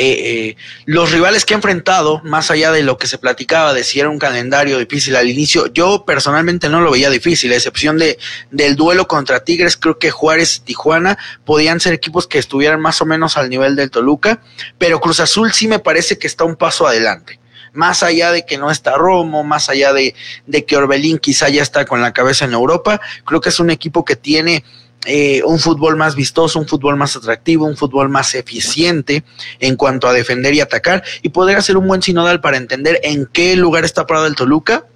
eh, 0.00 0.50
eh, 0.50 0.56
los 0.84 1.10
rivales 1.10 1.44
que 1.44 1.54
ha 1.54 1.56
enfrentado, 1.56 2.20
más 2.22 2.52
allá 2.52 2.70
de 2.70 2.84
lo 2.84 2.98
que 2.98 3.08
se 3.08 3.18
platicaba 3.18 3.74
de 3.74 3.82
si 3.82 3.98
era 3.98 4.08
un 4.08 4.20
calendario 4.20 4.78
difícil 4.78 5.16
al 5.16 5.28
inicio, 5.28 5.66
yo 5.66 6.04
personalmente 6.04 6.68
no 6.68 6.80
lo 6.80 6.92
veía 6.92 7.10
difícil, 7.10 7.52
a 7.52 7.56
excepción 7.56 7.98
de, 7.98 8.16
del 8.52 8.76
duelo 8.76 9.08
contra 9.08 9.42
Tigres, 9.42 9.76
creo 9.76 9.98
que 9.98 10.12
Juárez 10.12 10.58
y 10.58 10.60
Tijuana 10.60 11.18
podían 11.44 11.80
ser 11.80 11.94
equipos 11.94 12.28
que 12.28 12.38
estuvieran 12.38 12.80
más 12.80 13.02
o 13.02 13.06
menos 13.06 13.36
al 13.36 13.50
nivel 13.50 13.74
del 13.74 13.90
Toluca, 13.90 14.40
pero 14.78 15.00
Cruz 15.00 15.18
Azul 15.18 15.52
sí 15.52 15.66
me 15.66 15.80
parece 15.80 16.16
que 16.16 16.28
está 16.28 16.44
un 16.44 16.54
paso 16.54 16.86
adelante. 16.86 17.40
Más 17.72 18.04
allá 18.04 18.30
de 18.30 18.46
que 18.46 18.56
no 18.56 18.70
está 18.70 18.96
Romo, 18.96 19.42
más 19.42 19.68
allá 19.68 19.92
de, 19.92 20.14
de 20.46 20.64
que 20.64 20.76
Orbelín 20.76 21.18
quizá 21.18 21.48
ya 21.48 21.62
está 21.62 21.84
con 21.86 22.00
la 22.00 22.12
cabeza 22.12 22.44
en 22.44 22.52
Europa, 22.52 23.00
creo 23.24 23.40
que 23.40 23.48
es 23.48 23.58
un 23.58 23.70
equipo 23.70 24.04
que 24.04 24.14
tiene 24.14 24.64
eh, 25.06 25.42
un 25.44 25.58
fútbol 25.58 25.96
más 25.96 26.14
vistoso, 26.14 26.58
un 26.58 26.66
fútbol 26.66 26.96
más 26.96 27.16
atractivo, 27.16 27.66
un 27.66 27.76
fútbol 27.76 28.08
más 28.08 28.34
eficiente 28.34 29.24
en 29.60 29.76
cuanto 29.76 30.08
a 30.08 30.12
defender 30.12 30.54
y 30.54 30.60
atacar 30.60 31.04
y 31.22 31.28
poder 31.28 31.56
hacer 31.56 31.76
un 31.76 31.86
buen 31.86 32.02
sinodal 32.02 32.40
para 32.40 32.56
entender 32.56 33.00
en 33.02 33.26
qué 33.26 33.56
lugar 33.56 33.84
está 33.84 34.06
parado 34.06 34.26
el 34.26 34.34
Toluca 34.34 34.86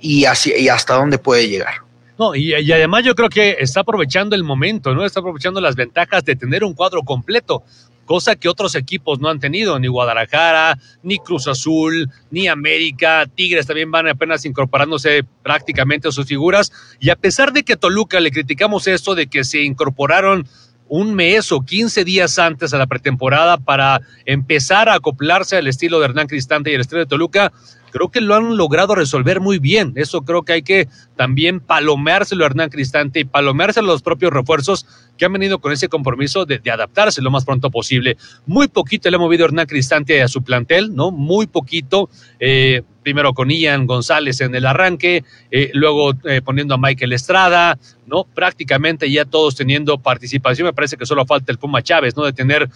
y, 0.00 0.24
y 0.56 0.68
hasta 0.68 0.94
dónde 0.94 1.18
puede 1.18 1.48
llegar. 1.48 1.86
No, 2.18 2.34
y, 2.34 2.54
y, 2.54 2.72
además 2.72 3.04
yo 3.04 3.14
creo 3.14 3.28
que 3.28 3.56
está 3.60 3.80
aprovechando 3.80 4.34
el 4.34 4.42
momento, 4.42 4.94
¿no? 4.94 5.04
Está 5.04 5.20
aprovechando 5.20 5.60
las 5.60 5.76
ventajas 5.76 6.24
de 6.24 6.34
tener 6.34 6.64
un 6.64 6.72
cuadro 6.72 7.02
completo 7.02 7.62
cosa 8.06 8.36
que 8.36 8.48
otros 8.48 8.74
equipos 8.74 9.20
no 9.20 9.28
han 9.28 9.40
tenido, 9.40 9.78
ni 9.78 9.88
Guadalajara, 9.88 10.78
ni 11.02 11.18
Cruz 11.18 11.46
Azul, 11.46 12.08
ni 12.30 12.48
América, 12.48 13.26
Tigres 13.34 13.66
también 13.66 13.90
van 13.90 14.08
apenas 14.08 14.46
incorporándose 14.46 15.24
prácticamente 15.42 16.08
a 16.08 16.12
sus 16.12 16.26
figuras, 16.26 16.72
y 17.00 17.10
a 17.10 17.16
pesar 17.16 17.52
de 17.52 17.64
que 17.64 17.76
Toluca 17.76 18.20
le 18.20 18.30
criticamos 18.30 18.86
esto 18.86 19.14
de 19.14 19.26
que 19.26 19.44
se 19.44 19.62
incorporaron 19.62 20.46
un 20.88 21.14
mes 21.14 21.50
o 21.52 21.62
15 21.62 22.04
días 22.04 22.38
antes 22.38 22.72
a 22.72 22.78
la 22.78 22.86
pretemporada 22.86 23.58
para 23.58 24.00
empezar 24.24 24.88
a 24.88 24.94
acoplarse 24.94 25.56
al 25.56 25.66
estilo 25.66 25.98
de 25.98 26.06
Hernán 26.06 26.28
Cristante 26.28 26.70
y 26.70 26.74
el 26.74 26.80
estilo 26.80 27.00
de 27.00 27.06
Toluca, 27.06 27.52
creo 27.90 28.10
que 28.10 28.20
lo 28.20 28.34
han 28.34 28.56
logrado 28.56 28.94
resolver 28.94 29.40
muy 29.40 29.58
bien. 29.58 29.94
Eso 29.96 30.22
creo 30.22 30.42
que 30.42 30.52
hay 30.52 30.62
que 30.62 30.88
también 31.16 31.60
palomeárselo 31.60 32.44
a 32.44 32.48
Hernán 32.48 32.70
Cristante 32.70 33.20
y 33.20 33.24
palomeárselo 33.24 33.90
a 33.90 33.94
los 33.94 34.02
propios 34.02 34.32
refuerzos 34.32 34.86
que 35.16 35.24
han 35.24 35.32
venido 35.32 35.58
con 35.58 35.72
ese 35.72 35.88
compromiso 35.88 36.44
de, 36.44 36.60
adaptarse 36.70 37.22
lo 37.22 37.30
más 37.30 37.44
pronto 37.44 37.70
posible. 37.70 38.16
Muy 38.46 38.68
poquito 38.68 39.08
le 39.10 39.16
ha 39.16 39.20
movido 39.20 39.44
Hernán 39.44 39.66
Cristante 39.66 40.22
a 40.22 40.28
su 40.28 40.42
plantel, 40.42 40.94
¿no? 40.94 41.10
Muy 41.10 41.46
poquito. 41.46 42.08
Eh, 42.40 42.82
primero 43.02 43.34
con 43.34 43.50
Ian 43.50 43.86
González 43.86 44.40
en 44.40 44.52
el 44.56 44.66
arranque, 44.66 45.22
eh, 45.52 45.70
luego 45.74 46.12
eh, 46.24 46.42
poniendo 46.44 46.74
a 46.74 46.78
Michael 46.78 47.12
Estrada, 47.12 47.78
¿no? 48.04 48.24
Prácticamente 48.24 49.08
ya 49.08 49.24
todos 49.24 49.54
teniendo 49.54 49.96
participación. 49.98 50.66
Me 50.66 50.72
parece 50.72 50.96
que 50.96 51.06
solo 51.06 51.24
falta 51.24 51.52
el 51.52 51.58
Puma 51.58 51.82
Chávez, 51.82 52.16
¿no? 52.16 52.24
De 52.24 52.32
tener 52.32 52.68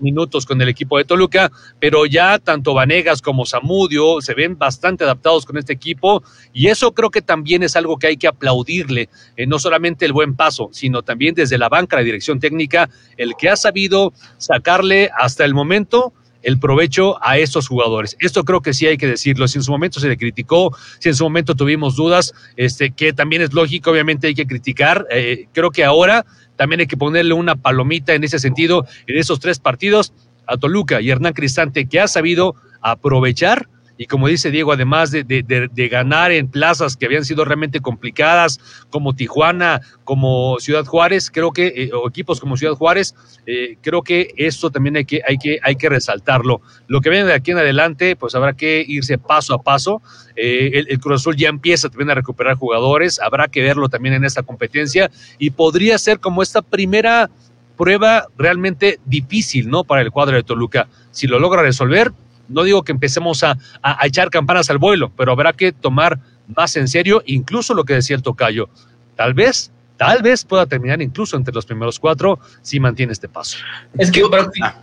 minutos 0.00 0.44
con 0.44 0.60
el 0.60 0.68
equipo 0.68 0.98
de 0.98 1.04
Toluca, 1.04 1.52
pero 1.78 2.04
ya 2.04 2.40
tanto 2.40 2.74
Vanegas 2.74 3.22
como 3.22 3.46
Zamudio 3.46 4.20
se 4.20 4.34
ven 4.34 4.58
bastante 4.58 5.04
adaptados 5.04 5.46
con 5.46 5.56
este 5.56 5.74
equipo 5.74 6.24
y 6.52 6.66
eso 6.66 6.92
creo 6.92 7.10
que 7.10 7.22
también 7.22 7.62
es 7.62 7.76
algo 7.76 7.96
que 7.96 8.08
hay 8.08 8.16
que 8.16 8.26
aplaudirle, 8.26 9.08
no 9.46 9.60
solamente 9.60 10.04
el 10.04 10.12
buen 10.12 10.34
paso, 10.34 10.68
sino 10.72 11.02
también 11.02 11.36
desde 11.36 11.58
la 11.58 11.68
banca, 11.68 11.85
la 11.94 12.02
dirección 12.02 12.40
técnica, 12.40 12.90
el 13.16 13.34
que 13.38 13.48
ha 13.48 13.54
sabido 13.54 14.12
sacarle 14.38 15.10
hasta 15.16 15.44
el 15.44 15.54
momento 15.54 16.12
el 16.42 16.58
provecho 16.58 17.18
a 17.24 17.38
estos 17.38 17.66
jugadores. 17.68 18.16
Esto 18.20 18.44
creo 18.44 18.60
que 18.62 18.72
sí 18.72 18.86
hay 18.86 18.96
que 18.96 19.06
decirlo. 19.06 19.48
Si 19.48 19.58
en 19.58 19.64
su 19.64 19.72
momento 19.72 20.00
se 20.00 20.08
le 20.08 20.16
criticó, 20.16 20.76
si 21.00 21.08
en 21.08 21.14
su 21.14 21.24
momento 21.24 21.54
tuvimos 21.54 21.96
dudas, 21.96 22.34
este, 22.56 22.92
que 22.92 23.12
también 23.12 23.42
es 23.42 23.52
lógico, 23.52 23.90
obviamente 23.90 24.28
hay 24.28 24.34
que 24.34 24.46
criticar. 24.46 25.06
Eh, 25.10 25.46
creo 25.52 25.70
que 25.70 25.84
ahora 25.84 26.24
también 26.56 26.80
hay 26.80 26.86
que 26.86 26.96
ponerle 26.96 27.34
una 27.34 27.56
palomita 27.56 28.14
en 28.14 28.24
ese 28.24 28.38
sentido, 28.38 28.86
en 29.06 29.18
esos 29.18 29.40
tres 29.40 29.58
partidos, 29.58 30.12
a 30.46 30.56
Toluca 30.56 31.00
y 31.00 31.10
Hernán 31.10 31.32
Cristante, 31.32 31.88
que 31.88 32.00
ha 32.00 32.08
sabido 32.08 32.54
aprovechar 32.80 33.68
y 33.98 34.06
como 34.06 34.28
dice 34.28 34.50
Diego, 34.50 34.72
además 34.72 35.10
de, 35.10 35.24
de, 35.24 35.42
de, 35.42 35.88
ganar 35.88 36.30
en 36.30 36.48
plazas 36.48 36.96
que 36.96 37.06
habían 37.06 37.24
sido 37.24 37.44
realmente 37.44 37.80
complicadas, 37.80 38.60
como 38.90 39.14
Tijuana, 39.14 39.80
como 40.04 40.56
Ciudad 40.58 40.84
Juárez, 40.84 41.30
creo 41.30 41.52
que, 41.52 41.68
eh, 41.68 41.90
o 41.94 42.08
equipos 42.08 42.40
como 42.40 42.56
Ciudad 42.56 42.74
Juárez, 42.74 43.14
eh, 43.46 43.78
creo 43.80 44.02
que 44.02 44.28
esto 44.36 44.70
también 44.70 44.96
hay 44.96 45.04
que, 45.04 45.22
hay, 45.26 45.38
que, 45.38 45.58
hay 45.62 45.76
que 45.76 45.88
resaltarlo. 45.88 46.60
Lo 46.88 47.00
que 47.00 47.10
viene 47.10 47.26
de 47.26 47.34
aquí 47.34 47.52
en 47.52 47.58
adelante, 47.58 48.16
pues 48.16 48.34
habrá 48.34 48.52
que 48.52 48.84
irse 48.86 49.16
paso 49.18 49.54
a 49.54 49.62
paso. 49.62 50.02
Eh, 50.34 50.84
el, 50.88 51.00
Cruz 51.00 51.22
Azul 51.22 51.36
ya 51.36 51.48
empieza 51.48 51.88
también 51.88 52.10
a 52.10 52.14
recuperar 52.14 52.56
jugadores, 52.56 53.18
habrá 53.20 53.48
que 53.48 53.62
verlo 53.62 53.88
también 53.88 54.14
en 54.14 54.24
esta 54.24 54.42
competencia 54.42 55.10
y 55.38 55.50
podría 55.50 55.98
ser 55.98 56.20
como 56.20 56.42
esta 56.42 56.60
primera 56.60 57.30
prueba 57.76 58.26
realmente 58.36 58.98
difícil, 59.04 59.68
¿no? 59.68 59.84
Para 59.84 60.02
el 60.02 60.10
cuadro 60.10 60.36
de 60.36 60.42
Toluca. 60.42 60.88
Si 61.10 61.26
lo 61.26 61.38
logra 61.38 61.62
resolver, 61.62 62.12
no 62.48 62.64
digo 62.64 62.82
que 62.82 62.92
empecemos 62.92 63.42
a, 63.42 63.56
a, 63.82 64.06
echar 64.06 64.30
campanas 64.30 64.70
al 64.70 64.78
vuelo, 64.78 65.10
pero 65.16 65.32
habrá 65.32 65.52
que 65.52 65.72
tomar 65.72 66.18
más 66.54 66.76
en 66.76 66.88
serio 66.88 67.22
incluso 67.26 67.74
lo 67.74 67.84
que 67.84 67.94
decía 67.94 68.16
el 68.16 68.22
tocayo. 68.22 68.68
Tal 69.16 69.34
vez, 69.34 69.72
tal 69.96 70.22
vez 70.22 70.44
pueda 70.44 70.66
terminar 70.66 71.00
incluso 71.02 71.36
entre 71.36 71.54
los 71.54 71.66
primeros 71.66 71.98
cuatro 71.98 72.38
si 72.62 72.80
mantiene 72.80 73.12
este 73.12 73.28
paso. 73.28 73.58
Es 73.98 74.10
que, 74.10 74.22
pero, 74.30 74.50
ah. 74.62 74.76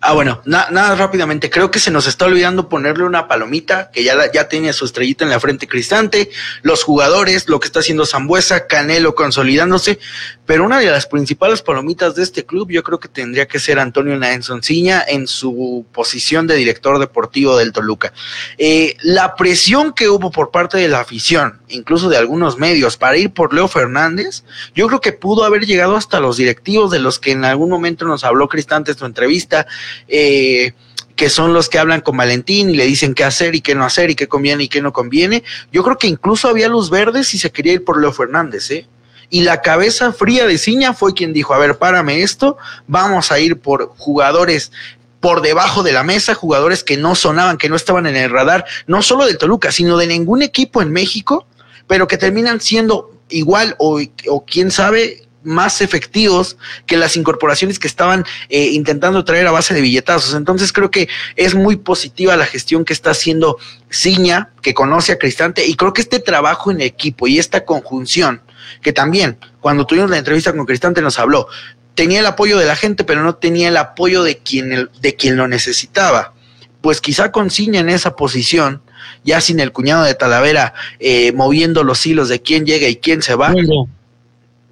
Ah, 0.00 0.12
bueno, 0.14 0.42
na, 0.44 0.68
nada 0.70 0.94
rápidamente. 0.96 1.48
Creo 1.48 1.70
que 1.70 1.78
se 1.78 1.90
nos 1.90 2.06
está 2.06 2.24
olvidando 2.24 2.68
ponerle 2.68 3.04
una 3.04 3.28
palomita 3.28 3.90
que 3.92 4.02
ya, 4.02 4.14
la, 4.14 4.30
ya 4.32 4.48
tenía 4.48 4.72
su 4.72 4.84
estrellita 4.84 5.24
en 5.24 5.30
la 5.30 5.38
frente 5.38 5.68
cristante, 5.68 6.30
los 6.62 6.82
jugadores, 6.82 7.48
lo 7.48 7.60
que 7.60 7.66
está 7.66 7.80
haciendo 7.80 8.06
Zambuesa, 8.06 8.66
Canelo 8.66 9.14
consolidándose, 9.14 10.00
pero 10.44 10.64
una 10.64 10.80
de 10.80 10.90
las 10.90 11.06
principales 11.06 11.62
palomitas 11.62 12.16
de 12.16 12.24
este 12.24 12.44
club 12.44 12.70
yo 12.70 12.82
creo 12.82 12.98
que 12.98 13.08
tendría 13.08 13.46
que 13.46 13.60
ser 13.60 13.78
Antonio 13.78 14.16
Naenzonciña 14.16 15.04
en 15.06 15.28
su 15.28 15.86
posición 15.92 16.46
de 16.48 16.56
director 16.56 16.98
deportivo 16.98 17.56
del 17.56 17.72
Toluca. 17.72 18.12
Eh, 18.58 18.96
la 19.02 19.36
presión 19.36 19.92
que 19.92 20.08
hubo 20.08 20.30
por 20.32 20.50
parte 20.50 20.78
de 20.78 20.88
la 20.88 21.00
afición, 21.00 21.60
incluso 21.68 22.08
de 22.08 22.16
algunos 22.16 22.58
medios, 22.58 22.96
para 23.00 23.16
ir 23.16 23.30
por 23.30 23.52
Leo 23.52 23.66
Fernández, 23.66 24.44
yo 24.74 24.86
creo 24.86 25.00
que 25.00 25.12
pudo 25.12 25.44
haber 25.44 25.66
llegado 25.66 25.96
hasta 25.96 26.20
los 26.20 26.36
directivos 26.36 26.90
de 26.90 27.00
los 27.00 27.18
que 27.18 27.32
en 27.32 27.44
algún 27.44 27.70
momento 27.70 28.04
nos 28.04 28.22
habló 28.22 28.46
Cristante 28.46 28.92
en 28.92 28.98
su 28.98 29.06
entrevista, 29.06 29.66
eh, 30.06 30.74
que 31.16 31.30
son 31.30 31.54
los 31.54 31.70
que 31.70 31.78
hablan 31.78 32.02
con 32.02 32.18
Valentín 32.18 32.68
y 32.70 32.76
le 32.76 32.86
dicen 32.86 33.14
qué 33.14 33.24
hacer 33.24 33.54
y 33.54 33.62
qué 33.62 33.74
no 33.74 33.84
hacer 33.84 34.10
y 34.10 34.14
qué 34.14 34.28
conviene 34.28 34.64
y 34.64 34.68
qué 34.68 34.82
no 34.82 34.92
conviene. 34.92 35.42
Yo 35.72 35.82
creo 35.82 35.96
que 35.96 36.08
incluso 36.08 36.46
había 36.46 36.68
luz 36.68 36.90
verde 36.90 37.24
si 37.24 37.38
se 37.38 37.50
quería 37.50 37.72
ir 37.72 37.84
por 37.84 37.98
Leo 37.98 38.12
Fernández, 38.12 38.70
¿eh? 38.70 38.86
y 39.30 39.42
la 39.42 39.62
cabeza 39.62 40.12
fría 40.12 40.46
de 40.46 40.58
Ciña 40.58 40.92
fue 40.92 41.14
quien 41.14 41.32
dijo, 41.32 41.54
a 41.54 41.58
ver, 41.58 41.78
párame 41.78 42.22
esto, 42.22 42.58
vamos 42.86 43.32
a 43.32 43.40
ir 43.40 43.58
por 43.58 43.94
jugadores 43.96 44.72
por 45.20 45.40
debajo 45.40 45.82
de 45.82 45.92
la 45.92 46.02
mesa, 46.02 46.34
jugadores 46.34 46.82
que 46.82 46.96
no 46.96 47.14
sonaban, 47.14 47.56
que 47.56 47.68
no 47.68 47.76
estaban 47.76 48.06
en 48.06 48.16
el 48.16 48.30
radar, 48.30 48.64
no 48.86 49.02
solo 49.02 49.26
del 49.26 49.38
Toluca, 49.38 49.72
sino 49.72 49.96
de 49.96 50.06
ningún 50.06 50.42
equipo 50.42 50.82
en 50.82 50.92
México, 50.92 51.46
pero 51.86 52.06
que 52.06 52.18
terminan 52.18 52.60
siendo 52.60 53.20
igual 53.28 53.74
o, 53.78 54.00
quién 54.46 54.70
sabe 54.70 55.26
más 55.42 55.80
efectivos 55.80 56.58
que 56.86 56.98
las 56.98 57.16
incorporaciones 57.16 57.78
que 57.78 57.88
estaban 57.88 58.26
eh, 58.50 58.66
intentando 58.66 59.24
traer 59.24 59.46
a 59.46 59.52
base 59.52 59.72
de 59.72 59.80
billetazos. 59.80 60.34
Entonces 60.34 60.72
creo 60.72 60.90
que 60.90 61.08
es 61.36 61.54
muy 61.54 61.76
positiva 61.76 62.36
la 62.36 62.44
gestión 62.44 62.84
que 62.84 62.92
está 62.92 63.12
haciendo 63.12 63.56
Ciña, 63.90 64.50
que 64.60 64.74
conoce 64.74 65.12
a 65.12 65.18
Cristante, 65.18 65.66
y 65.66 65.76
creo 65.76 65.94
que 65.94 66.02
este 66.02 66.20
trabajo 66.20 66.70
en 66.70 66.82
equipo 66.82 67.26
y 67.26 67.38
esta 67.38 67.64
conjunción, 67.64 68.42
que 68.82 68.92
también 68.92 69.38
cuando 69.60 69.86
tuvimos 69.86 70.10
la 70.10 70.18
entrevista 70.18 70.52
con 70.52 70.66
Cristante 70.66 71.00
nos 71.00 71.18
habló, 71.18 71.48
tenía 71.94 72.20
el 72.20 72.26
apoyo 72.26 72.58
de 72.58 72.66
la 72.66 72.76
gente, 72.76 73.04
pero 73.04 73.22
no 73.22 73.34
tenía 73.36 73.68
el 73.68 73.76
apoyo 73.76 74.22
de 74.22 74.38
quien, 74.38 74.72
el, 74.72 74.90
de 75.00 75.16
quien 75.16 75.36
lo 75.36 75.48
necesitaba. 75.48 76.34
Pues 76.80 77.00
quizá 77.00 77.30
con 77.32 77.50
Ciña 77.50 77.80
en 77.80 77.90
esa 77.90 78.16
posición, 78.16 78.82
ya 79.24 79.40
sin 79.40 79.60
el 79.60 79.72
cuñado 79.72 80.04
de 80.04 80.14
Talavera 80.14 80.74
eh, 80.98 81.32
moviendo 81.32 81.84
los 81.84 82.04
hilos 82.06 82.28
de 82.28 82.40
quién 82.40 82.66
llega 82.66 82.88
y 82.88 82.96
quién 82.96 83.22
se 83.22 83.34
va. 83.34 83.54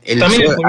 El, 0.05 0.23
ah, 0.23 0.27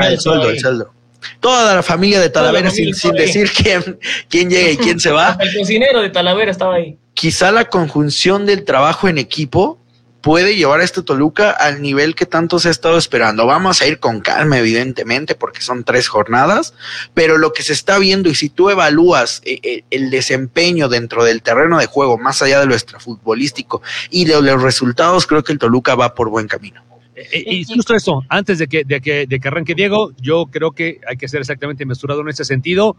el 0.08 0.20
sueldo, 0.20 0.50
el 0.50 0.60
sueldo. 0.60 0.94
Toda 1.40 1.76
la 1.76 1.84
familia 1.84 2.20
de 2.20 2.30
Talavera 2.30 2.70
familia 2.70 2.94
sin, 2.94 3.12
sin 3.12 3.14
decir 3.14 3.52
quién, 3.52 4.00
quién 4.30 4.50
llega 4.50 4.72
y 4.72 4.78
quién 4.78 5.00
se 5.00 5.12
va. 5.12 5.38
El 5.42 5.54
cocinero 5.58 6.02
de 6.02 6.10
Talavera 6.10 6.52
estaba 6.52 6.76
ahí. 6.76 6.98
Quizá 7.14 7.52
la 7.52 7.66
conjunción 7.66 8.46
del 8.46 8.64
trabajo 8.64 9.10
en 9.10 9.18
equipo 9.18 9.79
puede 10.22 10.56
llevar 10.56 10.82
a 10.82 10.84
este 10.84 11.02
Toluca 11.02 11.52
al 11.52 11.82
nivel 11.82 12.16
que 12.16 12.26
tanto 12.26 12.60
se 12.60 12.68
ha 12.68 12.72
estado 12.72 12.98
esperando. 12.98 13.46
Vamos 13.46 13.82
a 13.82 13.88
ir 13.88 14.00
con 14.00 14.20
calma, 14.22 14.58
evidentemente, 14.60 15.36
porque 15.36 15.62
son 15.62 15.84
tres 15.84 16.08
jornadas, 16.08 16.74
pero 17.14 17.38
lo 17.38 17.54
que 17.54 17.64
se 17.64 17.74
está 17.74 17.98
viendo 18.00 18.30
y 18.30 18.36
si 18.36 18.50
tú 18.50 18.70
evalúas 18.70 19.42
eh, 19.46 19.60
eh, 19.64 19.84
el 19.90 20.10
desempeño 20.10 20.90
dentro 20.90 21.24
del 21.24 21.42
terreno 21.42 21.80
de 21.80 21.86
juego, 21.86 22.18
más 22.18 22.42
allá 22.42 22.60
de 22.60 22.66
lo 22.66 22.74
extrafutbolístico 22.74 23.82
y 24.10 24.26
de 24.26 24.42
los 24.42 24.62
resultados, 24.62 25.26
creo 25.28 25.44
que 25.44 25.54
el 25.54 25.60
Toluca 25.60 25.96
va 25.96 26.14
por 26.16 26.30
buen 26.30 26.48
camino. 26.48 26.84
Eh, 27.16 27.44
Y 27.46 27.64
justo 27.66 27.96
eso, 27.96 28.24
antes 28.30 28.60
de 28.60 28.68
que, 28.68 28.84
de, 28.84 29.02
que, 29.02 29.26
de 29.28 29.40
que 29.40 29.48
arranque 29.48 29.76
Diego, 29.76 30.12
yo 30.22 30.48
creo 30.48 30.72
que 30.72 31.00
hay 31.08 31.18
que 31.18 31.28
ser 31.28 31.42
exactamente 31.42 31.86
mesurado 31.86 32.22
en 32.22 32.30
ese 32.30 32.46
sentido. 32.46 32.96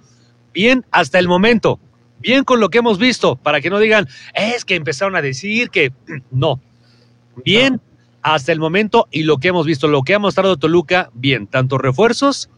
Bien 0.53 0.85
hasta 0.91 1.18
el 1.18 1.29
momento, 1.29 1.79
bien 2.18 2.45
con 2.45 2.61
lo 2.61 2.71
que 2.71 2.79
hemos 2.79 2.99
visto, 2.99 3.37
para 3.37 3.61
que 3.61 3.71
no 3.71 3.79
digan, 3.79 4.09
es 4.35 4.64
que 4.64 4.75
empezaron 4.75 5.16
a 5.16 5.23
decir 5.23 5.71
que 5.71 5.93
no. 6.31 6.61
Bien 7.45 7.80
hasta 8.22 8.53
el 8.53 8.59
momento 8.59 9.09
y 9.11 9.22
lo 9.22 9.38
que 9.38 9.49
hemos 9.49 9.66
visto, 9.66 9.88
lo 9.88 10.03
que 10.03 10.14
ha 10.14 10.18
mostrado 10.18 10.59
Toluca, 10.59 11.11
bien, 11.14 11.47
tanto 11.47 11.78
refuerzos, 11.78 12.51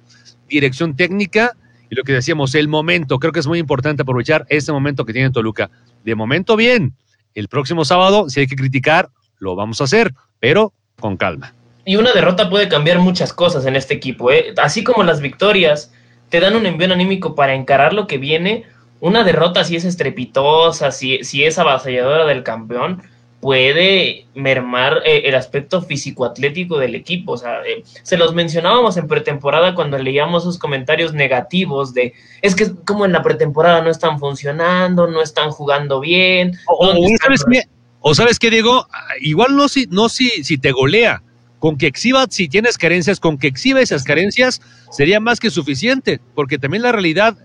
dirección 0.48 0.96
técnica 0.96 1.56
y 1.88 1.94
lo 1.94 2.04
que 2.04 2.12
decíamos, 2.12 2.54
el 2.54 2.68
momento. 2.68 3.18
Creo 3.18 3.32
que 3.32 3.40
es 3.40 3.46
muy 3.46 3.58
importante 3.58 4.02
aprovechar 4.02 4.46
este 4.48 4.72
momento 4.72 5.04
que 5.04 5.12
tiene 5.12 5.30
Toluca. 5.30 5.70
De 6.04 6.14
momento, 6.14 6.56
bien. 6.56 6.94
El 7.34 7.48
próximo 7.48 7.84
sábado, 7.84 8.28
si 8.28 8.40
hay 8.40 8.46
que 8.46 8.56
criticar, 8.56 9.10
lo 9.38 9.54
vamos 9.56 9.80
a 9.80 9.84
hacer, 9.84 10.14
pero 10.40 10.72
con 10.98 11.16
calma. 11.16 11.54
Y 11.84 11.96
una 11.96 12.12
derrota 12.12 12.48
puede 12.48 12.68
cambiar 12.68 12.98
muchas 12.98 13.32
cosas 13.32 13.66
en 13.66 13.76
este 13.76 13.94
equipo. 13.94 14.30
¿eh? 14.30 14.54
Así 14.56 14.84
como 14.84 15.02
las 15.02 15.20
victorias 15.20 15.92
te 16.28 16.40
dan 16.40 16.56
un 16.56 16.64
envío 16.64 16.92
anímico 16.92 17.34
para 17.34 17.54
encarar 17.54 17.92
lo 17.92 18.06
que 18.06 18.18
viene, 18.18 18.64
una 19.00 19.24
derrota 19.24 19.64
si 19.64 19.76
es 19.76 19.84
estrepitosa, 19.84 20.92
si, 20.92 21.24
si 21.24 21.44
es 21.44 21.58
avasalladora 21.58 22.24
del 22.24 22.42
campeón, 22.42 23.02
puede 23.42 24.26
mermar 24.36 25.02
eh, 25.04 25.22
el 25.24 25.34
aspecto 25.34 25.82
físico-atlético 25.82 26.78
del 26.78 26.94
equipo. 26.94 27.32
O 27.32 27.36
sea, 27.36 27.60
eh, 27.66 27.82
se 28.04 28.16
los 28.16 28.34
mencionábamos 28.34 28.96
en 28.96 29.08
pretemporada 29.08 29.74
cuando 29.74 29.98
leíamos 29.98 30.44
sus 30.44 30.58
comentarios 30.58 31.12
negativos 31.12 31.92
de 31.92 32.14
es 32.40 32.54
que 32.54 32.72
como 32.86 33.04
en 33.04 33.10
la 33.10 33.20
pretemporada 33.20 33.82
no 33.82 33.90
están 33.90 34.20
funcionando, 34.20 35.08
no 35.08 35.20
están 35.20 35.50
jugando 35.50 35.98
bien. 35.98 36.56
O, 36.68 36.86
¿dónde 36.86 37.00
o 37.00 37.04
están 37.04 37.36
¿sabes 37.36 37.44
qué? 37.50 37.62
O 37.98 38.14
sabes 38.14 38.38
qué, 38.38 38.48
Diego, 38.48 38.86
Ah, 38.92 39.14
igual 39.20 39.56
no 39.56 39.68
si, 39.68 39.88
no 39.90 40.08
si, 40.08 40.28
si 40.44 40.56
te 40.56 40.70
golea, 40.70 41.24
con 41.58 41.76
que 41.76 41.88
exhiba, 41.88 42.26
si 42.30 42.48
tienes 42.48 42.78
carencias, 42.78 43.18
con 43.18 43.38
que 43.38 43.48
exhiba 43.48 43.80
esas 43.80 44.04
carencias, 44.04 44.62
sería 44.92 45.18
más 45.18 45.40
que 45.40 45.50
suficiente, 45.50 46.20
porque 46.36 46.58
también 46.58 46.84
la 46.84 46.92
realidad, 46.92 47.36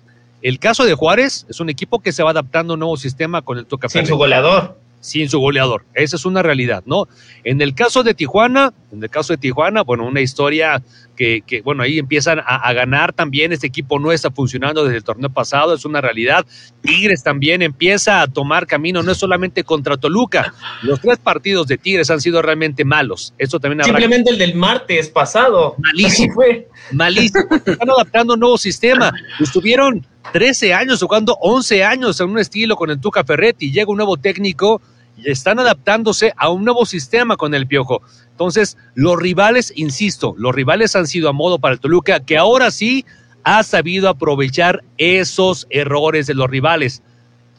el 0.44 0.60
caso 0.60 0.86
de 0.86 0.94
Juárez 0.94 1.48
es 1.50 1.60
un 1.60 1.70
equipo 1.70 2.00
que 2.02 2.12
se 2.12 2.22
va 2.22 2.30
adaptando 2.30 2.74
a 2.74 2.76
un 2.76 2.82
nuevo 2.82 2.98
sistema 2.98 3.42
con 3.42 3.58
el 3.58 3.66
toca 3.66 3.90
sin 3.90 4.06
su 4.06 4.16
goleador? 4.16 4.78
Sin 5.00 5.30
su 5.30 5.40
goleador. 5.40 5.86
Esa 5.94 6.16
es 6.16 6.26
una 6.26 6.44
realidad, 6.44 6.84
¿no? 6.86 7.08
En 7.44 7.62
el 7.62 7.74
caso 7.74 8.04
de 8.04 8.14
Tijuana, 8.14 8.74
en 8.92 9.04
el 9.04 9.10
caso 9.10 9.34
de 9.34 9.38
Tijuana, 9.38 9.84
bueno, 9.84 10.06
una 10.06 10.22
historia 10.22 10.84
que, 11.18 11.42
que 11.46 11.62
bueno, 11.62 11.84
ahí 11.84 12.00
empiezan 12.00 12.40
a, 12.40 12.44
a 12.44 12.74
ganar 12.74 13.12
también. 13.12 13.52
Este 13.52 13.68
equipo 13.68 14.00
no 14.00 14.14
está 14.14 14.32
funcionando 14.32 14.86
desde 14.86 14.98
el 14.98 15.04
torneo 15.04 15.30
pasado, 15.30 15.74
es 15.74 15.84
una 15.84 16.00
realidad. 16.00 16.46
Tigres 16.82 17.24
también 17.24 17.62
empieza 17.62 18.22
a 18.22 18.28
tomar 18.28 18.68
camino, 18.68 19.04
no 19.04 19.12
es 19.12 19.18
solamente 19.18 19.64
contra 19.64 19.98
Toluca. 19.98 20.54
Los 20.84 21.02
tres 21.02 21.18
partidos 21.18 21.68
de 21.68 21.78
Tigres 21.78 22.10
han 22.10 22.22
sido 22.22 22.42
realmente 22.42 22.86
malos. 22.86 23.34
También 23.38 23.82
habrá 23.82 23.86
Simplemente 23.86 24.32
el 24.32 24.38
del 24.38 24.56
martes 24.56 25.10
pasado. 25.10 25.76
Malísimo. 25.80 26.34
Fue. 26.36 26.68
malísimo. 26.92 27.46
Están 27.66 27.90
adaptando 27.90 28.36
un 28.36 28.40
nuevo 28.40 28.58
sistema. 28.58 29.12
Estuvieron 29.40 30.06
13 30.32 30.74
años 30.74 31.02
jugando 31.02 31.38
11 31.42 31.84
años 31.84 32.20
en 32.22 32.30
un 32.30 32.40
estilo 32.40 32.76
con 32.76 32.90
el 32.92 33.00
Tuca 33.00 33.24
Ferretti. 33.24 33.72
Llega 33.72 33.90
un 33.90 33.98
nuevo 33.98 34.18
técnico 34.18 34.82
y 35.18 35.32
están 35.32 35.60
adaptándose 35.60 36.34
a 36.38 36.50
un 36.50 36.64
nuevo 36.64 36.86
sistema 36.86 37.38
con 37.38 37.54
el 37.54 37.68
Piojo. 37.68 38.02
Entonces, 38.32 38.78
los 38.94 39.20
rivales, 39.20 39.74
insisto, 39.76 40.36
los 40.38 40.54
rivales 40.54 40.96
han 40.96 41.08
sido 41.08 41.30
a 41.30 41.34
modo 41.34 41.60
para 41.60 41.74
el 41.74 41.80
Toluca, 41.80 42.20
que 42.20 42.38
ahora 42.38 42.72
sí 42.72 43.06
ha 43.44 43.64
sabido 43.64 44.10
aprovechar 44.10 44.84
esos 44.98 45.68
errores 45.70 46.28
de 46.28 46.36
los 46.36 46.50
rivales. 46.50 47.02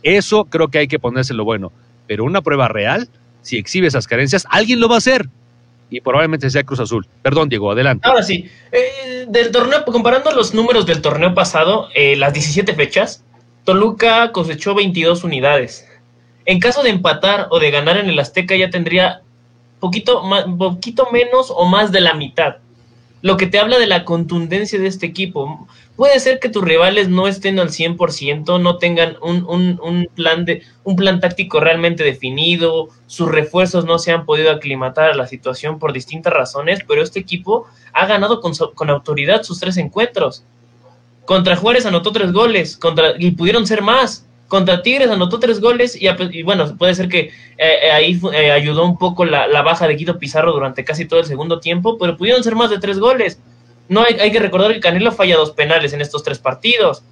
Eso 0.02 0.44
creo 0.44 0.68
que 0.68 0.78
hay 0.78 0.88
que 0.88 0.98
ponérselo 0.98 1.44
bueno. 1.44 1.72
Pero 2.06 2.24
una 2.24 2.42
prueba 2.42 2.68
real, 2.68 3.08
si 3.42 3.56
exhibe 3.56 3.86
esas 3.86 4.06
carencias, 4.06 4.46
alguien 4.50 4.80
lo 4.80 4.88
va 4.88 4.96
a 4.96 4.98
hacer. 4.98 5.28
Y 5.90 6.00
probablemente 6.02 6.50
sea 6.50 6.62
Cruz 6.64 6.80
Azul. 6.80 7.06
Perdón, 7.22 7.48
Diego, 7.48 7.72
adelante. 7.72 8.06
Ahora 8.06 8.22
sí, 8.22 8.48
eh, 8.70 9.26
del 9.28 9.50
torneo, 9.50 9.84
comparando 9.86 10.30
los 10.32 10.52
números 10.52 10.84
del 10.84 11.00
torneo 11.00 11.34
pasado, 11.34 11.88
eh, 11.94 12.16
las 12.16 12.34
17 12.34 12.74
fechas, 12.74 13.24
Toluca 13.64 14.30
cosechó 14.32 14.74
22 14.74 15.24
unidades. 15.24 15.87
En 16.48 16.60
caso 16.60 16.82
de 16.82 16.88
empatar 16.90 17.48
o 17.50 17.58
de 17.60 17.70
ganar 17.70 17.98
en 17.98 18.08
el 18.08 18.18
Azteca, 18.18 18.56
ya 18.56 18.70
tendría 18.70 19.20
poquito, 19.80 20.22
poquito 20.58 21.08
menos 21.12 21.52
o 21.54 21.66
más 21.66 21.92
de 21.92 22.00
la 22.00 22.14
mitad. 22.14 22.56
Lo 23.20 23.36
que 23.36 23.46
te 23.46 23.58
habla 23.58 23.78
de 23.78 23.86
la 23.86 24.04
contundencia 24.04 24.78
de 24.78 24.86
este 24.86 25.04
equipo. 25.04 25.66
Puede 25.96 26.18
ser 26.20 26.38
que 26.38 26.48
tus 26.48 26.64
rivales 26.64 27.08
no 27.08 27.26
estén 27.26 27.58
al 27.58 27.68
100%, 27.70 28.60
no 28.62 28.78
tengan 28.78 29.16
un, 29.20 29.44
un- 29.48 29.80
un 29.82 30.06
plan 30.14 30.44
de, 30.44 30.62
un 30.84 30.94
plan 30.96 31.18
táctico 31.20 31.58
realmente 31.60 32.04
definido, 32.04 32.88
sus 33.08 33.28
refuerzos 33.28 33.84
no 33.84 33.98
se 33.98 34.12
han 34.12 34.24
podido 34.24 34.50
aclimatar 34.52 35.10
a 35.10 35.14
la 35.16 35.26
situación 35.26 35.78
por 35.80 35.92
distintas 35.92 36.32
razones, 36.32 36.78
pero 36.86 37.02
este 37.02 37.18
equipo 37.18 37.66
ha 37.92 38.06
ganado 38.06 38.40
con, 38.40 38.52
con 38.74 38.88
autoridad 38.88 39.42
sus 39.42 39.58
tres 39.60 39.76
encuentros. 39.76 40.44
Contra 41.26 41.56
Juárez 41.56 41.84
anotó 41.84 42.12
tres 42.12 42.32
goles, 42.32 42.76
contra, 42.76 43.14
y 43.18 43.32
pudieron 43.32 43.66
ser 43.66 43.82
más. 43.82 44.24
Contra 44.48 44.82
Tigres 44.82 45.10
anotó 45.10 45.38
tres 45.38 45.60
goles 45.60 45.96
y, 46.00 46.42
bueno, 46.42 46.74
puede 46.76 46.94
ser 46.94 47.08
que 47.08 47.20
eh, 47.20 47.32
eh, 47.58 47.90
ahí 47.92 48.18
eh, 48.32 48.50
ayudó 48.50 48.84
un 48.86 48.96
poco 48.98 49.24
la, 49.26 49.46
la 49.46 49.60
baja 49.62 49.86
de 49.86 49.94
Guido 49.94 50.18
Pizarro 50.18 50.52
durante 50.52 50.84
casi 50.84 51.04
todo 51.04 51.20
el 51.20 51.26
segundo 51.26 51.60
tiempo, 51.60 51.98
pero 51.98 52.16
pudieron 52.16 52.42
ser 52.42 52.54
más 52.54 52.70
de 52.70 52.78
tres 52.78 52.98
goles. 52.98 53.38
No 53.90 54.02
hay, 54.02 54.14
hay 54.20 54.32
que 54.32 54.38
recordar 54.40 54.72
que 54.72 54.80
Canelo 54.80 55.12
falla 55.12 55.36
dos 55.36 55.50
penales 55.52 55.92
en 55.92 56.00
estos 56.00 56.22
tres 56.22 56.38
partidos. 56.38 57.02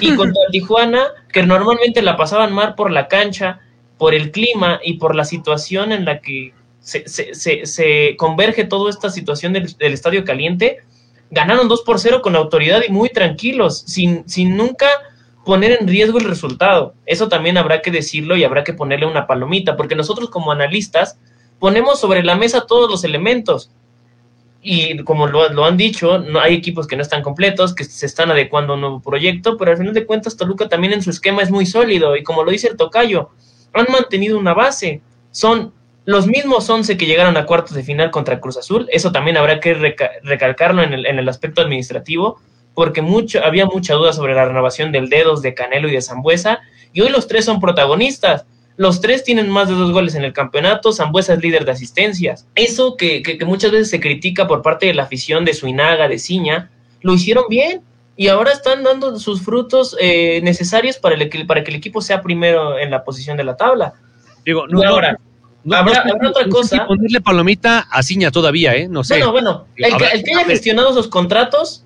Y 0.00 0.14
contra 0.16 0.40
Tijuana, 0.50 1.04
que 1.32 1.42
normalmente 1.42 2.00
la 2.00 2.16
pasaban 2.16 2.52
mal 2.54 2.74
por 2.74 2.90
la 2.90 3.08
cancha, 3.08 3.60
por 3.98 4.14
el 4.14 4.30
clima 4.30 4.80
y 4.82 4.94
por 4.94 5.14
la 5.14 5.24
situación 5.26 5.92
en 5.92 6.04
la 6.06 6.20
que 6.20 6.54
se, 6.80 7.06
se- 7.08 7.34
se- 7.34 7.66
se 7.66 8.16
converge 8.16 8.64
toda 8.64 8.88
esta 8.90 9.10
situación 9.10 9.52
del, 9.52 9.74
del 9.76 9.92
estadio 9.92 10.24
caliente, 10.24 10.78
ganaron 11.30 11.68
2 11.68 11.82
por 11.82 11.98
0 11.98 12.22
con 12.22 12.36
autoridad 12.36 12.82
y 12.88 12.90
muy 12.92 13.08
tranquilos, 13.10 13.80
sin, 13.86 14.26
sin 14.28 14.56
nunca 14.56 14.86
poner 15.46 15.78
en 15.80 15.88
riesgo 15.88 16.18
el 16.18 16.24
resultado. 16.24 16.92
Eso 17.06 17.28
también 17.28 17.56
habrá 17.56 17.80
que 17.80 17.90
decirlo 17.92 18.36
y 18.36 18.44
habrá 18.44 18.64
que 18.64 18.74
ponerle 18.74 19.06
una 19.06 19.26
palomita, 19.26 19.76
porque 19.76 19.94
nosotros 19.94 20.28
como 20.28 20.50
analistas 20.52 21.18
ponemos 21.60 22.00
sobre 22.00 22.22
la 22.22 22.34
mesa 22.34 22.66
todos 22.66 22.90
los 22.90 23.04
elementos. 23.04 23.70
Y 24.60 24.98
como 25.04 25.28
lo, 25.28 25.64
han 25.64 25.76
dicho, 25.76 26.18
no 26.18 26.40
hay 26.40 26.54
equipos 26.54 26.88
que 26.88 26.96
no 26.96 27.02
están 27.02 27.22
completos, 27.22 27.74
que 27.76 27.84
se 27.84 28.04
están 28.04 28.32
adecuando 28.32 28.72
a 28.72 28.74
un 28.74 28.80
nuevo 28.80 29.00
proyecto, 29.00 29.56
pero 29.56 29.70
al 29.70 29.78
final 29.78 29.94
de 29.94 30.04
cuentas 30.04 30.36
Toluca 30.36 30.68
también 30.68 30.92
en 30.92 31.02
su 31.02 31.10
esquema 31.10 31.42
es 31.42 31.50
muy 31.52 31.64
sólido 31.64 32.16
y 32.16 32.24
como 32.24 32.42
lo 32.42 32.50
dice 32.50 32.66
el 32.68 32.76
tocayo, 32.76 33.30
han 33.72 33.86
mantenido 33.90 34.36
una 34.38 34.52
base. 34.54 35.00
Son 35.30 35.72
los 36.06 36.26
mismos 36.26 36.68
11 36.68 36.96
que 36.96 37.06
llegaron 37.06 37.36
a 37.36 37.46
cuartos 37.46 37.74
de 37.74 37.84
final 37.84 38.10
contra 38.10 38.40
Cruz 38.40 38.56
Azul. 38.56 38.88
Eso 38.90 39.12
también 39.12 39.36
habrá 39.36 39.60
que 39.60 39.74
reca- 39.74 40.10
recalcarlo 40.24 40.82
en 40.82 40.92
el 41.18 41.28
aspecto 41.28 41.62
administrativo, 41.62 42.40
porque 42.76 43.02
mucho, 43.02 43.42
había 43.42 43.66
mucha 43.66 43.94
duda 43.94 44.12
sobre 44.12 44.34
la 44.34 44.44
renovación 44.44 44.92
del 44.92 45.08
Dedos, 45.08 45.42
de 45.42 45.54
Canelo 45.54 45.88
y 45.88 45.92
de 45.92 46.02
Zambuesa, 46.02 46.60
y 46.92 47.00
hoy 47.00 47.08
los 47.08 47.26
tres 47.26 47.44
son 47.46 47.58
protagonistas. 47.58 48.44
Los 48.76 49.00
tres 49.00 49.24
tienen 49.24 49.48
más 49.48 49.68
de 49.68 49.74
dos 49.74 49.90
goles 49.92 50.14
en 50.14 50.22
el 50.24 50.32
campeonato, 50.34 50.92
Zambuesa 50.92 51.32
es 51.32 51.40
líder 51.40 51.64
de 51.64 51.72
asistencias. 51.72 52.46
Eso 52.54 52.96
que, 52.96 53.22
que- 53.22 53.38
que 53.38 53.44
muchas 53.46 53.70
veces 53.72 53.88
se 53.88 53.98
critica 53.98 54.46
por 54.46 54.60
parte 54.60 54.84
de 54.86 54.92
la 54.94 55.04
afición 55.04 55.44
de 55.46 55.54
Suinaga, 55.54 56.06
de 56.06 56.18
Ciña, 56.18 56.70
lo 57.00 57.14
hicieron 57.14 57.44
bien 57.48 57.80
y 58.18 58.28
ahora 58.28 58.52
están 58.52 58.82
dando 58.84 59.18
sus 59.18 59.40
frutos 59.42 59.96
eh, 60.00 60.40
necesarios 60.42 60.98
para, 60.98 61.14
el, 61.14 61.46
para 61.46 61.64
que 61.64 61.70
el 61.70 61.76
equipo 61.78 62.02
sea 62.02 62.20
primero 62.22 62.78
en 62.78 62.90
la 62.90 63.02
posición 63.04 63.38
de 63.38 63.44
la 63.44 63.56
tabla. 63.56 63.94
Digo, 64.44 64.64
Y 64.68 64.84
ahora, 64.84 65.18
habrá- 65.72 66.04
otra 66.28 66.44
no 66.44 66.50
cosa. 66.50 66.86
ponerle 66.86 67.22
palomita 67.22 67.86
a 67.90 68.02
Ciña 68.02 68.30
todavía, 68.30 68.74
¿eh? 68.76 68.86
No 68.88 69.02
sé. 69.02 69.14
Bueno, 69.14 69.32
bueno, 69.32 69.66
el, 69.76 69.94
A 69.94 69.96
que, 69.96 70.04
ver, 70.04 70.14
el 70.16 70.22
que 70.22 70.34
haya 70.34 70.44
gestionado 70.44 70.90
esos 70.90 71.08
contratos, 71.08 71.85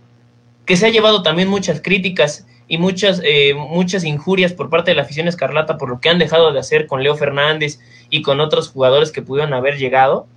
que 0.71 0.77
se 0.77 0.87
ha 0.87 0.91
llevado 0.91 1.25
también 1.25 1.49
muchas 1.49 1.81
críticas 1.81 2.47
y 2.69 2.79
muchas, 2.79 3.21
eh, 3.25 3.55
muchas 3.55 4.05
injurias 4.05 4.53
por 4.53 4.71
parte 4.71 4.93
de 4.93 4.95
la 4.95 5.03
afición 5.03 5.27
escarlata 5.27 5.77
por 5.77 5.89
lo 5.89 5.99
que 5.99 6.11
han 6.11 6.21
dejado 6.21 6.53
de 6.53 6.61
hacer 6.61 6.87
con 6.87 7.03
Leo 7.03 7.17
Fernández 7.17 7.81
y 8.09 8.23
con 8.23 8.39
otros 8.39 8.69
jugadores 8.69 9.11
que 9.11 9.21
pudieron 9.21 9.53
haber 9.53 9.79
llegado, 9.79 10.29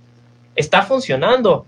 está 0.56 0.82
funcionando. 0.82 1.66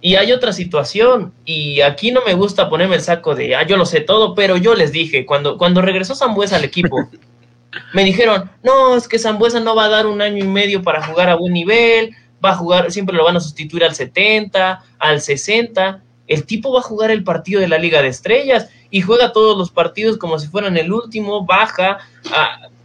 Y 0.00 0.14
hay 0.14 0.30
otra 0.30 0.52
situación, 0.52 1.32
y 1.44 1.80
aquí 1.80 2.12
no 2.12 2.22
me 2.24 2.34
gusta 2.34 2.70
ponerme 2.70 2.94
el 2.94 3.02
saco 3.02 3.34
de, 3.34 3.56
ah, 3.56 3.66
yo 3.66 3.76
lo 3.76 3.84
sé 3.84 3.98
todo, 3.98 4.36
pero 4.36 4.56
yo 4.56 4.76
les 4.76 4.92
dije, 4.92 5.26
cuando, 5.26 5.58
cuando 5.58 5.82
regresó 5.82 6.14
Zambuesa 6.14 6.54
al 6.54 6.64
equipo, 6.64 7.08
Me 7.92 8.04
dijeron, 8.04 8.48
no, 8.62 8.94
es 8.94 9.08
que 9.08 9.18
Zambuesa 9.18 9.58
no 9.58 9.74
va 9.74 9.86
a 9.86 9.88
dar 9.88 10.06
un 10.06 10.22
año 10.22 10.44
y 10.44 10.46
medio 10.46 10.84
para 10.84 11.04
jugar 11.04 11.28
a 11.30 11.34
buen 11.34 11.52
nivel, 11.52 12.14
va 12.44 12.50
a 12.50 12.54
jugar, 12.54 12.92
siempre 12.92 13.16
lo 13.16 13.24
van 13.24 13.38
a 13.38 13.40
sustituir 13.40 13.82
al 13.82 13.96
70, 13.96 14.84
al 15.00 15.20
60. 15.20 16.00
El 16.28 16.44
tipo 16.44 16.72
va 16.72 16.80
a 16.80 16.82
jugar 16.82 17.10
el 17.10 17.24
partido 17.24 17.60
de 17.60 17.68
la 17.68 17.78
Liga 17.78 18.00
de 18.02 18.08
Estrellas 18.08 18.68
y 18.90 19.00
juega 19.00 19.32
todos 19.32 19.58
los 19.58 19.70
partidos 19.70 20.16
como 20.16 20.38
si 20.38 20.48
fueran 20.48 20.76
el 20.76 20.92
último, 20.92 21.44
baja, 21.44 21.98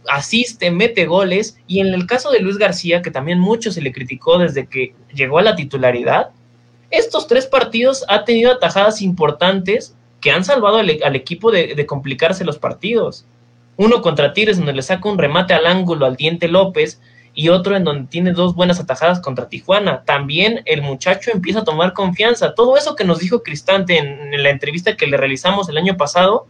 asiste, 0.08 0.70
mete 0.70 1.06
goles. 1.06 1.58
Y 1.66 1.80
en 1.80 1.88
el 1.88 2.06
caso 2.06 2.30
de 2.30 2.40
Luis 2.40 2.58
García, 2.58 3.02
que 3.02 3.10
también 3.10 3.38
mucho 3.38 3.70
se 3.70 3.82
le 3.82 3.92
criticó 3.92 4.38
desde 4.38 4.66
que 4.66 4.94
llegó 5.14 5.38
a 5.38 5.42
la 5.42 5.56
titularidad, 5.56 6.30
estos 6.90 7.26
tres 7.26 7.46
partidos 7.46 8.04
ha 8.08 8.24
tenido 8.24 8.52
atajadas 8.52 9.02
importantes 9.02 9.94
que 10.20 10.30
han 10.30 10.44
salvado 10.44 10.78
al, 10.78 10.98
al 11.04 11.16
equipo 11.16 11.50
de, 11.50 11.74
de 11.74 11.86
complicarse 11.86 12.44
los 12.44 12.58
partidos. 12.58 13.24
Uno 13.76 14.02
contra 14.02 14.32
Tigres, 14.32 14.56
donde 14.56 14.72
le 14.72 14.82
saca 14.82 15.08
un 15.08 15.18
remate 15.18 15.54
al 15.54 15.66
ángulo 15.66 16.06
al 16.06 16.16
Diente 16.16 16.48
López, 16.48 17.00
y 17.38 17.50
otro 17.50 17.76
en 17.76 17.84
donde 17.84 18.08
tiene 18.08 18.32
dos 18.32 18.56
buenas 18.56 18.80
atajadas 18.80 19.20
contra 19.20 19.48
Tijuana. 19.48 20.02
También 20.04 20.62
el 20.64 20.82
muchacho 20.82 21.30
empieza 21.32 21.60
a 21.60 21.64
tomar 21.64 21.92
confianza. 21.92 22.52
Todo 22.56 22.76
eso 22.76 22.96
que 22.96 23.04
nos 23.04 23.20
dijo 23.20 23.44
Cristante 23.44 23.96
en, 23.96 24.34
en 24.34 24.42
la 24.42 24.50
entrevista 24.50 24.96
que 24.96 25.06
le 25.06 25.16
realizamos 25.16 25.68
el 25.68 25.76
año 25.76 25.96
pasado, 25.96 26.48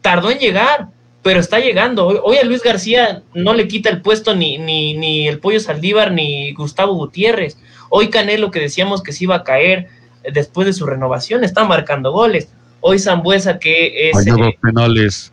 tardó 0.00 0.30
en 0.30 0.38
llegar, 0.38 0.86
pero 1.24 1.40
está 1.40 1.58
llegando. 1.58 2.06
Hoy, 2.06 2.18
hoy 2.22 2.36
a 2.36 2.44
Luis 2.44 2.62
García 2.62 3.24
no 3.34 3.52
le 3.52 3.66
quita 3.66 3.90
el 3.90 4.00
puesto 4.00 4.36
ni, 4.36 4.58
ni, 4.58 4.96
ni 4.96 5.26
el 5.26 5.40
Pollo 5.40 5.58
Saldívar 5.58 6.12
ni 6.12 6.52
Gustavo 6.52 6.94
Gutiérrez. 6.94 7.58
Hoy 7.88 8.08
Canelo, 8.08 8.52
que 8.52 8.60
decíamos 8.60 9.02
que 9.02 9.10
se 9.10 9.24
iba 9.24 9.34
a 9.34 9.42
caer 9.42 9.88
eh, 10.22 10.30
después 10.32 10.68
de 10.68 10.72
su 10.72 10.86
renovación, 10.86 11.42
está 11.42 11.64
marcando 11.64 12.12
goles. 12.12 12.48
Hoy 12.80 13.00
Zambuesa, 13.00 13.58
que 13.58 14.10
es... 14.10 14.12
eh, 14.50 14.58
penales. 14.62 15.31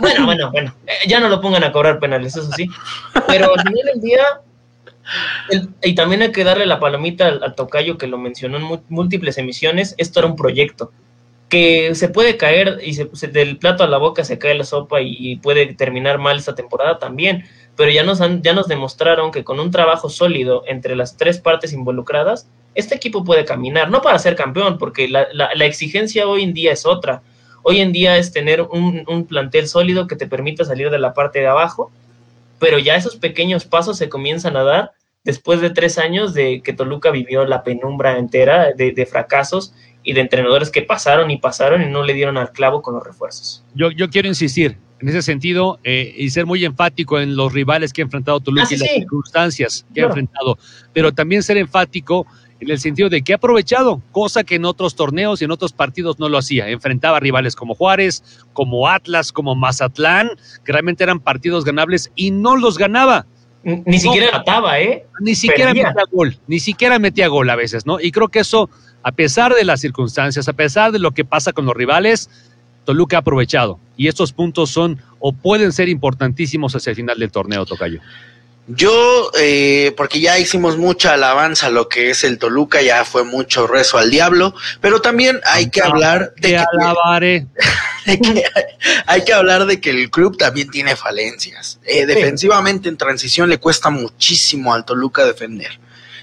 Bueno, 0.00 0.24
bueno, 0.26 0.50
bueno. 0.50 0.74
eh, 0.86 0.92
ya 1.08 1.20
no 1.20 1.28
lo 1.28 1.40
pongan 1.40 1.64
a 1.64 1.72
cobrar 1.72 1.98
penales, 2.00 2.36
eso 2.36 2.50
sí. 2.52 2.68
Pero 3.26 3.52
al 3.54 3.60
final 3.62 3.84
del 3.94 4.00
día. 4.00 4.22
y 5.82 5.94
también 5.94 6.22
hay 6.22 6.32
que 6.32 6.44
darle 6.44 6.66
la 6.66 6.80
palomita 6.80 7.28
al, 7.28 7.54
tocayo 7.54 7.96
que 7.98 8.06
lo 8.06 8.18
mencionó 8.18 8.56
en 8.58 8.82
múltiples 8.88 9.38
emisiones. 9.38 9.94
Esto 9.98 10.20
era 10.20 10.28
un 10.28 10.36
proyecto 10.36 10.92
que 11.48 11.94
se 11.94 12.08
puede 12.08 12.36
caer 12.36 12.80
y 12.84 12.94
se, 12.94 13.08
se- 13.14 13.28
del 13.28 13.56
plato 13.58 13.84
a 13.84 13.86
la 13.86 13.98
boca 13.98 14.24
se 14.24 14.36
cae 14.38 14.54
la 14.54 14.64
sopa 14.64 15.00
y, 15.00 15.14
y 15.18 15.36
puede 15.36 15.74
terminar 15.74 16.18
mal 16.18 16.36
esta 16.38 16.54
temporada 16.56 16.98
también. 16.98 17.44
Pero 17.76 17.90
ya 17.90 18.02
nos, 18.02 18.20
han, 18.20 18.42
ya 18.42 18.52
nos 18.52 18.66
demostraron 18.68 19.30
que 19.30 19.44
con 19.44 19.60
un 19.60 19.70
trabajo 19.70 20.08
sólido 20.08 20.64
entre 20.66 20.96
las 20.96 21.16
tres 21.16 21.38
partes 21.38 21.72
involucradas, 21.72 22.48
este 22.74 22.94
equipo 22.96 23.22
puede 23.22 23.44
caminar. 23.44 23.90
No 23.90 24.02
para 24.02 24.18
ser 24.18 24.34
campeón, 24.34 24.76
porque 24.78 25.08
la, 25.08 25.28
la- 25.32 25.50
la 25.54 25.64
exigencia 25.66 26.26
hoy 26.26 26.42
en 26.42 26.52
día 26.52 26.72
es 26.72 26.84
otra. 26.84 27.22
Hoy 27.68 27.80
en 27.80 27.90
día 27.90 28.16
es 28.16 28.30
tener 28.32 28.62
un, 28.62 29.02
un 29.08 29.26
plantel 29.26 29.66
sólido 29.66 30.06
que 30.06 30.14
te 30.14 30.28
permita 30.28 30.64
salir 30.64 30.88
de 30.88 31.00
la 31.00 31.14
parte 31.14 31.40
de 31.40 31.48
abajo, 31.48 31.90
pero 32.60 32.78
ya 32.78 32.94
esos 32.94 33.16
pequeños 33.16 33.64
pasos 33.64 33.98
se 33.98 34.08
comienzan 34.08 34.56
a 34.56 34.62
dar 34.62 34.92
después 35.24 35.60
de 35.60 35.70
tres 35.70 35.98
años 35.98 36.32
de 36.32 36.62
que 36.62 36.72
Toluca 36.72 37.10
vivió 37.10 37.44
la 37.44 37.64
penumbra 37.64 38.18
entera 38.18 38.72
de, 38.72 38.92
de 38.92 39.04
fracasos 39.06 39.74
y 40.04 40.12
de 40.12 40.20
entrenadores 40.20 40.70
que 40.70 40.82
pasaron 40.82 41.28
y 41.32 41.38
pasaron 41.38 41.82
y 41.82 41.86
no 41.86 42.04
le 42.04 42.14
dieron 42.14 42.36
al 42.36 42.52
clavo 42.52 42.82
con 42.82 42.94
los 42.94 43.04
refuerzos. 43.04 43.64
Yo, 43.74 43.90
yo 43.90 44.08
quiero 44.10 44.28
insistir 44.28 44.78
en 45.00 45.08
ese 45.08 45.20
sentido 45.22 45.80
eh, 45.82 46.14
y 46.16 46.30
ser 46.30 46.46
muy 46.46 46.64
enfático 46.64 47.18
en 47.18 47.34
los 47.34 47.52
rivales 47.52 47.92
que 47.92 48.00
ha 48.02 48.04
enfrentado 48.04 48.38
Toluca 48.38 48.62
Ah, 48.62 48.66
sí, 48.66 48.76
y 48.76 48.78
las 48.78 48.88
sí. 48.90 48.94
circunstancias 49.00 49.84
que 49.88 49.94
Claro. 49.94 50.06
ha 50.06 50.10
enfrentado, 50.10 50.58
pero 50.92 51.10
también 51.12 51.42
ser 51.42 51.56
enfático 51.56 52.28
en 52.60 52.70
el 52.70 52.78
sentido 52.78 53.08
de 53.08 53.22
que 53.22 53.32
ha 53.32 53.36
aprovechado, 53.36 54.00
cosa 54.12 54.44
que 54.44 54.54
en 54.54 54.64
otros 54.64 54.94
torneos 54.94 55.40
y 55.40 55.44
en 55.44 55.50
otros 55.50 55.72
partidos 55.72 56.18
no 56.18 56.28
lo 56.28 56.38
hacía. 56.38 56.68
Enfrentaba 56.68 57.20
rivales 57.20 57.54
como 57.54 57.74
Juárez, 57.74 58.22
como 58.52 58.88
Atlas, 58.88 59.32
como 59.32 59.54
Mazatlán, 59.54 60.30
que 60.64 60.72
realmente 60.72 61.04
eran 61.04 61.20
partidos 61.20 61.64
ganables 61.64 62.10
y 62.14 62.30
no 62.30 62.56
los 62.56 62.78
ganaba. 62.78 63.26
Ni 63.62 63.98
siquiera 63.98 64.30
mataba, 64.30 64.78
¿eh? 64.80 65.06
Ni 65.20 65.34
siquiera 65.34 65.72
Perdía. 65.72 65.88
metía 65.88 66.04
gol, 66.12 66.38
ni 66.46 66.60
siquiera 66.60 66.98
metía 67.00 67.26
gol 67.26 67.50
a 67.50 67.56
veces, 67.56 67.84
¿no? 67.84 67.98
Y 68.00 68.12
creo 68.12 68.28
que 68.28 68.38
eso, 68.38 68.70
a 69.02 69.10
pesar 69.10 69.54
de 69.54 69.64
las 69.64 69.80
circunstancias, 69.80 70.48
a 70.48 70.52
pesar 70.52 70.92
de 70.92 71.00
lo 71.00 71.10
que 71.10 71.24
pasa 71.24 71.52
con 71.52 71.66
los 71.66 71.74
rivales, 71.74 72.30
Toluca 72.84 73.16
ha 73.16 73.20
aprovechado. 73.20 73.80
Y 73.96 74.06
estos 74.06 74.32
puntos 74.32 74.70
son 74.70 75.02
o 75.18 75.32
pueden 75.32 75.72
ser 75.72 75.88
importantísimos 75.88 76.76
hacia 76.76 76.90
el 76.90 76.96
final 76.96 77.18
del 77.18 77.32
torneo, 77.32 77.66
Tocayo. 77.66 78.00
Yo, 78.68 79.30
eh, 79.38 79.94
porque 79.96 80.20
ya 80.20 80.38
hicimos 80.38 80.76
mucha 80.76 81.12
alabanza 81.12 81.68
a 81.68 81.70
lo 81.70 81.88
que 81.88 82.10
es 82.10 82.24
el 82.24 82.38
Toluca, 82.38 82.82
ya 82.82 83.04
fue 83.04 83.22
mucho 83.22 83.68
rezo 83.68 83.96
al 83.96 84.10
diablo, 84.10 84.54
pero 84.80 85.00
también 85.00 85.40
hay 85.44 85.70
que 85.70 85.82
hablar 85.82 86.32
de 86.36 86.48
que, 86.48 86.56
alabaré. 86.56 87.46
de 88.06 88.18
que 88.18 88.44
hay, 88.54 88.64
hay 89.06 89.24
que 89.24 89.32
hablar 89.32 89.66
de 89.66 89.80
que 89.80 89.90
el 89.90 90.10
club 90.10 90.36
también 90.36 90.68
tiene 90.68 90.96
falencias. 90.96 91.78
Eh, 91.84 92.06
defensivamente 92.06 92.88
en 92.88 92.96
transición 92.96 93.48
le 93.48 93.58
cuesta 93.58 93.90
muchísimo 93.90 94.74
al 94.74 94.84
Toluca 94.84 95.24
defender. 95.24 95.78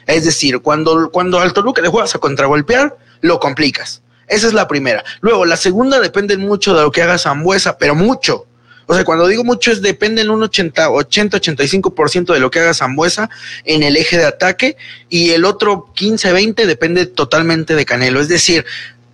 Es 0.06 0.26
decir, 0.26 0.60
cuando, 0.60 1.12
cuando 1.12 1.40
al 1.40 1.54
Toluca 1.54 1.82
le 1.82 1.88
juegas 1.88 2.14
a 2.16 2.20
contragolpear, 2.20 2.98
lo 3.22 3.40
complicas. 3.40 4.02
Esa 4.28 4.48
es 4.48 4.54
la 4.54 4.68
primera. 4.68 5.04
Luego, 5.22 5.46
la 5.46 5.58
segunda 5.58 6.00
depende 6.00 6.38
mucho 6.38 6.76
de 6.76 6.82
lo 6.82 6.92
que 6.92 7.02
haga 7.02 7.18
Zambuesa, 7.18 7.78
pero 7.78 7.96
mucho. 7.96 8.48
O 8.86 8.94
sea, 8.94 9.04
cuando 9.04 9.28
digo 9.28 9.44
mucho 9.44 9.72
es 9.72 9.82
depende 9.82 10.22
en 10.22 10.30
un 10.30 10.44
80, 10.44 10.90
80, 10.90 11.38
85% 11.40 12.34
de 12.34 12.40
lo 12.40 12.52
que 12.52 12.60
haga 12.60 12.74
Zambuesa 12.74 13.30
en 13.64 13.84
el 13.84 13.96
eje 13.96 14.18
de 14.18 14.26
ataque 14.26 14.78
y 15.10 15.32
el 15.32 15.46
otro 15.46 15.92
15, 15.94 16.32
20 16.32 16.66
depende 16.66 17.06
totalmente 17.06 17.76
de 17.76 17.86
Canelo. 17.86 18.20
Es 18.20 18.28
decir, 18.28 18.66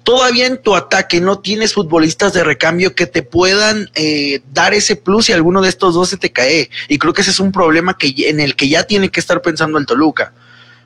todavía 0.03 0.47
en 0.47 0.61
tu 0.61 0.75
ataque 0.75 1.21
no 1.21 1.39
tienes 1.39 1.73
futbolistas 1.73 2.33
de 2.33 2.43
recambio 2.43 2.95
que 2.95 3.05
te 3.05 3.21
puedan 3.21 3.91
eh, 3.93 4.41
dar 4.51 4.73
ese 4.73 4.95
plus 4.95 5.27
si 5.27 5.33
alguno 5.33 5.61
de 5.61 5.69
estos 5.69 5.93
dos 5.93 6.09
se 6.09 6.17
te 6.17 6.31
cae. 6.31 6.69
Y 6.87 6.97
creo 6.97 7.13
que 7.13 7.21
ese 7.21 7.31
es 7.31 7.39
un 7.39 7.51
problema 7.51 7.97
que, 7.97 8.13
en 8.29 8.39
el 8.39 8.55
que 8.55 8.69
ya 8.69 8.83
tiene 8.83 9.09
que 9.09 9.19
estar 9.19 9.41
pensando 9.41 9.77
el 9.77 9.85
Toluca. 9.85 10.33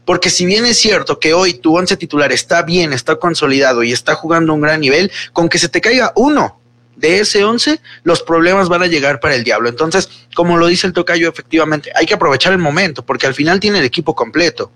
Porque 0.06 0.30
si 0.30 0.46
bien 0.46 0.66
es 0.66 0.78
cierto 0.78 1.20
que 1.20 1.34
hoy 1.34 1.54
tu 1.54 1.78
once 1.78 1.96
titular 1.96 2.34
está 2.34 2.64
bien, 2.64 2.92
está 2.92 3.16
consolidado 3.16 3.84
y 3.84 3.94
está 3.94 4.16
jugando 4.16 4.54
un 4.54 4.60
gran 4.60 4.82
nivel, 4.82 5.10
con 5.32 5.48
que 5.48 5.58
se 5.58 5.70
te 5.70 5.80
caiga 5.80 6.12
uno 6.16 6.60
de 6.96 7.20
ese 7.20 7.44
once, 7.44 7.82
los 8.04 8.22
problemas 8.22 8.70
van 8.70 8.84
a 8.84 8.88
llegar 8.88 9.20
para 9.20 9.36
el 9.36 9.44
diablo. 9.44 9.70
Entonces, 9.70 10.10
como 10.36 10.58
lo 10.58 10.68
dice 10.68 10.88
el 10.88 10.94
tocayo, 10.94 11.30
efectivamente, 11.30 11.92
hay 11.96 12.06
que 12.06 12.14
aprovechar 12.14 12.54
el 12.54 12.60
momento, 12.60 13.06
porque 13.06 13.28
al 13.28 13.34
final 13.34 13.60
tiene 13.60 13.80
el 13.80 13.86
equipo 13.86 14.16
completo. 14.16 14.72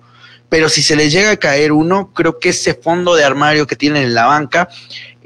Pero 0.49 0.69
si 0.69 0.81
se 0.81 0.95
les 0.95 1.11
llega 1.11 1.31
a 1.31 1.37
caer 1.37 1.73
uno, 1.73 2.13
creo 2.13 2.39
que 2.39 2.49
ese 2.49 2.73
fondo 2.73 3.15
de 3.15 3.25
armario 3.25 3.67
que 3.67 3.75
tienen 3.75 4.03
en 4.03 4.13
la 4.13 4.27
banca 4.27 4.69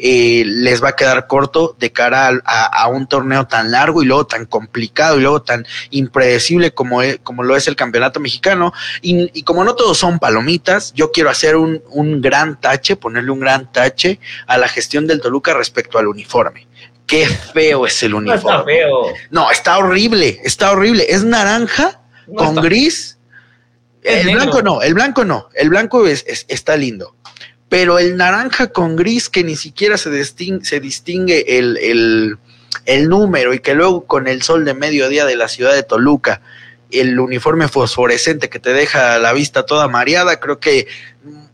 eh, 0.03 0.43
les 0.47 0.83
va 0.83 0.89
a 0.89 0.95
quedar 0.95 1.27
corto 1.27 1.75
de 1.79 1.91
cara 1.91 2.41
a, 2.43 2.87
un 2.87 3.05
torneo 3.05 3.45
tan 3.45 3.69
largo 3.69 4.01
y 4.01 4.07
luego 4.07 4.25
tan 4.25 4.47
complicado 4.47 5.19
y 5.19 5.21
luego 5.21 5.43
tan 5.43 5.63
impredecible 5.91 6.73
como, 6.73 7.03
es, 7.03 7.19
como 7.21 7.43
lo 7.43 7.55
es 7.55 7.67
el 7.67 7.75
campeonato 7.75 8.19
mexicano. 8.19 8.73
Y, 9.03 9.29
y, 9.37 9.43
como 9.43 9.63
no 9.63 9.75
todos 9.75 9.99
son 9.99 10.17
palomitas, 10.17 10.91
yo 10.95 11.11
quiero 11.11 11.29
hacer 11.29 11.55
un, 11.55 11.83
un 11.89 12.19
gran 12.19 12.59
tache, 12.59 12.95
ponerle 12.95 13.29
un 13.29 13.41
gran 13.41 13.71
tache 13.71 14.19
a 14.47 14.57
la 14.57 14.67
gestión 14.67 15.05
del 15.05 15.21
Toluca 15.21 15.53
respecto 15.53 15.99
al 15.99 16.07
uniforme. 16.07 16.67
Qué 17.11 17.27
feo 17.27 17.85
es 17.85 18.01
el 18.03 18.13
uniforme. 18.15 18.41
No 18.43 18.49
está 18.51 18.63
feo. 18.63 19.13
No, 19.29 19.51
está 19.51 19.77
horrible, 19.77 20.39
está 20.43 20.71
horrible. 20.71 21.05
Es 21.09 21.23
naranja 21.23 21.99
No 22.27 22.35
con 22.35 22.47
está- 22.49 22.61
gris. 22.61 23.17
Es 24.01 24.21
El 24.21 24.25
negro. 24.27 24.41
blanco 24.43 24.61
no, 24.63 24.81
el 24.81 24.93
blanco 24.95 25.25
no. 25.25 25.49
El 25.53 25.69
blanco 25.69 26.07
es, 26.07 26.23
es- 26.27 26.45
está 26.47 26.77
lindo. 26.77 27.15
Pero 27.69 27.99
el 27.99 28.15
naranja 28.17 28.67
con 28.71 28.95
gris 28.95 29.29
que 29.29 29.43
ni 29.43 29.55
siquiera 29.57 29.97
se 29.97 30.09
distingue, 30.09 30.65
se 30.65 30.79
distingue 30.79 31.57
el, 31.59 31.77
el- 31.77 32.37
el 32.85 33.09
número 33.09 33.53
y 33.53 33.59
que 33.59 33.75
luego 33.75 34.05
con 34.07 34.27
el 34.29 34.41
sol 34.41 34.63
de 34.63 34.73
mediodía 34.73 35.25
de 35.25 35.35
la 35.35 35.49
ciudad 35.49 35.73
de 35.73 35.83
Toluca, 35.83 36.41
el 36.91 37.19
uniforme 37.19 37.67
fosforescente 37.67 38.49
que 38.49 38.59
te 38.59 38.71
deja 38.73 39.19
la 39.19 39.33
vista 39.33 39.65
toda 39.65 39.89
mareada, 39.89 40.39
creo 40.39 40.59
que 40.61 40.87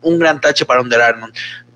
un 0.03 0.19
gran 0.19 0.39
tache 0.39 0.65
para 0.65 0.79
Armour. 0.81 1.31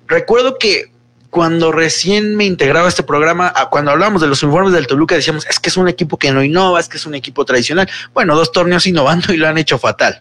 Recuerdo 0.06 0.58
que 0.58 0.91
cuando 1.32 1.72
recién 1.72 2.36
me 2.36 2.44
integraba 2.44 2.84
a 2.84 2.88
este 2.90 3.02
programa, 3.02 3.50
a- 3.56 3.70
cuando 3.70 3.90
hablábamos 3.90 4.20
de 4.20 4.28
los 4.28 4.42
uniformes 4.42 4.74
del 4.74 4.86
Toluca, 4.86 5.14
decíamos, 5.14 5.46
es 5.46 5.58
que 5.58 5.70
es 5.70 5.78
un 5.78 5.88
equipo 5.88 6.18
que 6.18 6.30
no 6.30 6.44
innova, 6.44 6.78
es 6.78 6.90
que 6.90 6.98
es 6.98 7.06
un 7.06 7.14
equipo 7.14 7.46
tradicional. 7.46 7.88
Bueno, 8.12 8.36
dos 8.36 8.52
torneos 8.52 8.86
innovando 8.86 9.32
y 9.32 9.38
lo 9.38 9.48
han 9.48 9.56
hecho 9.56 9.78
fatal. 9.78 10.20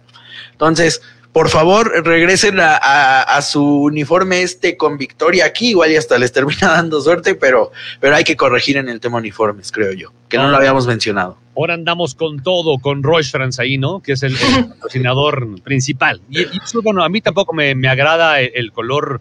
Entonces, 0.54 1.02
por 1.34 1.50
favor, 1.50 1.92
regresen 2.06 2.62
a, 2.62 2.78
a- 2.78 3.24
a 3.24 3.42
su 3.42 3.62
uniforme 3.64 4.42
este 4.42 4.78
con 4.78 4.98
victoria 4.98 5.44
aquí, 5.46 5.72
igual 5.72 5.92
y 5.92 5.98
hasta 5.98 6.18
les 6.18 6.32
termina 6.32 6.68
dando 6.72 7.02
suerte, 7.02 7.36
pero, 7.36 7.74
pero 8.00 8.16
hay 8.16 8.24
que 8.24 8.38
corregir 8.38 8.78
en 8.78 8.88
el 8.88 9.02
tema 9.02 9.18
uniformes, 9.18 9.70
creo 9.74 9.92
yo, 9.92 10.14
que 10.30 10.38
no 10.38 10.48
lo 10.50 10.56
habíamos 10.56 10.88
mencionado. 10.88 11.38
Ahora 11.58 11.74
andamos 11.74 12.16
con 12.16 12.42
todo, 12.42 12.78
con 12.80 13.04
Roche 13.04 13.38
ahí, 13.60 13.78
¿no? 13.78 14.02
Que 14.02 14.14
es 14.14 14.24
el, 14.24 14.34
el 14.38 14.66
patrocinador 14.70 15.62
principal. 15.62 16.22
Y, 16.30 16.40
y 16.44 16.60
eso, 16.64 16.82
bueno, 16.82 17.04
a 17.04 17.10
mí 17.10 17.20
tampoco 17.20 17.52
me, 17.54 17.76
me 17.76 17.90
agrada 17.90 18.40
el, 18.40 18.52
el 18.56 18.72
color 18.72 19.20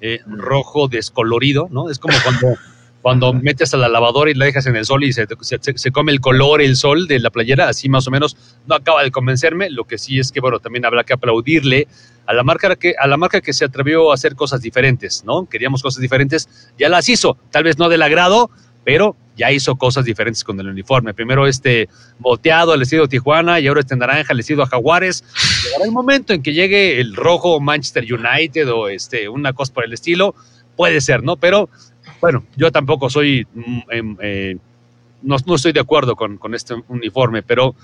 eh, 0.00 0.20
rojo 0.26 0.88
descolorido, 0.88 1.68
¿no? 1.70 1.90
Es 1.90 1.98
como 1.98 2.14
cuando, 2.22 2.58
cuando 3.02 3.32
metes 3.32 3.72
a 3.74 3.76
la 3.76 3.88
lavadora 3.88 4.30
y 4.30 4.34
la 4.34 4.44
dejas 4.44 4.66
en 4.66 4.76
el 4.76 4.84
sol 4.84 5.04
y 5.04 5.12
se, 5.12 5.26
se, 5.40 5.58
se 5.60 5.90
come 5.92 6.12
el 6.12 6.20
color, 6.20 6.60
el 6.60 6.76
sol 6.76 7.06
de 7.06 7.18
la 7.18 7.30
playera, 7.30 7.68
así 7.68 7.88
más 7.88 8.06
o 8.06 8.10
menos. 8.10 8.36
No 8.66 8.74
acaba 8.74 9.02
de 9.02 9.10
convencerme. 9.10 9.70
Lo 9.70 9.84
que 9.84 9.98
sí 9.98 10.18
es 10.18 10.32
que, 10.32 10.40
bueno, 10.40 10.60
también 10.60 10.84
habrá 10.84 11.04
que 11.04 11.14
aplaudirle 11.14 11.88
a 12.26 12.34
la 12.34 12.42
marca 12.42 12.74
que, 12.76 12.94
a 12.98 13.06
la 13.06 13.16
marca 13.16 13.40
que 13.40 13.52
se 13.52 13.64
atrevió 13.64 14.10
a 14.10 14.14
hacer 14.14 14.34
cosas 14.34 14.60
diferentes, 14.60 15.24
¿no? 15.24 15.48
Queríamos 15.48 15.82
cosas 15.82 16.00
diferentes, 16.02 16.48
ya 16.78 16.88
las 16.88 17.08
hizo. 17.08 17.38
Tal 17.50 17.64
vez 17.64 17.78
no 17.78 17.88
del 17.88 18.02
agrado, 18.02 18.50
pero 18.86 19.16
ya 19.36 19.50
hizo 19.50 19.74
cosas 19.74 20.04
diferentes 20.04 20.44
con 20.44 20.60
el 20.60 20.68
uniforme. 20.68 21.12
Primero 21.12 21.48
este 21.48 21.88
boteado 22.20 22.72
al 22.72 22.82
estilo 22.82 23.08
Tijuana 23.08 23.58
y 23.58 23.66
ahora 23.66 23.80
este 23.80 23.96
naranja 23.96 24.32
al 24.32 24.38
estilo 24.38 24.64
Jaguares. 24.64 25.24
Llegará 25.64 25.86
el 25.86 25.90
momento 25.90 26.32
en 26.32 26.40
que 26.40 26.52
llegue 26.52 27.00
el 27.00 27.16
rojo 27.16 27.58
Manchester 27.58 28.04
United 28.04 28.72
o 28.72 28.88
este, 28.88 29.28
una 29.28 29.52
cosa 29.54 29.74
por 29.74 29.84
el 29.84 29.92
estilo, 29.92 30.36
puede 30.76 31.00
ser, 31.00 31.24
¿no? 31.24 31.36
Pero 31.36 31.68
bueno, 32.20 32.44
yo 32.54 32.70
tampoco 32.70 33.10
soy, 33.10 33.44
em, 33.90 34.16
eh, 34.22 34.56
no, 35.20 35.34
no 35.44 35.56
estoy 35.56 35.72
de 35.72 35.80
acuerdo 35.80 36.14
con, 36.14 36.38
con 36.38 36.54
este 36.54 36.74
uniforme, 36.86 37.42
pero 37.42 37.74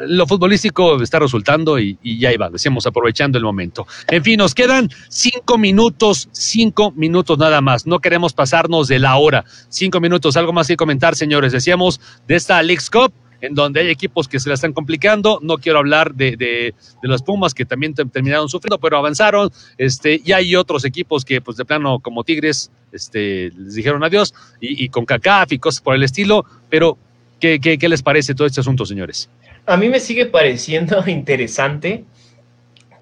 lo 0.00 0.26
futbolístico 0.26 1.02
está 1.02 1.18
resultando 1.18 1.78
y, 1.78 1.98
ya 2.02 2.32
iba, 2.32 2.48
decíamos, 2.50 2.86
aprovechando 2.86 3.38
el 3.38 3.44
momento. 3.44 3.86
En 4.08 4.22
fin, 4.22 4.38
nos 4.38 4.54
quedan 4.54 4.90
cinco 5.08 5.58
minutos, 5.58 6.28
cinco 6.32 6.92
minutos 6.92 7.38
nada 7.38 7.60
más. 7.60 7.86
No 7.86 7.98
queremos 7.98 8.32
pasarnos 8.32 8.88
de 8.88 8.98
la 8.98 9.16
hora. 9.16 9.44
Cinco 9.68 10.00
minutos, 10.00 10.36
algo 10.36 10.52
más 10.52 10.68
que 10.68 10.76
comentar, 10.76 11.16
señores. 11.16 11.52
Decíamos 11.52 12.00
de 12.26 12.36
esta 12.36 12.62
Leagues 12.62 12.90
Cup 12.90 13.12
en 13.40 13.54
donde 13.54 13.80
hay 13.80 13.88
equipos 13.88 14.26
que 14.26 14.40
se 14.40 14.48
la 14.48 14.54
están 14.56 14.72
complicando. 14.72 15.38
No 15.42 15.58
quiero 15.58 15.78
hablar 15.78 16.14
de, 16.14 16.36
de, 16.36 16.74
los 17.02 17.22
Pumas 17.22 17.54
que 17.54 17.64
también 17.64 17.94
te- 17.94 18.04
terminaron 18.04 18.48
sufriendo, 18.48 18.78
pero 18.78 18.98
avanzaron. 18.98 19.50
Este, 19.76 20.20
y 20.24 20.32
hay 20.32 20.56
otros 20.56 20.84
equipos 20.84 21.24
que, 21.24 21.40
pues 21.40 21.56
de 21.56 21.64
plano, 21.64 22.00
como 22.00 22.24
Tigres, 22.24 22.70
este, 22.92 23.50
les 23.56 23.74
dijeron 23.74 24.02
adiós 24.02 24.34
y, 24.60 24.84
y 24.84 24.88
con 24.88 25.04
CACAF 25.04 25.52
y 25.52 25.58
cosas 25.58 25.80
por 25.80 25.94
el 25.94 26.02
estilo. 26.02 26.44
Pero, 26.68 26.98
¿qué, 27.40 27.60
qué, 27.60 27.78
qué 27.78 27.88
les 27.88 28.02
parece 28.02 28.34
todo 28.34 28.46
este 28.46 28.60
asunto, 28.60 28.84
señores? 28.84 29.28
A 29.68 29.76
mí 29.76 29.90
me 29.90 30.00
sigue 30.00 30.24
pareciendo 30.24 31.04
interesante 31.06 32.06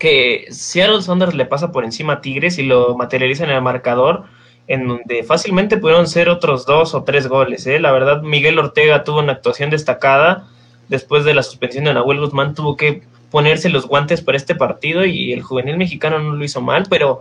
que 0.01 0.47
Seattle 0.51 1.01
Saunders 1.01 1.33
le 1.33 1.47
pasa 1.47 1.71
por 1.71 1.85
encima 1.85 2.15
a 2.15 2.21
Tigres 2.21 2.59
y 2.59 2.65
lo 2.65 2.97
materializa 2.97 3.45
en 3.45 3.51
el 3.51 3.63
marcador, 3.63 4.25
en 4.67 4.89
donde 4.89 5.23
fácilmente 5.23 5.77
pudieron 5.77 6.09
ser 6.09 6.29
otros 6.29 6.67
dos 6.67 6.93
o 6.95 7.05
tres 7.05 7.29
goles. 7.29 7.69
¿eh? 7.69 7.79
La 7.79 7.93
verdad, 7.93 8.23
Miguel 8.23 8.59
Ortega 8.59 9.05
tuvo 9.05 9.21
una 9.21 9.35
actuación 9.35 9.71
destacada. 9.71 10.49
Después 10.89 11.25
de 11.25 11.35
la 11.35 11.45
suspensión 11.45 11.85
de 11.85 11.95
Nahuel 11.95 12.19
Guzmán, 12.19 12.57
tuvo 12.57 12.77
que 12.77 13.03
ponerse 13.31 13.69
los 13.69 13.87
guantes 13.87 14.21
para 14.21 14.37
este 14.37 14.57
partido 14.57 15.05
y 15.05 15.33
el 15.33 15.43
juvenil 15.43 15.77
mexicano 15.77 16.19
no 16.19 16.35
lo 16.35 16.45
hizo 16.45 16.61
mal, 16.61 16.87
pero 16.91 17.21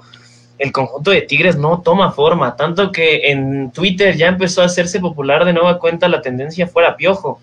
el 0.57 0.71
conjunto 0.71 1.11
de 1.11 1.21
Tigres 1.21 1.55
no 1.55 1.81
toma 1.81 2.11
forma. 2.11 2.55
Tanto 2.55 2.91
que 2.91 3.29
en 3.29 3.69
Twitter 3.71 4.17
ya 4.17 4.27
empezó 4.27 4.63
a 4.63 4.65
hacerse 4.65 4.99
popular 4.99 5.45
de 5.45 5.53
nueva 5.53 5.77
cuenta 5.77 6.07
la 6.07 6.23
tendencia 6.23 6.65
fuera 6.65 6.97
piojo. 6.97 7.39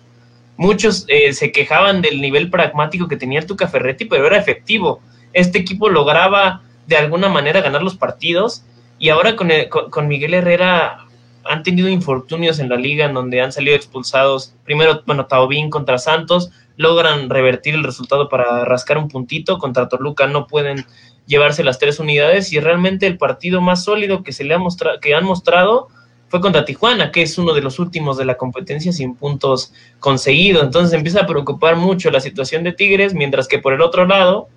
Muchos 0.57 1.05
eh, 1.07 1.33
se 1.33 1.51
quejaban 1.51 2.01
del 2.01 2.21
nivel 2.21 2.49
pragmático 2.49 3.07
que 3.07 3.17
tenía 3.17 3.39
el 3.39 3.47
Tuca 3.47 3.67
Ferretti, 3.67 4.05
pero 4.05 4.27
era 4.27 4.37
efectivo. 4.37 5.01
Este 5.33 5.57
equipo 5.59 5.89
lograba 5.89 6.61
de 6.87 6.97
alguna 6.97 7.29
manera 7.29 7.61
ganar 7.61 7.81
los 7.81 7.95
partidos 7.95 8.63
y 8.99 9.09
ahora 9.09 9.35
con, 9.35 9.49
el- 9.51 9.69
con, 9.69 10.07
Miguel 10.07 10.33
Herrera 10.33 11.05
han 11.45 11.63
tenido 11.63 11.89
infortunios 11.89 12.59
en 12.59 12.69
la 12.69 12.75
liga 12.75 13.05
en 13.05 13.13
donde 13.13 13.41
han 13.41 13.51
salido 13.51 13.75
expulsados. 13.75 14.53
Primero, 14.63 15.01
bueno, 15.05 15.25
Taubín 15.25 15.69
contra 15.69 15.97
Santos, 15.97 16.51
logran 16.77 17.29
revertir 17.29 17.73
el 17.75 17.83
resultado 17.83 18.29
para 18.29 18.63
rascar 18.63 18.97
un 18.97 19.07
puntito. 19.09 19.57
Contra 19.57 19.89
Toluca 19.89 20.27
no 20.27 20.47
pueden 20.47 20.85
llevarse 21.25 21.63
las 21.63 21.79
tres 21.79 21.99
unidades 21.99 22.53
y 22.53 22.59
realmente 22.59 23.07
el 23.07 23.17
partido 23.17 23.59
más 23.59 23.83
sólido 23.83 24.23
que 24.23 24.31
se 24.33 24.43
le 24.43 24.53
ha 24.53 24.57
mostrado, 24.59 24.99
que 24.99 25.15
han 25.15 25.25
mostrado 25.25 25.87
fue 26.33 26.41
contra 26.41 26.65
Tijuana, 26.65 27.11
que 27.11 27.21
es 27.21 27.37
uno 27.37 27.53
de 27.53 27.61
los 27.61 27.77
últimos 27.77 28.17
de 28.17 28.25
la 28.25 28.37
competencia 28.37 28.91
sin 28.91 29.13
puntos 29.13 29.71
conseguidos. 29.99 30.63
Entonces 30.63 30.91
empieza 30.91 31.21
a 31.21 31.27
preocupar 31.27 31.75
mucho 31.75 32.09
la 32.09 32.19
situación 32.21 32.63
de 32.63 32.71
Tigres, 32.71 33.13
mientras 33.13 33.47
que 33.47 33.59
por 33.59 33.71
el 33.71 33.81
otro 33.81 34.07
lado, 34.07 34.47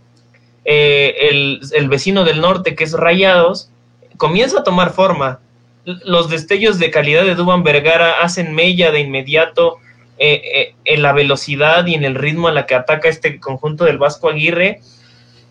eh, 0.64 1.28
el, 1.28 1.88
vecino 1.90 2.24
del 2.24 2.40
norte, 2.40 2.74
que 2.74 2.84
es 2.84 2.94
Rayados, 2.94 3.68
comienza 4.16 4.60
a 4.60 4.64
tomar 4.64 4.94
forma. 4.94 5.40
Los 5.84 6.30
destellos 6.30 6.78
de 6.78 6.90
calidad 6.90 7.24
de 7.24 7.34
Duban 7.34 7.62
Vergara 7.62 8.22
hacen 8.22 8.54
mella 8.54 8.90
de 8.90 9.00
inmediato 9.00 9.76
eh, 10.16 10.40
eh, 10.54 10.74
en 10.86 11.02
la 11.02 11.12
velocidad 11.12 11.84
y 11.84 11.92
en 11.92 12.06
el 12.06 12.14
ritmo 12.14 12.48
a 12.48 12.52
la 12.52 12.64
que 12.64 12.74
ataca 12.74 13.10
este 13.10 13.38
conjunto 13.38 13.84
del 13.84 13.98
Vasco 13.98 14.30
Aguirre. 14.30 14.80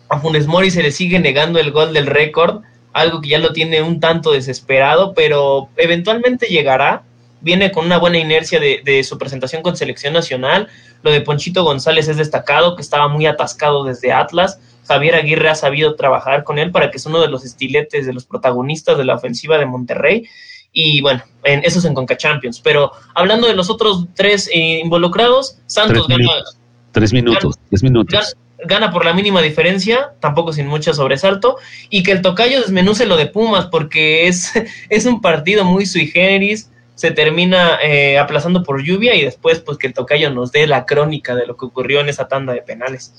A 0.08 0.18
Funes 0.18 0.48
Mori 0.48 0.72
se 0.72 0.82
le 0.82 0.90
sigue 0.90 1.20
negando 1.20 1.60
el 1.60 1.70
gol 1.70 1.94
del 1.94 2.08
récord, 2.08 2.62
algo 2.96 3.20
que 3.20 3.28
ya 3.28 3.38
lo 3.38 3.52
tiene 3.52 3.82
un 3.82 4.00
tanto 4.00 4.32
desesperado, 4.32 5.12
pero 5.12 5.68
eventualmente 5.76 6.46
llegará. 6.46 7.02
Viene 7.42 7.70
con 7.70 7.84
una 7.84 7.98
buena 7.98 8.16
inercia 8.16 8.58
de, 8.58 8.80
de 8.82 9.04
su 9.04 9.18
presentación 9.18 9.62
con 9.62 9.76
selección 9.76 10.14
nacional. 10.14 10.68
Lo 11.02 11.10
de 11.10 11.20
Ponchito 11.20 11.62
González 11.62 12.08
es 12.08 12.16
destacado, 12.16 12.74
que 12.74 12.80
estaba 12.80 13.08
muy 13.08 13.26
atascado 13.26 13.84
desde 13.84 14.12
Atlas. 14.12 14.58
Javier 14.88 15.14
Aguirre 15.14 15.50
ha 15.50 15.54
sabido 15.54 15.94
trabajar 15.94 16.42
con 16.42 16.58
él 16.58 16.70
para 16.70 16.90
que 16.90 16.96
es 16.96 17.04
uno 17.04 17.20
de 17.20 17.28
los 17.28 17.44
estiletes, 17.44 18.06
de 18.06 18.14
los 18.14 18.24
protagonistas 18.24 18.96
de 18.96 19.04
la 19.04 19.14
ofensiva 19.16 19.58
de 19.58 19.66
Monterrey. 19.66 20.26
Y 20.72 21.02
bueno, 21.02 21.22
en, 21.44 21.64
eso 21.64 21.80
es 21.80 21.84
en 21.84 21.92
Conca 21.92 22.16
Champions. 22.16 22.60
Pero 22.60 22.92
hablando 23.14 23.46
de 23.46 23.54
los 23.54 23.68
otros 23.68 24.06
tres 24.14 24.48
eh, 24.48 24.80
involucrados, 24.82 25.58
Santos 25.66 26.06
Tres 26.06 26.18
gana, 26.18 26.32
minutos. 26.32 26.58
Tres 26.92 27.12
minutos, 27.12 27.54
tres 27.68 27.82
minutos. 27.82 28.36
Gan- 28.58 28.68
gana 28.68 28.90
por 28.92 29.04
la 29.04 29.12
mínima 29.12 29.42
diferencia, 29.42 30.12
tampoco 30.20 30.52
sin 30.52 30.66
mucho 30.66 30.92
sobresalto, 30.94 31.56
y 31.90 32.02
que 32.02 32.12
el 32.12 32.22
tocayo 32.22 32.60
desmenuce 32.60 33.06
lo 33.06 33.16
de 33.16 33.26
Pumas, 33.26 33.66
porque 33.66 34.28
es, 34.28 34.52
es 34.88 35.06
un 35.06 35.20
partido 35.20 35.64
muy 35.64 35.86
sui 35.86 36.06
generis, 36.06 36.70
se 36.94 37.10
termina 37.10 37.78
eh, 37.82 38.18
aplazando 38.18 38.62
por 38.62 38.82
lluvia 38.82 39.14
y 39.14 39.22
después 39.22 39.60
pues 39.60 39.76
que 39.76 39.86
el 39.86 39.92
tocayo 39.92 40.30
nos 40.30 40.50
dé 40.52 40.66
la 40.66 40.86
crónica 40.86 41.34
de 41.34 41.46
lo 41.46 41.56
que 41.56 41.66
ocurrió 41.66 42.00
en 42.00 42.08
esa 42.08 42.26
tanda 42.26 42.54
de 42.54 42.62
penales. 42.62 43.12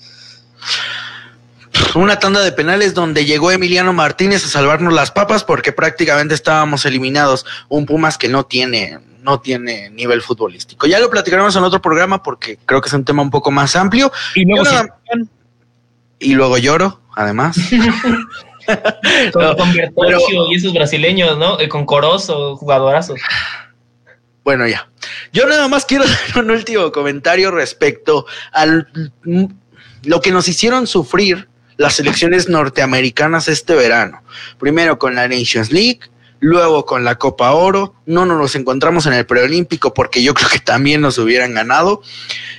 Una 1.96 2.20
tanda 2.20 2.42
de 2.42 2.52
penales 2.52 2.94
donde 2.94 3.26
llegó 3.26 3.52
Emiliano 3.52 3.92
Martínez 3.94 4.46
a 4.46 4.50
salvarnos 4.50 4.94
las 4.94 5.12
papas 5.12 5.44
porque 5.44 5.72
prácticamente 5.72 6.34
estábamos 6.36 6.86
eliminados. 6.86 7.46
Un 7.70 7.86
Pumas 7.86 8.18
que 8.18 8.28
no 8.28 8.46
tiene, 8.46 9.00
no 9.22 9.40
tiene 9.40 9.90
nivel 9.90 10.22
futbolístico. 10.22 10.86
Ya 10.86 11.00
lo 11.00 11.10
platicaremos 11.10 11.56
en 11.56 11.64
otro 11.64 11.82
programa 11.82 12.22
porque 12.22 12.60
creo 12.66 12.82
que 12.82 12.88
es 12.90 12.94
un 12.94 13.04
tema 13.06 13.22
un 13.24 13.32
poco 13.32 13.50
más 13.52 13.76
amplio. 13.76 14.12
Y 14.36 14.46
luego 14.46 14.64
Yo 14.66 14.70
sí, 14.70 14.76
nada- 14.76 15.00
Y 16.20 16.34
luego 16.34 16.58
lloro, 16.58 17.02
además. 17.16 17.58
Con, 19.32 19.44
No, 19.44 19.56
con 19.56 19.72
Bertocchio 19.74 20.18
pero- 20.28 20.52
y 20.52 20.56
esos 20.56 20.74
brasileños, 20.74 21.38
¿no? 21.38 21.58
Eh, 21.58 21.70
con 21.70 21.86
Corozo, 21.86 22.58
jugadorazos. 22.58 23.18
Bueno, 24.44 24.68
ya. 24.68 24.90
Yo 25.32 25.46
nada 25.48 25.70
más 25.70 25.86
quiero 25.86 26.04
dar 26.36 26.44
un 26.44 26.52
último 26.52 26.92
comentario 26.92 27.50
respecto 27.50 28.26
al 28.52 28.90
lo 30.04 30.20
que 30.22 30.32
nos 30.32 30.50
hicieron 30.50 30.86
sufrir 30.86 31.48
las 31.78 31.96
selecciones 31.96 32.50
norteamericanas 32.50 33.48
este 33.48 33.76
verano. 33.76 34.24
Primero 34.60 35.00
con 35.00 35.16
la 35.16 35.28
Nations 35.28 35.72
League, 35.72 36.00
luego 36.40 36.86
con 36.86 37.04
la 37.04 37.16
Copa 37.16 37.52
Oro. 37.52 37.96
No 38.06 38.26
nos 38.26 38.56
encontramos 38.56 39.06
en 39.06 39.14
el 39.14 39.26
preolímpico 39.26 39.94
porque 39.94 40.22
yo 40.22 40.34
creo 40.34 40.50
que 40.50 40.60
también 40.60 41.02
nos 41.02 41.18
hubieran 41.18 41.54
ganado. 41.54 42.02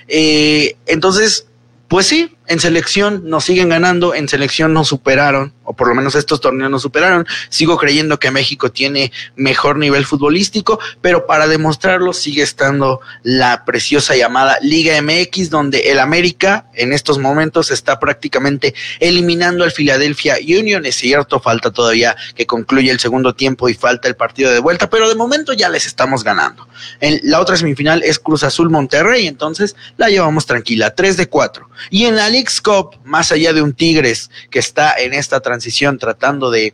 Eh, 0.07 0.77
entonces, 0.87 1.47
pues 1.89 2.07
sí, 2.07 2.37
en 2.49 2.61
selección 2.61 3.23
nos 3.25 3.45
siguen 3.45 3.69
ganando, 3.69 4.15
en 4.15 4.29
selección 4.29 4.73
nos 4.73 4.89
superaron, 4.89 5.53
o 5.65 5.75
por 5.77 5.89
lo 5.89 5.95
menos 5.95 6.15
estos 6.15 6.41
torneos 6.41 6.71
nos 6.71 6.83
superaron. 6.83 7.27
Sigo 7.51 7.77
creyendo 7.77 8.19
que 8.19 8.31
México 8.31 8.73
tiene 8.73 9.13
mejor 9.37 9.77
nivel 9.77 10.07
futbolístico, 10.07 10.81
pero 11.03 11.27
para 11.27 11.47
demostrarlo 11.47 12.13
sigue 12.13 12.43
estando 12.43 13.01
la 13.23 13.65
preciosa 13.65 14.17
llamada 14.17 14.59
Liga 14.63 15.01
MX, 15.03 15.51
donde 15.51 15.91
el 15.91 15.99
América 15.99 16.67
en 16.75 16.93
estos 16.93 17.19
momentos 17.19 17.71
está 17.71 18.01
prácticamente 18.01 18.75
eliminando 18.99 19.65
al 19.65 19.73
Philadelphia 19.73 20.37
Union. 20.41 20.87
Es 20.87 20.97
cierto, 20.97 21.41
falta 21.41 21.71
todavía 21.71 22.17
que 22.35 22.47
concluya 22.47 22.93
el 22.93 22.99
segundo 22.99 23.35
tiempo 23.35 23.69
y 23.69 23.75
falta 23.75 24.09
el 24.09 24.17
partido 24.17 24.51
de 24.51 24.61
vuelta, 24.61 24.89
pero 24.89 25.09
de 25.09 25.15
momento 25.15 25.53
ya 25.53 25.69
les 25.69 25.87
estamos 25.87 26.25
ganando. 26.25 26.67
En 27.01 27.21
la 27.25 27.41
otra 27.41 27.57
semifinal 27.57 28.03
es 28.03 28.19
Cruz 28.19 28.43
Azul 28.43 28.71
Monterrey, 28.71 29.27
entonces 29.27 29.77
la 29.97 30.09
llevamos 30.09 30.47
tranquila, 30.47 30.95
3 30.95 31.17
de 31.17 31.29
4. 31.29 31.69
Y 31.91 32.07
en 32.07 32.17
la 32.17 32.31
Leagues 32.39 32.61
Cup, 32.61 32.97
más 33.05 33.33
allá 33.33 33.53
de 33.53 33.63
un 33.63 33.73
Tigres 33.73 34.31
que 34.49 34.61
está 34.61 34.95
en 34.97 35.13
esta 35.13 35.41
transición 35.41 35.99
tratando 35.99 36.53
de, 36.53 36.73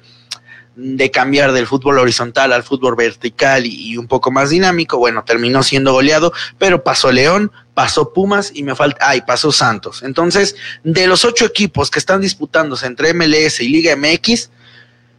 de 0.77 1.11
cambiar 1.11 1.53
del 1.53 1.67
fútbol 1.67 1.99
horizontal 1.99 2.53
al 2.53 2.63
fútbol 2.63 2.97
vertical 2.97 3.65
y, 3.65 3.93
y 3.93 3.97
un 3.97 4.07
poco 4.07 4.31
más 4.31 4.51
dinámico, 4.51 4.99
bueno, 4.99 5.25
terminó 5.25 5.63
siendo 5.63 5.93
goleado, 5.93 6.35
pero 6.59 6.85
pasó 6.85 7.11
León, 7.11 7.51
pasó 7.73 8.13
Pumas 8.13 8.53
y 8.55 8.63
me 8.63 8.75
falta, 8.75 9.09
ay, 9.09 9.23
pasó 9.27 9.53
Santos. 9.53 10.03
Entonces, 10.03 10.55
de 10.83 11.07
los 11.07 11.25
ocho 11.25 11.47
equipos 11.47 11.91
que 11.91 11.99
están 11.99 12.21
disputándose 12.21 12.87
entre 12.87 13.15
MLS 13.15 13.61
y 13.61 13.69
Liga 13.69 13.97
MX, 13.97 14.51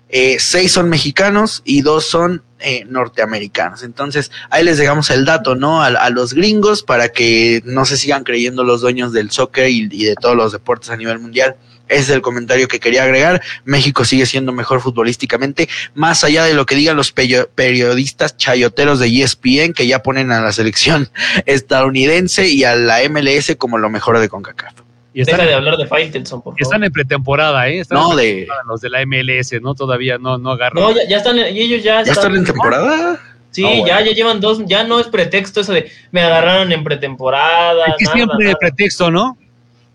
eh, 0.09 0.37
seis 0.39 0.71
son 0.71 0.89
mexicanos 0.89 1.63
y 1.65 1.81
dos 1.81 2.05
son 2.05 2.43
eh, 2.59 2.85
norteamericanos. 2.87 3.83
Entonces, 3.83 4.31
ahí 4.49 4.63
les 4.63 4.77
dejamos 4.77 5.09
el 5.09 5.25
dato, 5.25 5.55
¿no? 5.55 5.81
A, 5.81 5.87
a 5.87 6.09
los 6.09 6.33
gringos 6.33 6.83
para 6.83 7.09
que 7.09 7.61
no 7.65 7.85
se 7.85 7.97
sigan 7.97 8.23
creyendo 8.23 8.63
los 8.63 8.81
dueños 8.81 9.11
del 9.13 9.31
soccer 9.31 9.69
y, 9.69 9.89
y 9.91 10.05
de 10.05 10.15
todos 10.15 10.35
los 10.35 10.51
deportes 10.51 10.89
a 10.89 10.97
nivel 10.97 11.19
mundial. 11.19 11.55
Ese 11.87 12.01
es 12.01 12.09
el 12.09 12.21
comentario 12.21 12.67
que 12.67 12.79
quería 12.79 13.03
agregar. 13.03 13.41
México 13.63 14.05
sigue 14.05 14.25
siendo 14.25 14.51
mejor 14.51 14.81
futbolísticamente, 14.81 15.69
más 15.93 16.23
allá 16.23 16.43
de 16.45 16.53
lo 16.53 16.65
que 16.65 16.75
digan 16.75 16.97
los 16.97 17.11
periodistas 17.11 18.37
chayoteros 18.37 18.99
de 18.99 19.07
ESPN, 19.07 19.73
que 19.73 19.85
ya 19.85 20.01
ponen 20.01 20.31
a 20.31 20.41
la 20.41 20.51
selección 20.51 21.09
estadounidense 21.45 22.47
y 22.47 22.63
a 22.63 22.75
la 22.75 23.07
MLS 23.09 23.55
como 23.57 23.77
lo 23.77 23.89
mejor 23.89 24.19
de 24.19 24.29
CONCACAF. 24.29 24.84
Y 25.15 25.21
están, 25.21 25.37
Deja 25.37 25.47
de 25.49 25.55
hablar 25.55 25.77
de 25.77 25.87
Faitelson, 25.87 26.41
por 26.41 26.53
favor. 26.53 26.61
están 26.61 26.83
en 26.83 26.91
pretemporada, 26.91 27.67
¿eh? 27.69 27.79
Están 27.79 27.97
No, 27.99 28.11
en 28.11 28.17
de- 28.17 28.23
pretemporada 28.23 28.63
los 28.67 28.81
de 28.81 28.89
la 28.89 29.01
MLS, 29.05 29.61
¿no? 29.61 29.73
Todavía 29.73 30.17
no, 30.17 30.37
no 30.37 30.51
agarran. 30.51 30.83
No, 30.83 30.91
ya, 30.91 31.07
ya 31.07 31.17
están, 31.17 31.37
y 31.37 31.41
ellos 31.61 31.81
ya, 31.83 32.03
¿Ya 32.03 32.11
están 32.11 32.35
en 32.35 32.43
temporada? 32.43 33.19
Sí, 33.51 33.63
bueno. 33.63 33.87
ya, 33.87 34.01
ya 34.01 34.11
llevan 34.11 34.41
dos, 34.41 34.59
ya 34.65 34.83
no 34.83 34.99
es 34.99 35.07
pretexto 35.07 35.61
eso 35.61 35.71
de 35.71 35.89
me 36.11 36.19
agarraron 36.21 36.69
en 36.73 36.83
pretemporada. 36.83 37.85
Es 37.85 37.95
que 37.97 38.03
nada, 38.03 38.15
siempre 38.15 38.37
de 38.39 38.43
nada. 38.51 38.57
pretexto, 38.59 39.09
¿no? 39.09 39.37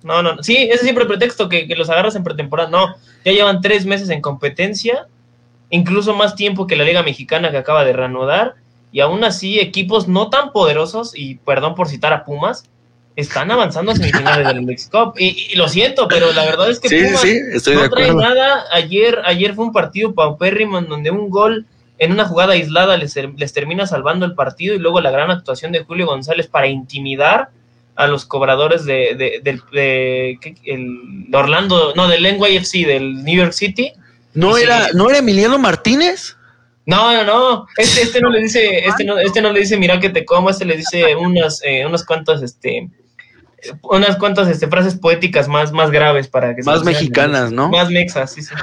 No, 0.02 0.22
no, 0.22 0.36
no. 0.36 0.42
sí, 0.42 0.56
ese 0.56 0.72
es 0.76 0.80
siempre 0.80 1.04
pretexto 1.04 1.50
que, 1.50 1.68
que 1.68 1.76
los 1.76 1.90
agarras 1.90 2.16
en 2.16 2.24
pretemporada. 2.24 2.70
No, 2.70 2.96
ya 3.22 3.32
llevan 3.32 3.60
tres 3.60 3.84
meses 3.84 4.08
en 4.08 4.22
competencia, 4.22 5.06
incluso 5.68 6.14
más 6.14 6.34
tiempo 6.34 6.66
que 6.66 6.76
la 6.76 6.84
Liga 6.84 7.02
Mexicana 7.02 7.50
que 7.50 7.58
acaba 7.58 7.84
de 7.84 7.92
reanudar, 7.92 8.54
y 8.92 9.00
aún 9.00 9.22
así 9.24 9.60
equipos 9.60 10.08
no 10.08 10.30
tan 10.30 10.52
poderosos, 10.52 11.12
y 11.14 11.34
perdón 11.34 11.74
por 11.74 11.88
citar 11.88 12.14
a 12.14 12.24
Pumas, 12.24 12.64
están 13.16 13.50
avanzando 13.50 13.92
a 13.92 13.96
semifinales 13.96 14.46
del 14.46 14.64
Leagues 14.66 14.88
Cup. 14.90 15.14
Y, 15.18 15.48
y 15.52 15.56
lo 15.56 15.68
siento, 15.68 16.08
pero 16.08 16.32
la 16.32 16.44
verdad 16.44 16.70
es 16.70 16.80
que 16.80 16.88
Sí, 16.88 16.98
sí, 16.98 17.04
Pumas 17.06 17.20
sí, 17.20 17.38
estoy 17.52 17.76
de 17.76 17.82
no 17.82 17.90
trae 17.90 18.10
acuerdo. 18.10 18.28
nada. 18.28 18.64
Ayer, 18.72 19.20
ayer 19.24 19.54
fue 19.54 19.64
un 19.66 19.72
partido 19.72 20.14
paupérrimo 20.14 20.78
en 20.78 20.88
donde 20.88 21.10
un 21.10 21.28
gol 21.30 21.66
en 21.98 22.12
una 22.12 22.24
jugada 22.24 22.54
aislada 22.54 22.96
les, 22.96 23.14
les 23.36 23.52
termina 23.52 23.86
salvando 23.86 24.24
el 24.24 24.34
partido 24.34 24.74
y 24.74 24.78
luego 24.78 25.00
la 25.02 25.10
gran 25.10 25.30
actuación 25.30 25.70
de 25.72 25.84
Julio 25.84 26.06
González 26.06 26.46
para 26.46 26.66
intimidar 26.66 27.50
a 27.94 28.06
los 28.06 28.24
cobradores 28.24 28.86
de, 28.86 29.14
de, 29.18 29.40
del- 29.44 29.60
de- 29.70 30.38
¿qué? 30.40 30.54
el 30.64 31.26
Orlando, 31.34 31.92
no, 31.94 32.08
del 32.08 32.22
NYFC, 32.22 32.86
del 32.86 33.22
New 33.24 33.36
York 33.36 33.52
City. 33.52 33.92
¿No 34.32 34.54
Sí. 34.54 34.62
era, 34.62 34.88
¿No 34.94 35.10
era 35.10 35.18
Emiliano 35.18 35.58
Martínez? 35.58 36.36
No, 36.86 37.12
no, 37.12 37.24
no. 37.24 37.66
Este, 37.76 38.02
este 38.02 38.20
no 38.20 38.30
le 38.30 38.40
dice, 38.40 38.86
este 38.86 39.04
no, 39.04 39.18
este 39.18 39.40
no 39.42 39.52
le 39.52 39.60
dice 39.60 39.76
mira 39.76 40.00
que 40.00 40.10
te 40.10 40.24
como, 40.24 40.50
este 40.50 40.64
le 40.64 40.76
dice 40.76 41.14
unas, 41.16 41.62
eh, 41.62 41.84
unas 41.86 42.04
cuantas, 42.04 42.42
este, 42.42 42.88
unas 43.82 44.16
cuantas 44.16 44.48
este, 44.48 44.68
frases 44.68 44.96
poéticas 44.96 45.48
más, 45.48 45.72
más 45.72 45.90
graves 45.90 46.28
para 46.28 46.54
que 46.54 46.62
Más 46.62 46.82
mexicanas, 46.82 47.52
¿no? 47.52 47.68
Más 47.68 47.90
mexas, 47.90 48.32
sí, 48.32 48.42
sí. 48.42 48.54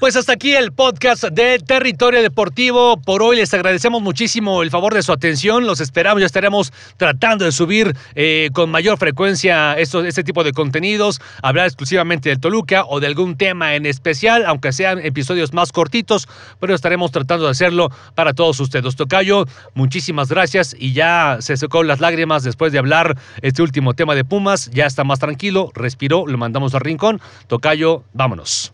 Pues 0.00 0.16
hasta 0.16 0.32
aquí 0.32 0.54
el 0.54 0.72
podcast 0.72 1.24
de 1.24 1.58
Territorio 1.58 2.22
Deportivo. 2.22 2.96
Por 2.96 3.22
hoy 3.22 3.36
les 3.36 3.52
agradecemos 3.52 4.00
muchísimo 4.00 4.62
el 4.62 4.70
favor 4.70 4.94
de 4.94 5.02
su 5.02 5.12
atención. 5.12 5.66
Los 5.66 5.82
esperamos, 5.82 6.20
ya 6.20 6.26
estaremos 6.26 6.72
tratando 6.96 7.44
de 7.44 7.52
subir 7.52 7.94
eh, 8.14 8.48
con 8.54 8.70
mayor 8.70 8.96
frecuencia 8.96 9.74
estos, 9.74 10.06
este 10.06 10.24
tipo 10.24 10.42
de 10.42 10.54
contenidos, 10.54 11.20
hablar 11.42 11.66
exclusivamente 11.66 12.30
del 12.30 12.40
Toluca 12.40 12.86
o 12.88 12.98
de 12.98 13.08
algún 13.08 13.36
tema 13.36 13.74
en 13.74 13.84
especial, 13.84 14.46
aunque 14.46 14.72
sean 14.72 15.00
episodios 15.00 15.52
más 15.52 15.70
cortitos, 15.70 16.28
pero 16.58 16.74
estaremos 16.74 17.12
tratando 17.12 17.44
de 17.44 17.50
hacerlo 17.50 17.90
para 18.14 18.32
todos 18.32 18.58
ustedes. 18.58 18.96
Tocayo, 18.96 19.44
muchísimas 19.74 20.30
gracias 20.30 20.74
y 20.78 20.94
ya 20.94 21.36
se 21.40 21.58
secó 21.58 21.82
las 21.82 22.00
lágrimas 22.00 22.42
después 22.42 22.72
de 22.72 22.78
hablar 22.78 23.18
este 23.42 23.60
último 23.60 23.92
tema 23.92 24.14
de 24.14 24.24
Pumas. 24.24 24.70
Ya 24.70 24.86
está 24.86 25.04
más 25.04 25.18
tranquilo, 25.18 25.70
respiró, 25.74 26.26
lo 26.26 26.38
mandamos 26.38 26.74
al 26.74 26.80
rincón. 26.80 27.20
Tocayo, 27.48 28.02
vámonos. 28.14 28.72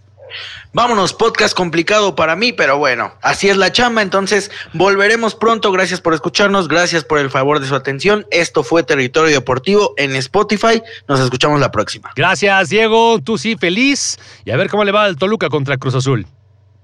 Vámonos, 0.73 1.13
podcast 1.15 1.57
complicado 1.57 2.15
para 2.15 2.37
mí, 2.37 2.53
pero 2.53 2.79
bueno, 2.79 3.15
así 3.23 3.49
es 3.49 3.57
la 3.57 3.73
chamba, 3.73 4.03
entonces 4.03 4.51
volveremos 4.73 5.35
pronto, 5.35 5.73
gracias 5.73 6.01
por 6.01 6.15
escucharnos, 6.15 6.69
gracias 6.69 7.05
por 7.05 7.19
el 7.19 7.31
favor 7.31 7.61
de 7.61 7.67
su 7.67 7.75
atención, 7.75 8.27
esto 8.31 8.63
fue 8.63 8.83
Territorio 8.83 9.33
Deportivo 9.33 9.95
en 9.97 10.15
Spotify, 10.17 10.83
nos 11.09 11.21
escuchamos 11.21 11.61
la 11.61 11.71
próxima. 11.71 12.11
Gracias, 12.15 12.69
Diego. 12.69 13.19
Tú 13.21 13.39
sí, 13.39 13.57
feliz. 13.57 14.19
Y 14.45 14.51
a 14.51 14.57
ver 14.57 14.69
cómo 14.69 14.85
le 14.85 14.93
va 14.93 15.05
al 15.05 15.17
Toluca 15.17 15.49
contra 15.49 15.77
Cruz 15.77 15.95
Azul. 15.95 16.27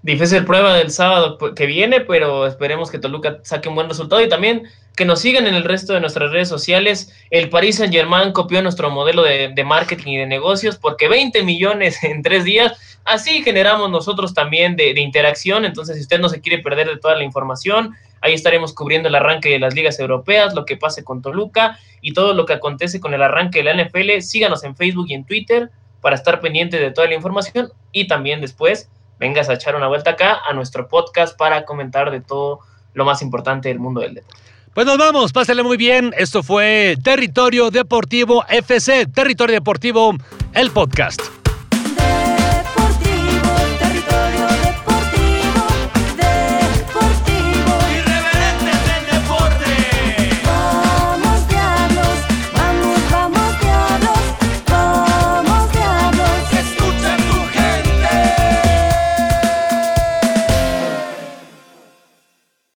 difícil 0.02 0.44
prueba 0.44 0.74
del 0.74 0.90
sábado 0.90 1.38
que 1.54 1.66
viene, 1.66 2.00
pero 2.00 2.46
esperemos 2.46 2.90
que 2.90 2.98
Toluca 2.98 3.38
saque 3.42 3.68
un 3.68 3.74
buen 3.74 3.88
resultado 3.88 4.22
y 4.22 4.28
también 4.28 4.64
que 4.96 5.04
nos 5.04 5.20
sigan 5.20 5.46
en 5.46 5.54
el 5.54 5.64
resto 5.64 5.94
de 5.94 6.00
nuestras 6.00 6.30
redes 6.30 6.48
sociales. 6.48 7.12
El 7.30 7.48
Paris 7.48 7.76
Saint 7.76 7.92
Germain 7.92 8.32
copió 8.32 8.62
nuestro 8.62 8.90
modelo 8.90 9.22
de, 9.22 9.64
marketing 9.64 10.12
y 10.12 10.16
de 10.18 10.26
negocios 10.26 10.76
porque 10.76 11.08
20 11.08 11.42
millones 11.44 12.02
en 12.04 12.22
tres 12.22 12.44
días, 12.44 12.98
así 13.04 13.42
generamos 13.42 13.90
nosotros 13.90 14.34
también 14.34 14.76
de, 14.76 14.94
de 14.94 15.00
interacción. 15.00 15.64
Entonces, 15.64 15.96
si 15.96 16.02
usted 16.02 16.20
no 16.20 16.28
se 16.28 16.40
quiere 16.40 16.62
perder 16.62 16.88
de 16.88 16.98
toda 16.98 17.16
la 17.16 17.24
información, 17.24 17.94
ahí 18.20 18.34
estaremos 18.34 18.74
cubriendo 18.74 19.08
el 19.08 19.14
arranque 19.14 19.48
de 19.48 19.58
las 19.58 19.74
ligas 19.74 19.98
europeas, 19.98 20.54
lo 20.54 20.64
que 20.64 20.76
pase 20.76 21.04
con 21.04 21.22
Toluca 21.22 21.78
y 22.00 22.12
todo 22.12 22.34
lo 22.34 22.46
que 22.46 22.52
acontece 22.52 23.00
con 23.00 23.14
el 23.14 23.22
arranque 23.22 23.62
de 23.62 23.64
la 23.64 23.84
NFL. 23.84 24.20
Síganos 24.20 24.62
en 24.64 24.76
Facebook 24.76 25.06
y 25.08 25.14
en 25.14 25.24
Twitter 25.24 25.70
para 26.00 26.16
estar 26.16 26.40
pendiente 26.40 26.78
de 26.78 26.90
toda 26.90 27.06
la 27.06 27.14
información 27.14 27.72
y 27.92 28.08
también 28.08 28.40
después 28.40 28.90
vengas 29.18 29.48
a 29.48 29.54
echar 29.54 29.76
una 29.76 29.86
vuelta 29.86 30.10
acá 30.10 30.40
a 30.48 30.52
nuestro 30.52 30.88
podcast 30.88 31.38
para 31.38 31.64
comentar 31.64 32.10
de 32.10 32.20
todo 32.20 32.60
lo 32.92 33.04
más 33.04 33.22
importante 33.22 33.68
del 33.68 33.78
mundo 33.78 34.00
del 34.00 34.14
deporte. 34.14 34.51
Pues 34.74 34.86
nos 34.86 34.96
vamos, 34.96 35.32
pásale 35.32 35.62
muy 35.62 35.76
bien. 35.76 36.14
Esto 36.16 36.42
fue 36.42 36.96
Territorio 37.02 37.70
Deportivo 37.70 38.44
FC, 38.48 39.06
Territorio 39.06 39.54
Deportivo, 39.56 40.16
el 40.54 40.70
podcast. 40.70 41.41